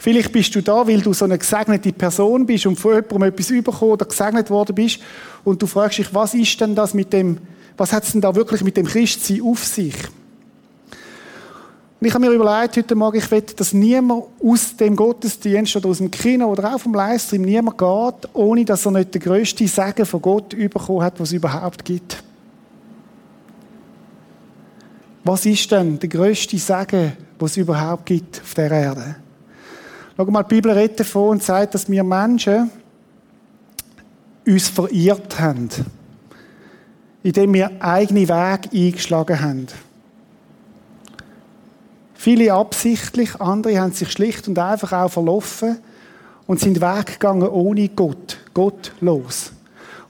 Vielleicht 0.00 0.30
bist 0.30 0.54
du 0.54 0.62
da, 0.62 0.86
weil 0.86 1.00
du 1.00 1.12
so 1.12 1.24
eine 1.24 1.36
gesegnete 1.36 1.92
Person 1.92 2.46
bist 2.46 2.66
und 2.66 2.76
von 2.76 2.94
jemandem 2.94 3.22
etwas 3.24 3.48
bekommen 3.48 3.92
oder 3.92 4.06
gesegnet 4.06 4.48
worden 4.48 4.74
bist 4.76 5.00
und 5.42 5.60
du 5.60 5.66
fragst 5.66 5.98
dich, 5.98 6.14
was 6.14 6.34
ist 6.34 6.60
denn 6.60 6.76
das 6.76 6.94
mit 6.94 7.12
dem, 7.12 7.38
was 7.76 7.92
hat 7.92 8.04
es 8.04 8.12
denn 8.12 8.20
da 8.20 8.34
wirklich 8.34 8.62
mit 8.62 8.76
dem 8.76 8.86
Christsein 8.86 9.42
auf 9.42 9.64
sich? 9.64 9.94
Und 12.00 12.06
ich 12.06 12.14
habe 12.14 12.24
mir 12.24 12.32
überlegt, 12.32 12.76
heute 12.76 12.94
Morgen, 12.94 13.18
ich 13.18 13.28
will, 13.28 13.42
dass 13.42 13.72
niemand 13.72 14.26
aus 14.40 14.76
dem 14.76 14.94
Gottesdienst 14.94 15.74
oder 15.74 15.88
aus 15.88 15.98
dem 15.98 16.12
Kino 16.12 16.46
oder 16.46 16.72
auch 16.72 16.78
vom 16.78 16.94
Livestream 16.94 17.42
niemand 17.42 17.76
geht, 17.76 18.30
ohne 18.34 18.64
dass 18.64 18.86
er 18.86 18.92
nicht 18.92 19.14
den 19.14 19.20
grössten 19.20 19.66
Segen 19.66 20.06
von 20.06 20.22
Gott 20.22 20.50
bekommen 20.50 21.02
hat, 21.02 21.18
was 21.18 21.30
es 21.30 21.34
überhaupt 21.34 21.84
gibt. 21.84 22.22
Was 25.24 25.44
ist 25.44 25.72
denn 25.72 25.98
der 25.98 26.08
grösste 26.08 26.56
Segen, 26.56 27.14
was 27.40 27.50
es 27.50 27.56
überhaupt 27.56 28.06
gibt 28.06 28.42
auf 28.44 28.54
der 28.54 28.70
Erde? 28.70 29.16
Schau 30.20 30.24
mal, 30.24 30.42
die 30.42 30.56
Bibel 30.56 30.72
redet 30.72 30.98
davon 30.98 31.28
und 31.28 31.44
sagt, 31.44 31.76
dass 31.76 31.88
wir 31.88 32.02
Menschen 32.02 32.72
uns 34.44 34.68
verirrt 34.68 35.38
haben, 35.38 35.68
indem 37.22 37.54
wir 37.54 37.70
eigene 37.78 38.28
Wege 38.28 38.68
eingeschlagen 38.74 39.40
haben. 39.40 39.66
Viele 42.14 42.52
absichtlich, 42.52 43.40
andere 43.40 43.78
haben 43.78 43.92
sich 43.92 44.10
schlicht 44.10 44.48
und 44.48 44.58
einfach 44.58 44.92
auch 44.92 45.08
verlaufen 45.08 45.78
und 46.48 46.58
sind 46.58 46.80
weggegangen 46.80 47.48
ohne 47.48 47.88
Gott, 47.90 48.38
gottlos. 48.52 49.52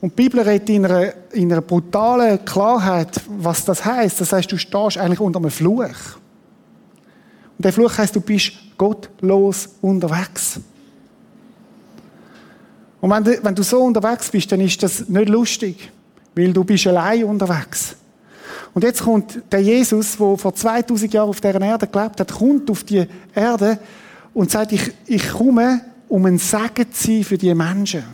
Und 0.01 0.19
die 0.19 0.23
Bibel 0.23 0.41
redet 0.41 0.71
in 0.71 0.87
einer, 0.87 1.13
in 1.33 1.53
einer 1.53 1.61
brutalen 1.61 2.43
Klarheit, 2.47 3.21
was 3.29 3.63
das 3.67 3.85
heißt. 3.85 4.23
Das 4.23 4.33
heißt, 4.33 4.51
du 4.51 4.57
stehst 4.57 4.97
eigentlich 4.97 5.21
unter 5.21 5.39
einem 5.39 5.51
Fluch. 5.51 5.85
Und 7.59 7.65
der 7.65 7.73
Fluch 7.73 7.99
heißt, 7.99 8.15
du 8.15 8.21
bist 8.21 8.53
gottlos 8.79 9.69
unterwegs. 9.83 10.61
Und 13.01 13.11
wenn 13.11 13.25
du, 13.25 13.45
wenn 13.45 13.55
du 13.55 13.63
so 13.63 13.81
unterwegs 13.81 14.31
bist, 14.31 14.51
dann 14.51 14.61
ist 14.61 14.81
das 14.83 15.09
nicht 15.09 15.29
lustig, 15.29 15.91
weil 16.37 16.53
du 16.53 16.63
bist 16.63 16.87
allein 16.87 17.25
unterwegs. 17.25 17.97
Und 18.75 18.85
jetzt 18.85 19.03
kommt 19.03 19.43
der 19.51 19.61
Jesus, 19.61 20.17
der 20.17 20.37
vor 20.37 20.55
2000 20.55 21.13
Jahren 21.13 21.29
auf 21.29 21.41
dieser 21.41 21.61
Erde 21.61 21.87
gelebt 21.87 22.21
hat, 22.21 22.33
kommt 22.33 22.71
auf 22.71 22.85
die 22.85 23.07
Erde 23.35 23.79
und 24.35 24.51
sagt, 24.51 24.73
ich, 24.73 24.93
ich 25.07 25.29
komme, 25.31 25.81
um 26.09 26.25
ein 26.27 26.39
Segen 26.39 26.93
zu 26.93 27.07
sein 27.07 27.25
für 27.25 27.39
die 27.39 27.55
Menschen. 27.55 28.05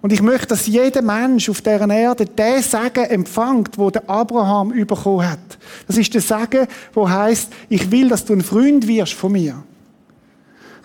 Und 0.00 0.12
ich 0.12 0.22
möchte, 0.22 0.48
dass 0.48 0.66
jeder 0.66 1.02
Mensch 1.02 1.50
auf 1.50 1.60
dieser 1.60 1.88
Erde 1.88 2.24
den 2.24 2.62
Segen 2.62 3.04
empfängt, 3.04 3.76
wo 3.76 3.90
der 3.90 4.08
Abraham 4.08 4.70
bekommen 4.86 5.28
hat. 5.28 5.38
Das 5.86 5.96
ist 5.96 6.12
der 6.14 6.20
Segen, 6.20 6.66
wo 6.92 7.08
heißt, 7.08 7.52
ich 7.68 7.90
will, 7.90 8.08
dass 8.08 8.24
du 8.24 8.32
ein 8.32 8.42
Freund 8.42 8.86
wirst 8.86 9.14
von 9.14 9.32
mir. 9.32 9.62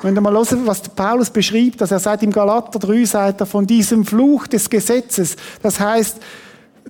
Wenn 0.02 0.16
ihr 0.16 0.22
mal 0.22 0.34
hören, 0.34 0.66
was 0.68 0.82
Paulus 0.82 1.30
beschreibt, 1.30 1.80
dass 1.80 1.92
er 1.92 2.00
sagt 2.00 2.24
im 2.24 2.32
Galater 2.32 2.78
3, 2.78 3.06
sagt 3.06 3.40
er 3.40 3.46
von 3.46 3.66
diesem 3.66 4.06
Fluch 4.06 4.48
des 4.48 4.70
Gesetzes. 4.70 5.38
Das 5.62 5.80
heißt, 5.80 6.18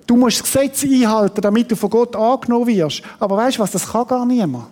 du 0.06 0.16
musst 0.16 0.40
das 0.40 0.52
Gesetz 0.52 0.82
einhalten, 0.84 1.40
damit 1.40 1.70
du 1.70 1.76
von 1.76 1.90
Gott 1.90 2.16
angenommen 2.16 2.66
wirst. 2.66 3.02
Aber 3.20 3.36
weißt 3.36 3.58
du 3.58 3.62
was, 3.62 3.70
das 3.70 3.90
kann 3.90 4.06
gar 4.08 4.26
niemand. 4.26 4.66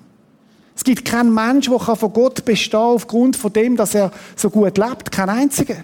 Es 0.74 0.82
gibt 0.82 1.04
keinen 1.04 1.32
Mensch, 1.32 1.68
der 1.68 1.78
von 1.78 2.12
Gott 2.12 2.44
bestehen 2.44 2.80
aufgrund 2.80 3.36
von 3.36 3.52
dem, 3.52 3.76
dass 3.76 3.94
er 3.94 4.10
so 4.34 4.50
gut 4.50 4.76
lebt. 4.76 5.12
Kein 5.12 5.28
einziger. 5.28 5.76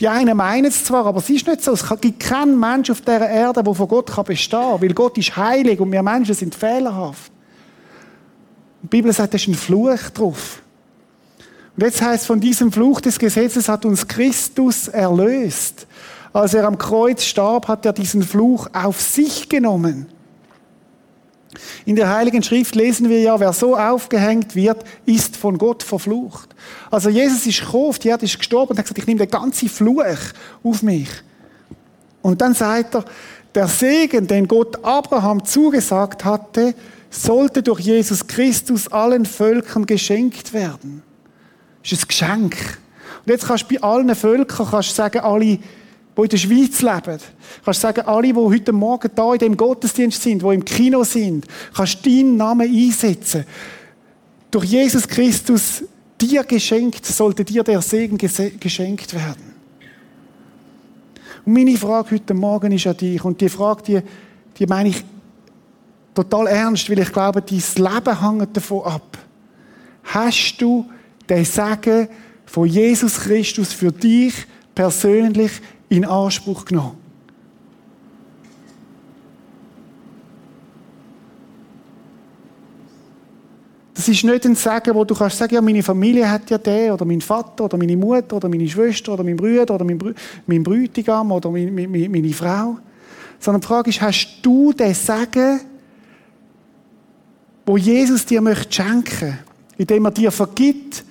Die 0.00 0.08
einen 0.08 0.34
meinen 0.36 0.64
es 0.64 0.82
zwar, 0.82 1.04
aber 1.04 1.18
es 1.18 1.28
ist 1.28 1.46
nicht 1.46 1.62
so. 1.62 1.72
Es 1.72 1.84
gibt 2.00 2.20
keinen 2.20 2.58
Mensch 2.58 2.90
auf 2.90 3.02
dieser 3.02 3.28
Erde, 3.28 3.62
der 3.62 3.74
von 3.74 3.86
Gott 3.86 4.24
bestehen 4.24 4.58
kann, 4.58 4.80
weil 4.80 4.94
Gott 4.94 5.18
ist 5.18 5.36
heilig 5.36 5.78
und 5.78 5.92
wir 5.92 6.02
Menschen 6.02 6.34
sind 6.34 6.54
fehlerhaft. 6.54 7.30
Die 8.82 8.86
Bibel 8.86 9.12
sagt, 9.12 9.34
da 9.34 9.36
ist 9.36 9.46
ein 9.46 9.54
Fluch 9.54 10.08
drauf. 10.14 10.62
Und 11.76 11.84
jetzt 11.84 12.00
heißt 12.00 12.26
von 12.26 12.40
diesem 12.40 12.72
Fluch 12.72 13.02
des 13.02 13.18
Gesetzes 13.18 13.68
hat 13.68 13.84
uns 13.84 14.08
Christus 14.08 14.88
erlöst. 14.88 15.86
Als 16.32 16.54
er 16.54 16.64
am 16.64 16.78
Kreuz 16.78 17.24
starb, 17.24 17.68
hat 17.68 17.84
er 17.84 17.92
diesen 17.92 18.22
Fluch 18.22 18.68
auf 18.72 19.00
sich 19.00 19.48
genommen. 19.50 20.06
In 21.84 21.96
der 21.96 22.08
Heiligen 22.08 22.42
Schrift 22.42 22.74
lesen 22.74 23.08
wir 23.08 23.20
ja, 23.20 23.40
wer 23.40 23.52
so 23.52 23.76
aufgehängt 23.76 24.54
wird, 24.54 24.84
ist 25.04 25.36
von 25.36 25.58
Gott 25.58 25.82
verflucht. 25.82 26.54
Also 26.90 27.08
Jesus 27.08 27.46
ist 27.46 27.60
gekommen, 27.60 27.88
auf 27.88 27.98
die 27.98 28.08
Erde 28.08 28.24
ist 28.24 28.38
gestorben 28.38 28.72
und 28.72 28.78
hat 28.78 28.84
gesagt, 28.84 28.98
ich 28.98 29.06
nehme 29.06 29.18
den 29.18 29.30
ganzen 29.30 29.68
Fluch 29.68 30.04
auf 30.62 30.82
mich. 30.82 31.08
Und 32.22 32.40
dann 32.40 32.54
sagt 32.54 32.94
er, 32.94 33.04
der 33.54 33.66
Segen, 33.66 34.26
den 34.26 34.46
Gott 34.46 34.84
Abraham 34.84 35.44
zugesagt 35.44 36.24
hatte, 36.24 36.74
sollte 37.10 37.62
durch 37.62 37.80
Jesus 37.80 38.26
Christus 38.26 38.86
allen 38.88 39.26
Völkern 39.26 39.86
geschenkt 39.86 40.52
werden. 40.52 41.02
Das 41.82 41.92
ist 41.92 42.04
ein 42.04 42.08
Geschenk. 42.08 42.78
Und 43.26 43.32
jetzt 43.32 43.46
kannst 43.46 43.68
du 43.68 43.74
bei 43.74 43.82
allen 43.82 44.14
Völkern 44.14 44.68
kannst 44.70 44.90
du 44.90 44.94
sagen, 44.94 45.20
alle, 45.20 45.58
die 46.16 46.22
in 46.22 46.28
der 46.28 46.36
Schweiz 46.36 46.82
leben, 46.82 47.18
kannst 47.64 47.80
sagen, 47.80 48.00
alle, 48.02 48.28
die 48.28 48.34
heute 48.34 48.72
Morgen 48.72 49.10
da 49.14 49.32
in 49.32 49.38
dem 49.38 49.56
Gottesdienst 49.56 50.22
sind, 50.22 50.42
die 50.42 50.46
im 50.46 50.64
Kino 50.64 51.04
sind, 51.04 51.46
kannst 51.74 52.04
deinen 52.04 52.36
Namen 52.36 52.68
einsetzen. 52.68 53.44
Durch 54.50 54.64
Jesus 54.64 55.06
Christus 55.06 55.84
dir 56.20 56.44
geschenkt, 56.44 57.06
sollte 57.06 57.44
dir 57.44 57.62
der 57.62 57.80
Segen 57.80 58.18
geschenkt 58.18 59.14
werden. 59.14 59.54
Und 61.44 61.52
meine 61.54 61.76
Frage 61.76 62.12
heute 62.12 62.34
Morgen 62.34 62.72
ist 62.72 62.86
an 62.86 62.96
dich, 62.96 63.24
und 63.24 63.40
die 63.40 63.48
Frage, 63.48 63.82
die, 63.82 64.00
die 64.58 64.66
meine 64.66 64.90
ich 64.90 65.04
total 66.14 66.48
ernst, 66.48 66.90
weil 66.90 66.98
ich 66.98 67.12
glaube, 67.12 67.42
dein 67.42 67.58
Leben 67.58 68.20
hängt 68.20 68.56
davon 68.56 68.82
ab. 68.82 69.18
Hast 70.04 70.56
du 70.58 70.86
den 71.28 71.44
Segen 71.44 72.08
von 72.44 72.66
Jesus 72.66 73.20
Christus 73.20 73.72
für 73.72 73.92
dich 73.92 74.34
persönlich 74.74 75.52
in 75.90 76.06
Anspruch 76.06 76.64
genommen? 76.64 76.96
Das 84.00 84.08
ist 84.08 84.24
nicht 84.24 84.46
ein 84.46 84.54
Segen, 84.54 84.94
wo 84.94 85.04
du 85.04 85.14
kannst 85.14 85.36
sagen, 85.36 85.54
ja, 85.54 85.60
meine 85.60 85.82
Familie 85.82 86.30
hat 86.30 86.48
ja 86.48 86.56
den, 86.56 86.92
oder 86.92 87.04
mein 87.04 87.20
Vater, 87.20 87.66
oder 87.66 87.76
meine 87.76 87.98
Mutter, 87.98 88.36
oder 88.36 88.48
meine 88.48 88.66
Schwester, 88.66 89.12
oder 89.12 89.22
mein 89.22 89.36
Bruder, 89.36 89.74
oder 89.74 89.84
mein, 89.84 89.98
Brü 89.98 90.14
mein 90.46 90.62
Brütigam, 90.62 91.30
oder 91.30 91.50
meine, 91.50 91.70
meine, 91.70 92.08
meine 92.08 92.32
Frau. 92.32 92.78
Sondern 93.38 93.60
die 93.60 93.66
Frage 93.66 93.90
ist, 93.90 94.00
hast 94.00 94.38
du 94.40 94.72
den 94.72 94.94
Segen, 94.94 95.60
wo 97.66 97.76
Jesus 97.76 98.24
dir 98.24 98.40
möchte 98.40 98.72
schenken, 98.72 99.38
indem 99.76 100.06
er 100.06 100.10
dir 100.12 100.30
vergibt 100.30 101.04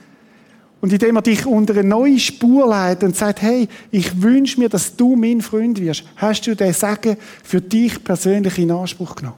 und 0.82 0.94
indem 0.94 1.18
er 1.18 1.22
dich 1.22 1.46
unter 1.46 1.74
eine 1.74 1.88
neue 1.88 2.20
Spur 2.20 2.68
leitet 2.68 3.04
und 3.04 3.16
sagt, 3.16 3.42
hey, 3.42 3.68
ich 3.92 4.22
wünsche 4.22 4.60
mir, 4.60 4.70
dass 4.70 4.96
du 4.96 5.16
mein 5.16 5.42
Freund 5.42 5.80
wirst. 5.82 6.04
Hast 6.16 6.48
du 6.48 6.56
den 6.56 6.74
Segen 6.74 7.18
für 7.44 7.60
dich 7.60 8.02
persönlich 8.04 8.58
in 8.58 8.72
Anspruch 8.72 9.16
genommen? 9.16 9.38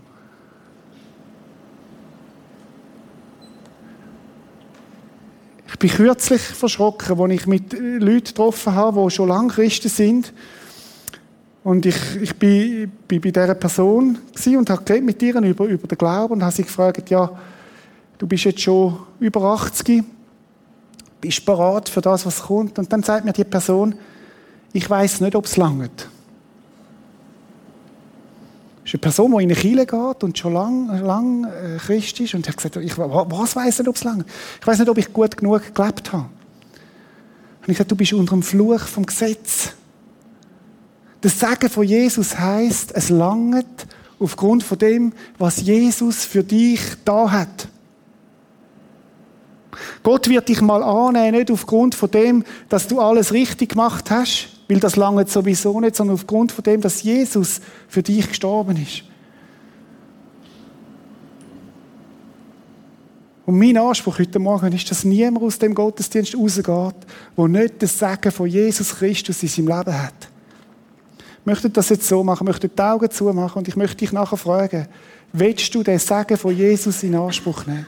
Ich 5.68 5.80
bin 5.80 5.90
kürzlich 5.90 6.42
verschrocken, 6.42 7.20
als 7.20 7.34
ich 7.34 7.48
mit 7.48 7.74
Leuten 7.74 8.26
getroffen 8.26 8.76
habe, 8.76 9.04
die 9.04 9.10
schon 9.10 9.30
lange 9.30 9.52
Christen 9.52 9.90
sind. 9.90 10.32
Und 11.64 11.86
ich, 11.88 11.98
ich 12.22 12.36
bin, 12.36 12.92
bin 13.08 13.22
bei 13.22 13.32
dieser 13.32 13.56
Person 13.56 14.18
und 14.46 14.70
habe 14.70 15.02
mit 15.02 15.22
ihr 15.24 15.36
über, 15.42 15.66
über 15.66 15.88
den 15.88 15.98
Glauben 15.98 16.34
und 16.34 16.44
habe 16.44 16.54
sie 16.54 16.64
gefragt, 16.64 17.10
ja, 17.10 17.32
du 18.20 18.28
bist 18.28 18.44
jetzt 18.44 18.62
schon 18.62 19.00
über 19.20 19.42
80, 19.42 20.04
bist 21.22 21.46
bereit 21.46 21.88
für 21.88 22.02
das, 22.02 22.26
was 22.26 22.44
kommt? 22.44 22.78
Und 22.80 22.92
dann 22.92 23.04
sagt 23.04 23.24
mir 23.24 23.34
die 23.34 23.44
Person, 23.44 23.96
ich 24.74 24.90
weiß 24.90 25.22
nicht, 25.22 25.36
ob 25.36 25.46
es 25.46 25.56
langt. 25.56 26.10
Das 28.84 28.90
ist 28.90 28.96
eine 28.96 29.02
Person, 29.02 29.32
die 29.32 29.44
in 29.44 29.52
eine 29.52 29.60
Kirche 29.60 29.86
geht 29.86 30.24
und 30.24 30.38
schon 30.38 30.54
lange 30.54 31.00
lang, 31.02 31.46
äh, 31.46 31.78
Christ 31.78 32.20
ist 32.20 32.34
und 32.34 32.48
hat 32.48 32.58
gesagt, 32.58 32.78
ich, 32.78 32.98
was 32.98 33.56
weiß 33.56 33.80
nicht, 33.80 33.88
ob 33.88 33.96
es 33.96 34.04
langt? 34.04 34.26
Ich 34.60 34.68
weiß 34.68 34.80
nicht, 34.80 34.90
ob 34.90 34.98
ich 34.98 35.14
gut 35.14 35.38
genug 35.38 35.74
gelebt 35.76 36.12
habe. 36.12 36.26
Und 37.62 37.70
ich 37.70 37.78
gesagt, 37.78 37.92
du 37.92 37.96
bist 37.96 38.14
unter 38.14 38.34
dem 38.34 38.42
Fluch 38.42 38.82
vom 38.82 39.06
Gesetz. 39.06 39.74
Das 41.22 41.40
Sagen 41.40 41.70
von 41.70 41.84
Jesus 41.84 42.40
heißt, 42.40 42.94
es 42.96 43.10
langt 43.10 43.86
aufgrund 44.20 44.64
von 44.64 44.80
dem, 44.80 45.14
was 45.38 45.62
Jesus 45.62 46.26
für 46.26 46.44
dich 46.44 46.82
da 47.06 47.32
hat. 47.32 47.68
Gott 50.04 50.30
wird 50.30 50.50
dich 50.50 50.62
mal 50.62 50.84
annehmen, 50.84 51.38
nicht 51.38 51.52
aufgrund 51.52 51.96
von 51.96 52.12
dem, 52.12 52.44
dass 52.70 52.88
du 52.88 53.00
alles 53.00 53.34
richtig 53.34 53.70
gemacht 53.70 54.12
hast, 54.12 54.50
weil 54.68 54.80
das 54.80 54.96
lange 54.96 55.28
sowieso 55.28 55.80
nicht, 55.80 55.96
sondern 55.96 56.16
aufgrund 56.16 56.52
von 56.52 56.64
dem, 56.64 56.82
dass 56.82 57.04
Jesus 57.04 57.62
für 57.88 58.04
dich 58.04 58.28
gestorben 58.28 58.82
ist. 58.82 59.04
Und 63.46 63.60
mein 63.60 63.78
Anspruch 63.78 64.20
heute 64.20 64.40
Morgen 64.40 64.72
ist, 64.72 64.90
dass 64.92 65.04
niemand 65.04 65.44
aus 65.44 65.60
dem 65.60 65.74
Gottesdienst 65.74 66.38
rausgeht, 66.38 66.96
der 67.38 67.48
nicht 67.48 67.84
das 67.84 67.98
Sagen 68.00 68.32
von 68.32 68.48
Jesus 68.48 68.96
Christus 68.96 69.44
in 69.44 69.50
seinem 69.50 69.68
Leben 69.68 70.02
hat. 70.02 70.30
Ich 71.40 71.46
möchte 71.46 71.70
das 71.70 71.90
jetzt 71.90 72.08
so 72.08 72.24
machen, 72.24 72.46
möchte 72.46 72.70
die 72.70 72.82
Augen 72.82 73.10
zumachen 73.10 73.60
und 73.60 73.68
ich 73.68 73.76
möchte 73.76 73.98
dich 73.98 74.12
nachher 74.12 74.38
fragen, 74.38 74.88
willst 75.34 75.74
du 75.74 75.82
den 75.82 75.98
Sagen 75.98 76.38
von 76.38 76.56
Jesus 76.56 77.02
in 77.04 77.16
Anspruch 77.16 77.66
nehmen? 77.66 77.86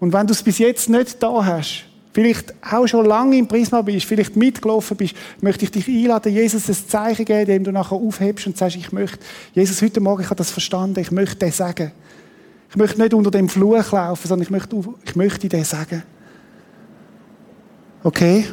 Und 0.00 0.12
wenn 0.12 0.26
du 0.26 0.32
es 0.32 0.42
bis 0.42 0.58
jetzt 0.58 0.88
nicht 0.88 1.22
da 1.22 1.44
hast, 1.44 1.84
vielleicht 2.12 2.54
auch 2.68 2.86
schon 2.86 3.06
lange 3.06 3.36
im 3.36 3.46
Prisma 3.46 3.82
bist, 3.82 4.06
vielleicht 4.06 4.34
mitgelaufen 4.34 4.96
bist, 4.96 5.14
möchte 5.40 5.64
ich 5.64 5.70
dich 5.70 5.86
einladen, 5.86 6.32
Jesus 6.32 6.68
ein 6.68 6.88
Zeichen 6.88 7.24
geben, 7.24 7.46
dem 7.46 7.64
du 7.64 7.72
nachher 7.72 7.96
aufhebst 7.96 8.46
und 8.46 8.56
sagst, 8.56 8.76
ich 8.76 8.90
möchte, 8.92 9.18
Jesus, 9.52 9.80
heute 9.82 10.00
Morgen, 10.00 10.22
ich 10.22 10.26
habe 10.26 10.36
das 10.36 10.50
verstanden, 10.50 10.98
ich 10.98 11.10
möchte 11.10 11.46
dir 11.46 11.52
sagen. 11.52 11.92
Ich 12.70 12.76
möchte 12.76 13.00
nicht 13.00 13.14
unter 13.14 13.30
dem 13.30 13.48
Fluch 13.48 13.92
laufen, 13.92 14.26
sondern 14.26 14.44
ich 14.44 14.50
möchte, 14.50 14.76
ich 15.04 15.16
möchte 15.16 15.48
dir 15.48 15.64
sagen. 15.64 16.02
Okay? 18.02 18.46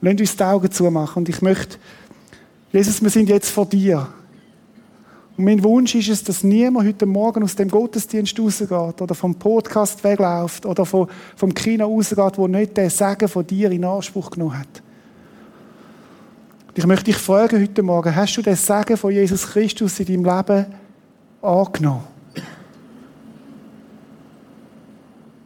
Lass 0.00 0.20
uns 0.20 0.36
die 0.36 0.42
Augen 0.42 0.70
zumachen 0.70 1.20
und 1.20 1.28
ich 1.28 1.40
möchte, 1.40 1.78
Jesus, 2.72 3.02
wir 3.02 3.10
sind 3.10 3.28
jetzt 3.28 3.50
vor 3.50 3.66
dir. 3.66 4.08
Und 5.36 5.44
mein 5.44 5.64
Wunsch 5.64 5.94
ist 5.96 6.08
es, 6.08 6.22
dass 6.22 6.44
niemand 6.44 6.86
heute 6.86 7.06
Morgen 7.06 7.42
aus 7.42 7.56
dem 7.56 7.68
Gottesdienst 7.68 8.38
rausgeht 8.38 9.02
oder 9.02 9.14
vom 9.14 9.34
Podcast 9.34 10.04
wegläuft 10.04 10.64
oder 10.64 10.86
vom, 10.86 11.08
Kino 11.54 11.86
rausgeht, 11.86 12.38
wo 12.38 12.46
nicht 12.46 12.76
der 12.76 12.88
Segen 12.88 13.28
von 13.28 13.44
dir 13.44 13.70
in 13.72 13.84
Anspruch 13.84 14.30
genommen 14.30 14.60
hat. 14.60 14.82
Ich 16.76 16.86
möchte 16.86 17.06
dich 17.06 17.16
fragen 17.16 17.60
heute 17.60 17.82
Morgen, 17.82 18.14
hast 18.14 18.36
du 18.36 18.42
den 18.42 18.54
Segen 18.54 18.96
von 18.96 19.12
Jesus 19.12 19.48
Christus 19.48 19.98
in 19.98 20.06
deinem 20.06 20.24
Leben 20.24 20.66
angenommen? 21.42 22.04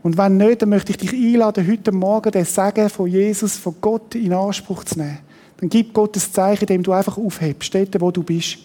Und 0.03 0.17
wenn 0.17 0.37
nicht, 0.37 0.63
dann 0.63 0.69
möchte 0.69 0.93
ich 0.93 0.99
dich 0.99 1.13
einladen, 1.13 1.67
heute 1.67 1.93
Morgen 1.93 2.31
den 2.31 2.45
Segen 2.45 2.89
von 2.89 3.07
Jesus, 3.09 3.57
von 3.57 3.75
Gott 3.81 4.15
in 4.15 4.33
Anspruch 4.33 4.85
zu 4.85 4.99
nehmen. 4.99 5.19
Dann 5.59 5.69
gib 5.69 5.93
Gott 5.93 6.15
das 6.15 6.31
Zeichen, 6.31 6.63
indem 6.63 6.83
du 6.83 6.93
einfach 6.93 7.19
aufhebst, 7.19 7.75
dort, 7.75 8.01
wo 8.01 8.11
du 8.11 8.23
bist. 8.23 8.59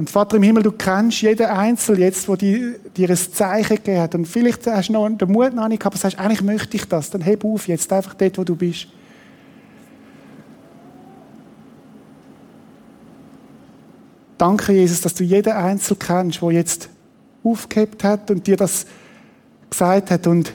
Und 0.00 0.08
Vater 0.08 0.38
im 0.38 0.42
Himmel, 0.42 0.62
du 0.62 0.72
kennst 0.72 1.20
jeden 1.20 1.44
Einzelnen 1.44 2.00
jetzt, 2.00 2.26
der 2.26 2.36
dir, 2.38 2.78
dir 2.96 3.10
ein 3.10 3.16
Zeichen 3.18 3.76
gegeben 3.76 4.00
hat. 4.00 4.14
Und 4.14 4.26
vielleicht 4.26 4.66
hast 4.66 4.88
du 4.88 4.94
noch 4.94 5.06
den 5.06 5.30
Mut 5.30 5.52
noch 5.52 5.68
nicht 5.68 5.80
gehabt, 5.80 5.94
aber 5.94 6.00
sagst, 6.00 6.18
eigentlich 6.18 6.40
möchte 6.40 6.74
ich 6.74 6.86
das. 6.86 7.10
Dann 7.10 7.20
heb 7.20 7.44
auf 7.44 7.68
jetzt, 7.68 7.92
einfach 7.92 8.14
dort, 8.14 8.38
wo 8.38 8.42
du 8.42 8.56
bist. 8.56 8.86
Danke, 14.38 14.72
Jesus, 14.72 15.02
dass 15.02 15.12
du 15.12 15.22
jeden 15.22 15.52
Einzelnen 15.52 15.98
kennst, 15.98 16.40
der 16.40 16.50
jetzt 16.50 16.88
aufgehebt 17.44 18.02
hat 18.02 18.30
und 18.30 18.46
dir 18.46 18.56
das 18.56 18.86
gesagt 19.68 20.10
hat. 20.10 20.26
Und 20.26 20.54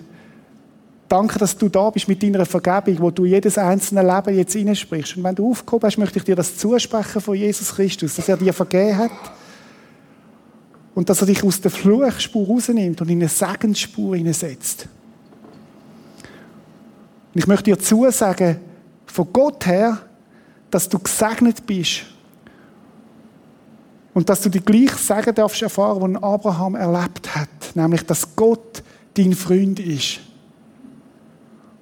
danke, 1.07 1.39
dass 1.39 1.57
du 1.57 1.69
da 1.69 1.89
bist 1.89 2.07
mit 2.07 2.21
deiner 2.21 2.45
Vergebung, 2.45 2.99
wo 2.99 3.11
du 3.11 3.25
jedes 3.25 3.57
einzelne 3.57 4.01
Leben 4.01 4.37
jetzt 4.37 4.53
hineinsprichst. 4.53 5.17
Und 5.17 5.23
wenn 5.23 5.35
du 5.35 5.51
aufgehoben 5.51 5.87
hast, 5.87 5.97
möchte 5.97 6.19
ich 6.19 6.25
dir 6.25 6.35
das 6.35 6.57
zusprechen 6.57 7.21
von 7.21 7.35
Jesus 7.35 7.75
Christus, 7.75 8.15
dass 8.15 8.29
er 8.29 8.37
dir 8.37 8.53
vergeben 8.53 8.97
hat 8.97 9.11
und 10.95 11.09
dass 11.09 11.21
er 11.21 11.27
dich 11.27 11.43
aus 11.43 11.61
der 11.61 11.71
Fluchspur 11.71 12.47
rausnimmt 12.47 13.01
und 13.01 13.09
in 13.09 13.19
eine 13.19 13.29
Segensspur 13.29 14.15
hineinsetzt. 14.15 14.87
Und 17.33 17.39
ich 17.39 17.47
möchte 17.47 17.65
dir 17.65 17.79
zusagen, 17.79 18.57
von 19.05 19.27
Gott 19.31 19.65
her, 19.65 19.99
dass 20.71 20.89
du 20.89 20.99
gesegnet 20.99 21.65
bist 21.65 22.03
und 24.13 24.29
dass 24.29 24.41
du 24.41 24.49
die 24.49 24.61
gleiche 24.61 24.97
Segen 24.97 25.35
darfst 25.35 25.61
erfahren, 25.61 26.13
die 26.13 26.23
Abraham 26.23 26.75
erlebt 26.75 27.35
hat, 27.35 27.75
nämlich, 27.75 28.05
dass 28.05 28.35
Gott 28.35 28.83
dein 29.13 29.33
Freund 29.33 29.79
ist. 29.79 30.19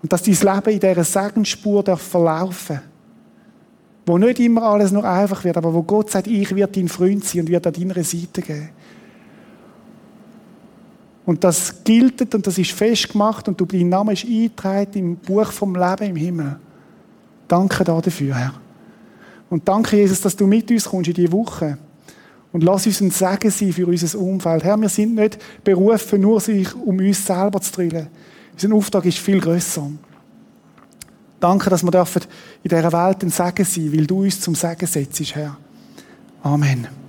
Und 0.04 0.12
dass 0.12 0.22
dein 0.22 0.34
Leben 0.36 0.74
in 0.74 0.80
dieser 0.82 1.04
Segensspur 1.04 1.82
darf 1.82 2.02
verlaufen 2.02 2.82
Wo 4.06 4.18
nicht 4.18 4.40
immer 4.42 4.64
alles 4.64 4.92
nur 4.92 5.06
einfach 5.06 5.44
wird, 5.46 5.56
aber 5.56 5.74
wo 5.74 5.82
Gott 5.82 6.12
sagt, 6.12 6.28
ich 6.28 6.54
werde 6.54 6.74
dein 6.74 6.90
Freund 6.90 7.24
sein 7.24 7.42
und 7.42 7.50
werde 7.50 7.70
an 7.70 7.74
deiner 7.74 8.04
Seite 8.04 8.42
gehen. 8.42 8.70
Und 11.26 11.42
das 11.42 11.86
gilt 11.86 12.36
und 12.36 12.46
das 12.46 12.58
ist 12.58 12.72
festgemacht 12.72 13.48
und 13.48 13.60
du, 13.60 13.66
dein 13.66 13.88
Name 13.88 14.12
ist 14.12 14.26
eingetragen 14.26 14.92
im 14.94 15.16
Buch 15.16 15.50
vom 15.54 15.74
Leben 15.74 16.10
im 16.10 16.16
Himmel. 16.18 16.58
Danke 17.48 17.86
dafür, 17.86 18.36
Herr. 18.36 18.54
Und 19.50 19.66
danke, 19.66 19.96
Jesus, 19.96 20.20
dass 20.20 20.36
du 20.36 20.46
mit 20.48 20.70
uns 20.70 20.84
kommst 20.84 21.08
in 21.08 21.14
diese 21.14 21.32
Woche. 21.32 21.78
Und 22.52 22.64
lass 22.64 22.86
uns 22.86 23.00
ein 23.00 23.10
Segen 23.10 23.52
sein 23.52 23.72
für 23.72 23.88
unser 23.88 24.20
Umfeld. 24.20 24.66
Herr, 24.66 24.76
wir 24.78 24.90
sind 24.90 25.16
nicht 25.16 25.40
berufen, 25.64 26.20
nur 26.20 26.42
sich 26.42 26.76
um 26.76 26.98
uns 26.98 27.26
selber 27.26 27.62
zu 27.62 27.72
drillen. 27.72 28.08
Unser 28.54 28.74
Auftrag 28.76 29.06
ist 29.06 29.18
viel 29.18 29.40
grösser. 29.40 29.90
Danke, 31.40 31.70
dass 31.70 31.84
wir 31.84 31.92
dürfen 31.92 32.22
in 32.64 32.70
dieser 32.70 32.94
Welt 32.94 33.24
ein 33.24 33.30
Segen 33.30 33.66
sein, 33.66 33.94
weil 33.94 34.08
du 34.08 34.24
uns 34.24 34.40
zum 34.40 34.56
Segen 34.56 34.88
setzt, 34.88 35.36
Herr. 35.36 35.58
Amen. 36.42 37.03